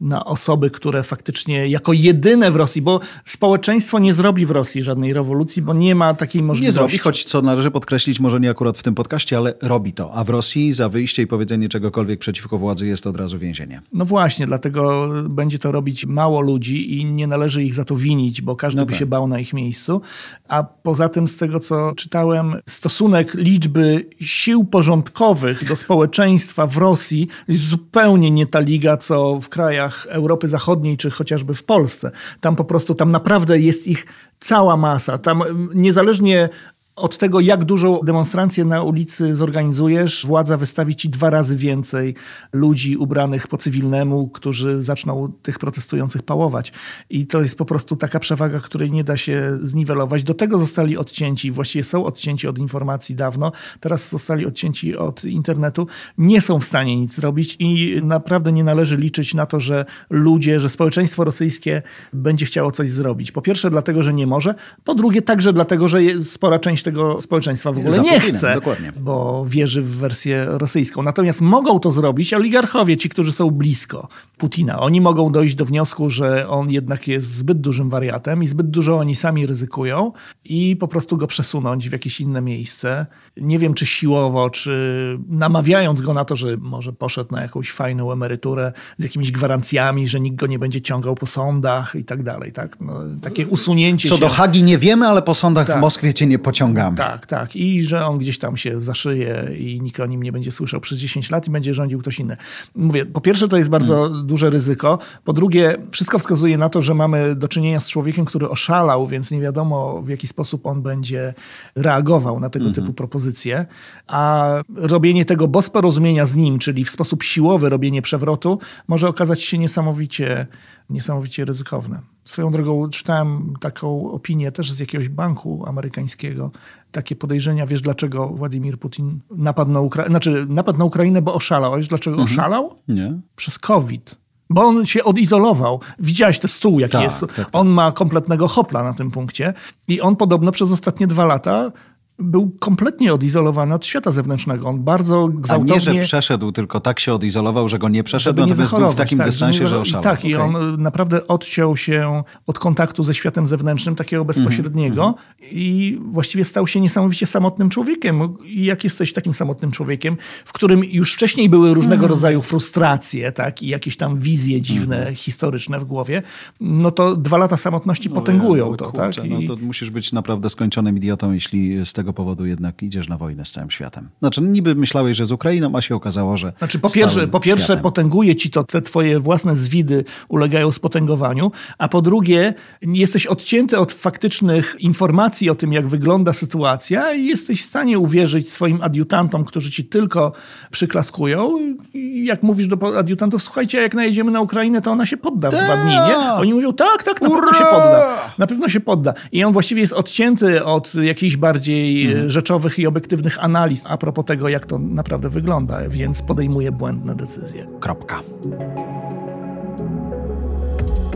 na 0.00 0.24
osoby, 0.24 0.70
które 0.70 1.02
faktycznie 1.02 1.68
jako 1.68 1.92
jedyne 1.92 2.50
w 2.50 2.56
Rosji, 2.56 2.82
bo 2.82 3.00
społeczeństwo 3.24 3.98
nie 3.98 4.14
zrobi 4.14 4.46
w 4.46 4.50
Rosji 4.50 4.82
żadnej 4.82 5.12
rewolucji, 5.12 5.62
bo 5.62 5.74
nie 5.74 5.94
ma 5.94 6.14
takiej 6.14 6.42
Nie 6.42 6.46
możliwości. 6.46 6.74
zrobi, 6.74 6.98
choć 6.98 7.24
co 7.24 7.42
należy 7.42 7.70
podkreślić, 7.70 8.20
może 8.20 8.40
nie 8.40 8.50
akurat 8.50 8.78
w 8.78 8.82
tym 8.82 8.94
podcaście, 8.94 9.36
ale 9.38 9.54
robi 9.62 9.92
to. 9.92 10.12
A 10.14 10.24
w 10.24 10.28
Rosji 10.28 10.72
za 10.72 10.88
wyjście 10.88 11.22
i 11.22 11.26
powiedzenie 11.26 11.68
czegokolwiek 11.68 12.20
przeciwko 12.20 12.58
władzy 12.58 12.86
jest 12.86 13.06
od 13.06 13.16
razu 13.16 13.38
więzienie. 13.38 13.82
No 13.92 14.04
właśnie, 14.04 14.46
dlatego 14.46 15.08
będzie 15.28 15.58
to 15.58 15.72
robić 15.72 16.06
mało 16.06 16.40
ludzi 16.40 16.98
i 17.00 17.04
nie 17.04 17.26
należy 17.26 17.62
ich 17.64 17.74
za 17.74 17.84
to 17.84 17.96
winić, 17.96 18.42
bo 18.42 18.56
każdy 18.56 18.76
No 18.80 18.86
by 18.86 18.92
tak. 18.92 18.98
się 18.98 19.06
bał 19.06 19.28
na 19.28 19.40
ich 19.40 19.52
miejscu. 19.52 20.00
A 20.48 20.62
poza 20.62 21.08
tym, 21.08 21.28
z 21.28 21.36
tego 21.36 21.60
co 21.60 21.92
czytałem, 21.96 22.54
stosunek 22.68 23.34
liczby 23.34 24.06
sił 24.20 24.64
porządkowych 24.64 25.68
do 25.68 25.76
społeczeństwa 25.76 26.66
w 26.66 26.76
Rosji 26.76 27.28
jest 27.48 27.62
zupełnie 27.64 28.30
nie 28.30 28.46
ta 28.46 28.60
liga, 28.60 28.96
co 28.96 29.40
w 29.40 29.48
krajach 29.48 29.89
Europy 30.06 30.48
Zachodniej, 30.48 30.96
czy 30.96 31.10
chociażby 31.10 31.54
w 31.54 31.64
Polsce. 31.64 32.10
Tam 32.40 32.56
po 32.56 32.64
prostu, 32.64 32.94
tam 32.94 33.10
naprawdę 33.10 33.58
jest 33.58 33.86
ich 33.86 34.06
cała 34.40 34.76
masa. 34.76 35.18
Tam 35.18 35.42
mm, 35.42 35.68
niezależnie 35.74 36.48
od 36.96 37.18
tego, 37.18 37.40
jak 37.40 37.64
dużą 37.64 38.00
demonstrację 38.04 38.64
na 38.64 38.82
ulicy 38.82 39.34
zorganizujesz, 39.34 40.26
władza 40.26 40.56
wystawi 40.56 40.96
ci 40.96 41.08
dwa 41.08 41.30
razy 41.30 41.56
więcej 41.56 42.14
ludzi 42.52 42.96
ubranych 42.96 43.48
po 43.48 43.56
cywilnemu, 43.56 44.28
którzy 44.28 44.82
zaczną 44.82 45.32
tych 45.42 45.58
protestujących 45.58 46.22
pałować. 46.22 46.72
I 47.10 47.26
to 47.26 47.42
jest 47.42 47.58
po 47.58 47.64
prostu 47.64 47.96
taka 47.96 48.20
przewaga, 48.20 48.60
której 48.60 48.90
nie 48.90 49.04
da 49.04 49.16
się 49.16 49.58
zniwelować. 49.62 50.22
Do 50.22 50.34
tego 50.34 50.58
zostali 50.58 50.96
odcięci, 50.96 51.50
właściwie 51.50 51.82
są 51.82 52.04
odcięci 52.04 52.48
od 52.48 52.58
informacji 52.58 53.14
dawno, 53.14 53.52
teraz 53.80 54.10
zostali 54.10 54.46
odcięci 54.46 54.96
od 54.96 55.24
internetu. 55.24 55.86
Nie 56.18 56.40
są 56.40 56.60
w 56.60 56.64
stanie 56.64 56.96
nic 56.96 57.14
zrobić 57.14 57.56
i 57.58 58.00
naprawdę 58.02 58.52
nie 58.52 58.64
należy 58.64 58.96
liczyć 58.96 59.34
na 59.34 59.46
to, 59.46 59.60
że 59.60 59.84
ludzie, 60.10 60.60
że 60.60 60.68
społeczeństwo 60.68 61.24
rosyjskie 61.24 61.82
będzie 62.12 62.46
chciało 62.46 62.70
coś 62.70 62.90
zrobić. 62.90 63.32
Po 63.32 63.42
pierwsze 63.42 63.70
dlatego, 63.70 64.02
że 64.02 64.12
nie 64.12 64.26
może, 64.26 64.54
po 64.84 64.94
drugie 64.94 65.22
także 65.22 65.52
dlatego, 65.52 65.88
że 65.88 66.00
spora 66.22 66.58
część 66.58 66.79
tego 66.82 67.20
społeczeństwa 67.20 67.72
w 67.72 67.78
ogóle 67.78 67.94
Za 67.94 68.02
nie 68.02 68.12
Putinem, 68.14 68.36
chce, 68.36 68.54
dokładnie. 68.54 68.92
bo 69.00 69.44
wierzy 69.48 69.82
w 69.82 69.96
wersję 69.96 70.46
rosyjską. 70.48 71.02
Natomiast 71.02 71.40
mogą 71.40 71.80
to 71.80 71.90
zrobić 71.90 72.34
oligarchowie, 72.34 72.96
ci, 72.96 73.08
którzy 73.08 73.32
są 73.32 73.50
blisko 73.50 74.08
Putina. 74.38 74.80
Oni 74.80 75.00
mogą 75.00 75.32
dojść 75.32 75.54
do 75.54 75.64
wniosku, 75.64 76.10
że 76.10 76.48
on 76.48 76.70
jednak 76.70 77.08
jest 77.08 77.34
zbyt 77.34 77.60
dużym 77.60 77.90
wariatem 77.90 78.42
i 78.42 78.46
zbyt 78.46 78.70
dużo 78.70 78.96
oni 78.98 79.14
sami 79.14 79.46
ryzykują 79.46 80.12
i 80.44 80.76
po 80.76 80.88
prostu 80.88 81.16
go 81.16 81.26
przesunąć 81.26 81.88
w 81.88 81.92
jakieś 81.92 82.20
inne 82.20 82.40
miejsce. 82.40 83.06
Nie 83.36 83.58
wiem, 83.58 83.74
czy 83.74 83.86
siłowo, 83.86 84.50
czy 84.50 85.18
namawiając 85.28 86.00
go 86.00 86.14
na 86.14 86.24
to, 86.24 86.36
że 86.36 86.56
może 86.56 86.92
poszedł 86.92 87.34
na 87.34 87.42
jakąś 87.42 87.70
fajną 87.70 88.12
emeryturę 88.12 88.72
z 88.98 89.02
jakimiś 89.02 89.32
gwarancjami, 89.32 90.06
że 90.08 90.20
nikt 90.20 90.36
go 90.36 90.46
nie 90.46 90.58
będzie 90.58 90.82
ciągał 90.82 91.14
po 91.14 91.26
sądach 91.26 91.94
i 91.94 92.04
tak 92.04 92.22
dalej. 92.22 92.52
Tak? 92.52 92.80
No, 92.80 92.94
takie 93.22 93.46
usunięcie 93.46 94.08
Co 94.08 94.14
się... 94.14 94.20
do 94.20 94.28
Hagi 94.28 94.62
nie 94.62 94.78
wiemy, 94.78 95.06
ale 95.08 95.22
po 95.22 95.34
sądach 95.34 95.66
w 95.66 95.70
Tak. 95.70 95.80
Moskwie 95.80 96.14
cię 96.14 96.26
nie 96.26 96.38
pociągamy. 96.74 96.96
Tak, 96.96 97.26
tak. 97.26 97.56
I 97.56 97.82
że 97.82 98.06
on 98.06 98.18
gdzieś 98.18 98.38
tam 98.38 98.56
się 98.56 98.80
zaszyje 98.80 99.50
i 99.58 99.80
nikt 99.80 100.00
o 100.00 100.06
nim 100.06 100.22
nie 100.22 100.32
będzie 100.32 100.52
słyszał 100.52 100.80
przez 100.80 100.98
10 100.98 101.30
lat 101.30 101.48
i 101.48 101.50
będzie 101.50 101.74
rządził 101.74 101.98
ktoś 101.98 102.20
inny. 102.20 102.36
Mówię, 102.74 103.06
po 103.06 103.20
pierwsze 103.20 103.48
to 103.48 103.56
jest 103.56 103.68
bardzo 103.68 104.22
duże 104.22 104.50
ryzyko. 104.50 104.98
Po 105.24 105.32
drugie, 105.32 105.76
wszystko 105.90 106.18
wskazuje 106.18 106.58
na 106.58 106.68
to, 106.68 106.82
że 106.82 106.94
mamy 106.94 107.34
do 107.34 107.48
czynienia 107.48 107.80
z 107.80 107.88
człowiekiem, 107.88 108.24
który 108.24 108.48
oszalał, 108.48 109.06
więc 109.06 109.30
nie 109.30 109.40
wiadomo 109.40 110.02
w 110.02 110.08
jaki 110.08 110.26
sposób 110.26 110.66
on 110.66 110.82
będzie 110.82 111.34
reagował 111.76 112.40
na 112.40 112.50
tego 112.50 112.70
typu 112.70 112.92
propozycje. 112.92 113.66
A 114.06 114.50
robienie 114.76 115.24
tego 115.24 115.48
bez 115.48 115.70
porozumienia 115.70 116.24
z 116.24 116.34
nim, 116.34 116.58
czyli 116.58 116.84
w 116.84 116.90
sposób 116.90 117.22
siłowy 117.22 117.68
robienie 117.68 118.02
przewrotu, 118.02 118.58
może 118.88 119.08
okazać 119.08 119.42
się 119.42 119.58
niesamowicie, 119.58 120.46
niesamowicie 120.90 121.44
ryzykowne. 121.44 122.00
Swoją 122.30 122.50
drogą 122.50 122.90
czytałem 122.90 123.54
taką 123.60 124.12
opinię 124.12 124.52
też 124.52 124.72
z 124.72 124.80
jakiegoś 124.80 125.08
banku 125.08 125.64
amerykańskiego. 125.66 126.50
Takie 126.92 127.16
podejrzenia, 127.16 127.66
wiesz 127.66 127.80
dlaczego 127.82 128.28
Władimir 128.28 128.78
Putin 128.78 129.20
napadł 129.30 129.70
na 129.70 129.80
Ukrainę, 129.80 130.10
znaczy 130.10 130.46
napadł 130.48 130.78
na 130.78 130.84
Ukrainę, 130.84 131.22
bo 131.22 131.34
oszalał. 131.34 131.74
A 131.74 131.76
wiesz 131.76 131.88
dlaczego 131.88 132.16
Mhm. 132.16 132.32
oszalał? 132.38 132.74
Nie? 132.88 133.20
Przez 133.36 133.58
COVID. 133.58 134.16
Bo 134.50 134.62
on 134.62 134.86
się 134.86 135.04
odizolował. 135.04 135.80
Widziałeś 135.98 136.38
ten 136.38 136.48
stół, 136.48 136.80
jaki 136.80 136.92
Tak, 136.92 137.02
jest. 137.02 137.20
tak, 137.20 137.34
tak. 137.34 137.48
On 137.52 137.68
ma 137.68 137.92
kompletnego 137.92 138.48
hopla 138.48 138.82
na 138.82 138.92
tym 138.92 139.10
punkcie. 139.10 139.54
I 139.88 140.00
on 140.00 140.16
podobno 140.16 140.52
przez 140.52 140.72
ostatnie 140.72 141.06
dwa 141.06 141.24
lata 141.24 141.72
był 142.20 142.50
kompletnie 142.60 143.14
odizolowany 143.14 143.74
od 143.74 143.86
świata 143.86 144.10
zewnętrznego. 144.10 144.68
On 144.68 144.82
bardzo 144.84 145.24
A 145.24 145.40
gwałtownie... 145.40 145.74
nie, 145.74 145.80
że 145.80 145.94
przeszedł, 145.94 146.52
tylko 146.52 146.80
tak 146.80 147.00
się 147.00 147.14
odizolował, 147.14 147.68
że 147.68 147.78
go 147.78 147.88
nie 147.88 148.04
przeszedł, 148.04 148.40
nie 148.40 148.46
natomiast 148.46 148.74
był 148.76 148.88
w 148.90 148.94
takim 148.94 149.18
tak, 149.18 149.26
dystansie, 149.26 149.60
nie 149.60 149.66
że 149.66 149.74
zachorował- 149.76 149.82
oszalał. 149.82 150.02
Tak, 150.02 150.24
i 150.24 150.34
Okej. 150.34 150.46
on 150.56 150.74
y, 150.74 150.76
naprawdę 150.76 151.26
odciął 151.26 151.76
się 151.76 152.22
od 152.46 152.58
kontaktu 152.58 153.02
ze 153.02 153.14
światem 153.14 153.46
zewnętrznym, 153.46 153.96
takiego 153.96 154.22
Mhm, 154.22 154.26
bezpośredniego 154.44 155.14
i 155.52 155.98
właściwie 156.10 156.44
stał 156.44 156.66
się 156.66 156.80
niesamowicie 156.80 157.26
samotnym 157.26 157.70
człowiekiem. 157.70 158.20
I 158.44 158.64
jak 158.64 158.84
jesteś 158.84 159.12
takim 159.12 159.34
samotnym 159.34 159.70
człowiekiem, 159.70 160.16
w 160.44 160.52
którym 160.52 160.84
już 160.84 161.14
wcześniej 161.14 161.48
były 161.48 161.74
różnego 161.74 161.94
Mhm. 161.94 162.10
rodzaju 162.10 162.42
frustracje 162.42 163.32
tak, 163.32 163.62
i 163.62 163.68
jakieś 163.68 163.96
tam 163.96 164.18
wizje 164.18 164.62
dziwne, 164.62 164.96
Mhm. 164.96 165.14
historyczne 165.16 165.78
w 165.78 165.84
głowie, 165.84 166.22
no 166.60 166.90
to 166.90 167.16
dwa 167.16 167.36
lata 167.36 167.56
samotności 167.56 168.10
potęgują 168.10 168.70
No, 168.70 168.76
to. 168.76 168.84
kurczę, 168.92 169.20
tak? 169.22 169.30
no 169.30 169.38
I- 169.38 169.48
to 169.48 169.56
musisz 169.56 169.90
być 169.90 170.12
naprawdę 170.12 170.48
skończonym 170.50 170.96
idiotą, 170.96 171.32
jeśli 171.32 171.86
z 171.86 171.92
tego 171.92 172.09
powodu 172.12 172.46
jednak 172.46 172.82
idziesz 172.82 173.08
na 173.08 173.16
wojnę 173.18 173.44
z 173.44 173.50
całym 173.50 173.70
światem. 173.70 174.08
Znaczy, 174.20 174.40
niby 174.42 174.74
myślałeś, 174.74 175.16
że 175.16 175.26
z 175.26 175.32
Ukrainą, 175.32 175.72
a 175.76 175.80
się 175.80 175.94
okazało, 175.94 176.36
że 176.36 176.52
Znaczy, 176.58 176.78
po 176.78 176.90
pierwsze, 176.90 177.28
po 177.28 177.40
pierwsze 177.40 177.64
światem. 177.64 177.82
potęguje 177.82 178.36
ci 178.36 178.50
to, 178.50 178.64
te 178.64 178.82
twoje 178.82 179.20
własne 179.20 179.56
zwidy 179.56 180.04
ulegają 180.28 180.72
spotęgowaniu, 180.72 181.52
a 181.78 181.88
po 181.88 182.02
drugie 182.02 182.54
jesteś 182.82 183.26
odcięty 183.26 183.78
od 183.78 183.92
faktycznych 183.92 184.76
informacji 184.80 185.50
o 185.50 185.54
tym, 185.54 185.72
jak 185.72 185.88
wygląda 185.88 186.32
sytuacja 186.32 187.12
i 187.14 187.26
jesteś 187.26 187.62
w 187.62 187.64
stanie 187.66 187.98
uwierzyć 187.98 188.52
swoim 188.52 188.78
adiutantom, 188.82 189.44
którzy 189.44 189.70
ci 189.70 189.84
tylko 189.84 190.32
przyklaskują. 190.70 191.58
I 191.94 192.24
jak 192.24 192.42
mówisz 192.42 192.66
do 192.66 192.98
adiutantów, 192.98 193.42
słuchajcie, 193.42 193.82
jak 193.82 193.94
najedziemy 193.94 194.30
na 194.30 194.40
Ukrainę, 194.40 194.82
to 194.82 194.90
ona 194.90 195.06
się 195.06 195.16
podda 195.16 195.50
w 195.50 195.54
dwa 195.54 195.76
dni, 195.76 195.92
nie? 195.92 196.32
Oni 196.32 196.54
mówią, 196.54 196.72
tak, 196.72 197.02
tak, 197.02 197.22
na 197.22 197.28
pewno 197.28 197.42
Ura! 197.48 197.58
się 197.58 197.64
podda. 197.64 198.29
Na 198.40 198.46
pewno 198.46 198.68
się 198.68 198.80
podda. 198.80 199.14
I 199.32 199.44
on 199.44 199.52
właściwie 199.52 199.80
jest 199.80 199.92
odcięty 199.92 200.64
od 200.64 200.94
jakichś 200.94 201.36
bardziej 201.36 202.06
Mhm. 202.06 202.26
e, 202.26 202.30
rzeczowych 202.30 202.78
i 202.78 202.86
obiektywnych 202.86 203.44
analiz 203.44 203.84
a 203.88 203.96
propos 203.98 204.24
tego, 204.24 204.48
jak 204.48 204.66
to 204.66 204.78
naprawdę 204.78 205.28
wygląda, 205.28 205.78
więc 205.88 206.22
podejmuje 206.22 206.72
błędne 206.72 207.14
decyzje. 207.14 207.66
Kropka. 207.80 208.20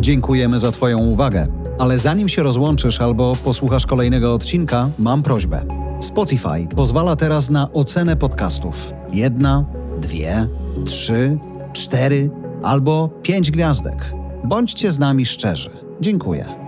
Dziękujemy 0.00 0.58
za 0.58 0.70
Twoją 0.72 0.98
uwagę. 0.98 1.46
Ale 1.78 1.98
zanim 1.98 2.28
się 2.28 2.42
rozłączysz 2.42 3.00
albo 3.00 3.36
posłuchasz 3.44 3.86
kolejnego 3.86 4.32
odcinka, 4.32 4.90
mam 4.98 5.22
prośbę. 5.22 5.62
Spotify 6.00 6.66
pozwala 6.76 7.16
teraz 7.16 7.50
na 7.50 7.72
ocenę 7.72 8.16
podcastów. 8.16 8.92
Jedna, 9.12 9.64
dwie, 10.00 10.48
trzy, 10.86 11.38
cztery 11.72 12.30
albo 12.62 13.10
pięć 13.22 13.50
gwiazdek. 13.50 14.12
Bądźcie 14.44 14.92
z 14.92 14.98
nami 14.98 15.26
szczerzy. 15.26 15.70
Dziękuję. 16.00 16.63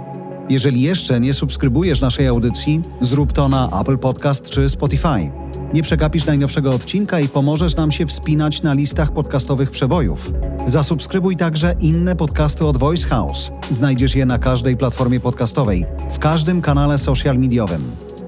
Jeżeli 0.48 0.82
jeszcze 0.82 1.20
nie 1.20 1.34
subskrybujesz 1.34 2.00
naszej 2.00 2.26
audycji, 2.26 2.80
zrób 3.00 3.32
to 3.32 3.48
na 3.48 3.80
Apple 3.80 3.98
Podcast 3.98 4.50
czy 4.50 4.68
Spotify. 4.68 5.30
Nie 5.74 5.82
przegapisz 5.82 6.26
najnowszego 6.26 6.74
odcinka 6.74 7.20
i 7.20 7.28
pomożesz 7.28 7.76
nam 7.76 7.90
się 7.90 8.06
wspinać 8.06 8.62
na 8.62 8.74
listach 8.74 9.12
podcastowych 9.12 9.70
przebojów. 9.70 10.32
Zasubskrybuj 10.66 11.36
także 11.36 11.74
inne 11.80 12.16
podcasty 12.16 12.66
od 12.66 12.76
Voice 12.76 13.08
House. 13.08 13.50
Znajdziesz 13.70 14.14
je 14.14 14.26
na 14.26 14.38
każdej 14.38 14.76
platformie 14.76 15.20
podcastowej, 15.20 15.86
w 16.10 16.18
każdym 16.18 16.62
kanale 16.62 16.98
social 16.98 17.38
mediowym. 17.38 17.82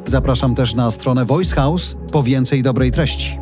Zapraszam 0.06 0.54
też 0.54 0.74
na 0.74 0.90
stronę 0.90 1.24
Voice 1.24 1.54
House 1.56 1.96
po 2.12 2.22
więcej 2.22 2.62
dobrej 2.62 2.92
treści. 2.92 3.38